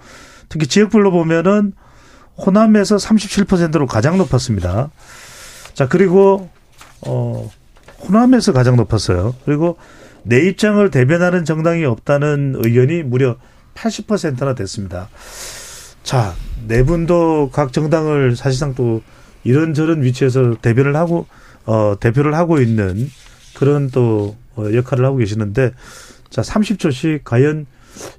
[0.50, 1.74] 특히 지역별로 보면은
[2.38, 4.90] 호남에서 37%로 가장 높았습니다.
[5.74, 6.50] 자, 그리고
[7.06, 7.50] 어
[8.02, 9.36] 호남에서 가장 높았어요.
[9.46, 9.78] 그리고
[10.24, 13.38] 내 입장을 대변하는 정당이 없다는 의견이 무려
[13.76, 15.10] 80%나 됐습니다.
[16.04, 16.34] 자,
[16.68, 19.02] 네 분도 각 정당을 사실상 또
[19.44, 21.28] 이런저런 위치에서 대변을 하고
[21.66, 23.10] 어 대표를 하고 있는
[23.54, 25.72] 그런 또 어, 역할을 하고 계시는데
[26.30, 27.66] 자, 30초씩 과연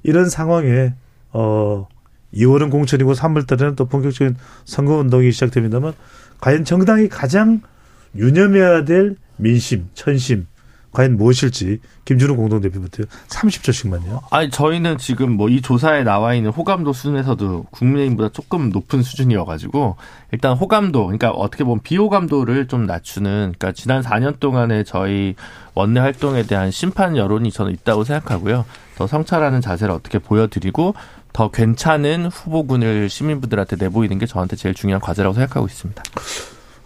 [0.03, 0.93] 이런 상황에
[1.31, 1.87] 어
[2.33, 4.35] 2월은 공천이고 3월 달에는 또 본격적인
[4.65, 5.93] 선거 운동이 시작됩니다만
[6.41, 7.61] 과연 정당이 가장
[8.15, 10.47] 유념해야 될 민심, 천심
[10.91, 14.21] 과연 무엇일지 김준우 공동대표부터 30초씩만요.
[14.31, 19.95] 아니 저희는 지금 뭐 이 조사에 나와 있는 호감도 수준에서도 국민의힘보다 조금 높은 수준이어가지고
[20.31, 25.35] 일단 호감도 그러니까 어떻게 보면 비호감도를 좀 낮추는 그러니까 지난 4년 동안의 저희
[25.73, 28.65] 원내 활동에 대한 심판 여론이 저는 있다고 생각하고요.
[28.95, 30.93] 더 성찰하는 자세를 어떻게 보여드리고
[31.33, 36.03] 더 괜찮은 후보군을 시민분들한테 내보이는 게 저한테 제일 중요한 과제라고 생각하고 있습니다.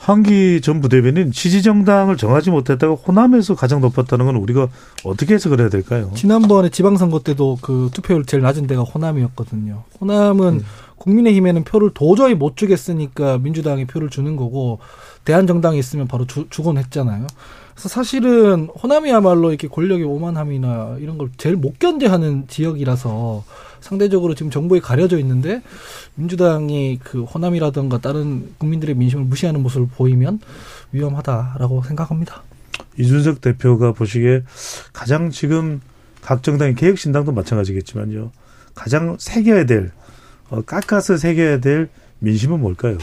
[0.04, 4.68] 황기 전 부대변인 지지 정당을 정하지 못했다가 호남에서 가장 높았다는 건 우리가
[5.06, 6.12] 어떻게 해석을 해야 될까요?
[6.14, 9.84] 지난번에 지방선거 때도 그 투표율 제일 낮은 데가 호남이었거든요.
[10.02, 10.66] 호남은 음.
[10.98, 14.80] 국민의힘에는 표를 도저히 못 주겠으니까 민주당이 표를 주는 거고
[15.24, 17.26] 대한정당이 있으면 바로 주, 주곤 했잖아요.
[17.74, 23.44] 그래서 사실은 호남이야말로 이렇게 권력의 오만함이나 이런 걸 제일 못 견뎌하는 지역이라서
[23.84, 25.62] 상대적으로 지금 정부에 가려져 있는데
[26.16, 30.40] 민주당이 그 호남이라든가 다른 국민들의 민심을 무시하는 모습을 보이면
[30.94, 32.44] 위험하다라고 생각합니다.
[32.98, 34.44] 이준석 대표가 보시기에
[34.94, 35.82] 가장 지금
[36.22, 38.32] 각 정당의 개혁신당도 마찬가지겠지만요.
[38.74, 39.92] 가장 새겨야 될,
[40.50, 41.90] 어, 깎아서 새겨야 될
[42.20, 42.98] 민심은 뭘까요?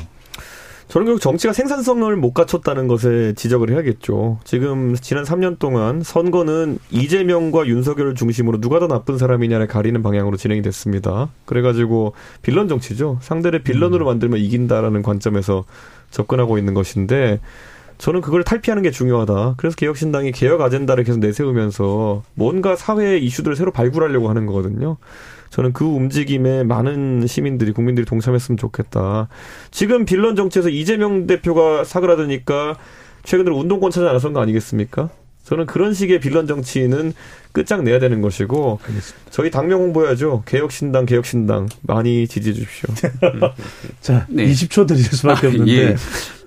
[0.90, 4.40] 저는 결국 정치가 생산성을 못 갖췄다는 것에 지적을 해야겠죠.
[4.42, 10.62] 지금 지난 3년 동안 선거는 이재명과 윤석열을 중심으로 누가 더 나쁜 사람이냐를 가리는 방향으로 진행이
[10.62, 11.28] 됐습니다.
[11.44, 13.18] 그래가지고 빌런 정치죠.
[13.20, 15.64] 상대를 빌런으로 만들면 이긴다라는 관점에서
[16.10, 17.38] 접근하고 있는 것인데
[17.98, 19.54] 저는 그걸 탈피하는 게 중요하다.
[19.58, 24.96] 그래서 개혁신당이 개혁 아젠다를 계속 내세우면서 뭔가 사회 이슈들을 새로 발굴하려고 하는 거거든요.
[25.51, 29.28] 저는 그 움직임에 많은 시민들이 국민들이 동참했으면 좋겠다.
[29.70, 32.77] 지금 빌런 정치에서 이재명 대표가 사그라드니까
[33.24, 35.10] 최근 들어 운동권 찾아 나선 거 아니겠습니까?
[35.44, 37.12] 저는 그런 식의 빌런 정치는
[37.52, 39.31] 끝장내야 되는 것이고 알겠습니다.
[39.31, 40.44] 저희 당명 홍보해야죠.
[40.47, 42.94] 개혁신당 개혁신당 많이 지지해 주십시오.
[44.01, 44.47] 자, 네.
[44.47, 45.97] 20초 드릴 수밖에 아, 없는데, 예.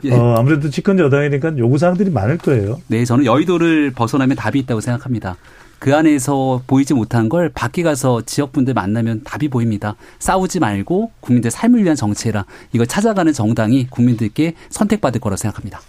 [0.06, 0.14] 예.
[0.14, 2.80] 어, 아무래도 집권 여당이니까 요구사항들이 많을 거예요.
[2.88, 5.36] 네, 저는 여의도를 벗어나면 답이 있다고 생각합니다.
[5.84, 9.98] 그 안에서 보이지 못한 걸 밖에 가서 지역분들 만나면 답이 보입니다.
[10.18, 12.46] 싸우지 말고 국민들 삶을 위한 정치해라.
[12.72, 15.82] 이걸 찾아가는 정당이 국민들께 선택받을 거라고 생각합니다.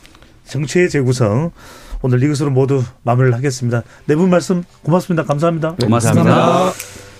[0.46, 1.52] 정치의 재구성.
[2.02, 3.84] 오늘 이것으로 모두 마무리를 하겠습니다.
[4.06, 5.22] 네 분 말씀 고맙습니다.
[5.22, 5.76] 감사합니다.
[5.76, 6.72] 고맙습니다.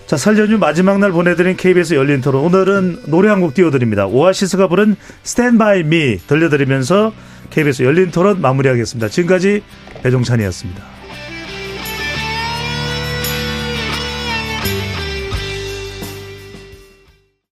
[0.08, 2.42] 자, 설 연휴 마지막 날 보내드린 KBS 열린 토론.
[2.44, 4.06] 오늘은 노래 한 곡 띄워드립니다.
[4.08, 7.12] 오아시스가 부른 Stand By Me 들려드리면서
[7.50, 9.10] KBS 열린 토론 마무리하겠습니다.
[9.10, 9.62] 지금까지
[10.02, 10.93] 배종찬이었습니다.